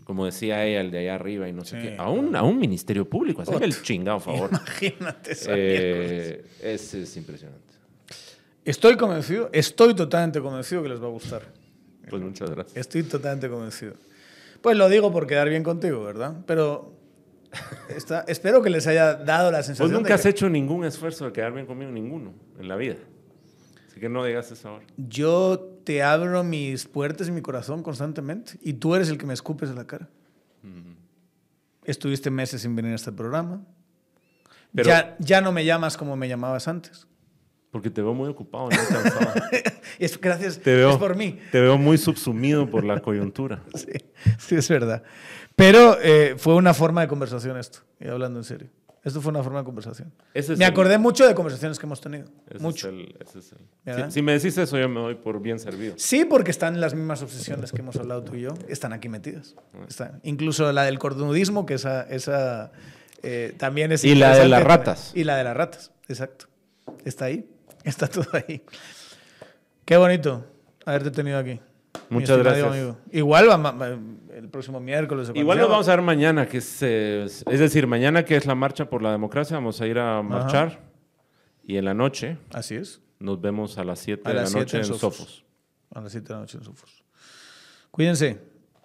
como 0.05 0.25
decía 0.25 0.65
ella, 0.65 0.81
el 0.81 0.91
de 0.91 1.01
allá 1.01 1.17
arriba 1.17 1.49
y 1.49 1.53
no 1.53 1.67
sé 1.67 1.79
qué, 1.79 1.97
a 1.99 2.09
un, 2.09 2.35
a 2.35 2.43
un 2.43 2.59
ministerio 2.59 3.07
público, 3.07 3.43
hazme 3.43 3.67
el 3.67 3.83
chingado 3.83 4.21
favor. 4.21 4.49
Imagínate 4.51 5.33
esa. 5.33 5.51
Eh, 5.55 6.45
es 6.63 7.17
impresionante. 7.19 7.75
Estoy 8.69 8.97
convencido, 8.97 9.49
estoy 9.53 9.95
totalmente 9.95 10.41
convencido 10.41 10.83
que 10.83 10.91
les 10.91 11.01
va 11.03 11.07
a 11.07 11.11
gustar. 11.11 11.43
Pues 12.11 12.23
muchas 12.23 12.51
gracias. 12.51 12.77
Estoy 12.77 13.03
totalmente 13.03 13.49
convencido. 13.49 13.95
Pues 14.61 14.77
lo 14.77 14.89
digo 14.89 15.11
por 15.13 15.27
quedar 15.27 15.49
bien 15.49 15.63
contigo, 15.63 16.05
¿verdad? 16.05 16.35
Pero 16.47 16.93
está- 17.89 18.25
espero 18.29 18.61
que 18.63 18.69
les 18.71 18.87
haya 18.87 19.15
dado 19.15 19.51
la 19.51 19.63
sensación 19.63 19.93
nunca 19.93 20.09
de 20.09 20.15
has 20.15 20.23
que 20.23 20.29
hecho 20.29 20.49
ningún 20.51 20.85
esfuerzo 20.85 21.25
de 21.25 21.33
quedar 21.33 21.53
bien 21.53 21.65
conmigo, 21.67 21.91
ninguno, 21.91 22.35
en 22.59 22.69
la 22.69 22.77
vida. 22.77 22.97
Así 23.89 24.01
que 24.01 24.09
no 24.11 24.23
digas 24.25 24.51
eso 24.53 24.69
ahora. 24.69 24.85
yo 24.99 25.59
te 25.85 26.03
abro 26.03 26.45
mis 26.45 26.85
puertas 26.87 27.29
y 27.29 27.33
mi 27.33 27.41
corazón 27.41 27.83
constantemente 27.83 28.59
y 28.61 28.75
tú 28.75 28.95
eres 28.95 29.09
el 29.09 29.17
que 29.17 29.25
me 29.25 29.33
escupes 29.33 29.71
en 29.71 29.77
la 29.77 29.87
cara. 29.87 30.09
Estuviste 31.85 32.31
meses 32.31 32.61
sin 32.61 32.77
venir 32.77 32.93
a 32.93 32.97
este 32.97 33.13
programa. 33.13 33.63
Pero- 34.75 34.91
ya, 34.91 35.17
ya 35.19 35.41
no 35.41 35.53
me 35.53 35.65
llamas 35.65 35.97
como 35.97 36.17
me 36.17 36.29
llamabas 36.29 36.69
antes. 36.69 37.07
Porque 37.71 37.91
te 37.91 38.01
veo 38.01 38.15
muy 38.15 38.29
ocupado, 38.29 38.71
no 38.71 38.77
cansado. 38.77 39.33
Es 39.99 40.19
gracias, 40.21 40.59
Te 40.59 40.75
veo, 40.75 40.91
es 40.93 40.97
por 40.97 41.17
mí. 41.17 41.39
Te 41.53 41.61
veo 41.61 41.77
muy 41.77 41.99
subsumido 41.99 42.69
por 42.71 42.85
la 42.85 43.01
coyuntura. 43.01 43.63
Sí, 43.75 43.93
sí, 44.39 44.55
es 44.57 44.69
verdad. 44.69 45.03
Pero 45.57 45.99
eh, 46.01 46.35
fue 46.39 46.55
una 46.55 46.73
forma 46.75 47.01
de 47.03 47.09
conversación 47.09 47.57
esto, 47.59 47.81
y 48.01 48.09
hablando 48.09 48.39
en 48.39 48.45
serio. 48.45 48.69
Esto 49.05 49.21
fue 49.23 49.31
una 49.31 49.43
forma 49.43 49.61
de 49.61 49.65
conversación. 49.65 50.13
Ese 50.35 50.57
me 50.57 50.65
el- 50.65 50.71
acordé 50.71 50.99
mucho 50.99 51.27
de 51.27 51.35
conversaciones 51.35 51.79
que 51.79 51.87
hemos 51.87 52.01
tenido. 52.01 52.27
Ese 52.51 52.59
mucho. 52.63 52.89
Es 52.89 52.95
el- 52.95 53.17
ese 53.21 53.39
es 53.39 53.53
el- 53.53 53.59
¿Verdad? 53.85 54.07
si, 54.09 54.13
si 54.15 54.23
me 54.23 54.33
decís 54.33 54.59
eso, 54.59 54.77
yo 54.79 54.89
me 54.89 55.01
doy 55.01 55.15
por 55.15 55.41
bien 55.41 55.59
servido. 55.59 55.95
Sí, 55.97 56.25
porque 56.25 56.51
están 56.51 56.81
las 56.81 56.95
mismas 56.95 57.23
obsesiones 57.23 57.71
que 57.73 57.81
hemos 57.81 57.97
hablado 57.97 58.25
tú 58.25 58.35
y 58.35 58.43
yo, 58.43 58.55
están 58.69 58.93
aquí 58.93 59.09
metidas. 59.09 59.55
Están. 59.89 60.21
Incluso 60.25 60.71
la 60.73 60.83
del 60.85 60.99
cornudismo, 60.99 61.65
que 61.65 61.75
esa, 61.75 62.03
esa 62.03 62.73
eh, 63.23 63.55
también 63.57 63.93
es 63.93 64.05
Y 64.05 64.15
la 64.15 64.37
de 64.37 64.49
las 64.49 64.63
ratas. 64.65 65.13
Y 65.15 65.25
la 65.25 65.37
de 65.37 65.45
las 65.45 65.57
ratas, 65.57 65.93
exacto. 66.09 66.47
Está 67.05 67.27
ahí, 67.27 67.49
está 67.89 68.07
todo 68.09 68.27
ahí. 68.33 68.63
Qué 69.85 69.97
bonito 69.97 70.45
haberte 70.85 71.11
tenido 71.11 71.39
aquí. 71.39 71.61
Muchas 72.11 72.39
gracias. 72.39 72.67
amigo. 72.67 72.97
Igual 73.13 73.49
va- 73.51 73.99
el 74.35 74.49
próximo 74.49 74.81
miércoles. 74.81 75.31
Igual 75.35 75.59
nos 75.59 75.69
vamos 75.69 75.89
a 75.89 75.93
ver 75.97 76.03
mañana, 76.03 76.47
que 76.47 76.59
es, 76.59 76.79
eh, 76.83 77.25
es 77.25 77.59
decir, 77.61 77.87
mañana 77.87 78.25
que 78.25 78.37
es 78.37 78.47
la 78.47 78.55
marcha 78.55 78.89
por 78.89 79.03
la 79.03 79.11
democracia, 79.11 79.57
vamos 79.57 79.81
a 79.81 79.87
ir 79.87 79.99
a 79.99 80.23
marchar 80.23 80.81
y 81.65 81.77
en 81.77 81.85
la 81.85 81.95
noche 81.95 82.39
Así 82.53 82.77
es. 82.77 83.01
nos 83.19 83.41
vemos 83.41 83.77
a 83.79 83.85
las 83.85 83.99
7 83.99 84.23
A 84.27 84.29
de 84.33 84.43
la 84.43 84.51
noche 84.51 84.79
en 84.79 84.85
Sofos. 84.85 85.01
Sofos. 85.01 85.45
A 85.95 86.01
las 86.01 86.13
7 86.13 86.29
de 86.29 86.35
la 86.35 86.41
noche 86.41 86.59
en 86.59 86.65
Sofos. 86.65 87.05
Cuídense. 87.91 88.41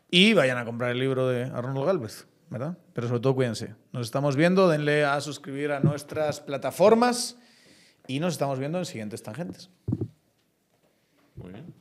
Y 0.10 0.34
vayan 0.34 0.58
a 0.58 0.66
comprar 0.66 0.91
el 0.91 0.99
libro 0.99 1.28
de 1.28 1.43
Arnoldo 1.45 1.86
Galvez, 1.86 2.28
¿verdad? 2.49 2.78
Pero 2.93 3.08
sobre 3.08 3.20
todo 3.22 3.36
cuídense. 3.36 3.75
Nos 3.92 4.04
estamos 4.05 4.36
viendo, 4.36 4.67
denle 4.70 5.05
a 5.05 5.20
suscribir 5.21 5.71
a 5.71 5.80
nuestras 5.80 6.39
plataformas 6.39 7.38
y 8.08 8.20
nos 8.20 8.34
estamos 8.34 8.59
viendo 8.59 8.78
en 8.80 8.86
siguientes 8.86 9.24
tangentes. 9.24 9.70
Muy 11.36 11.51
bien. 11.51 11.74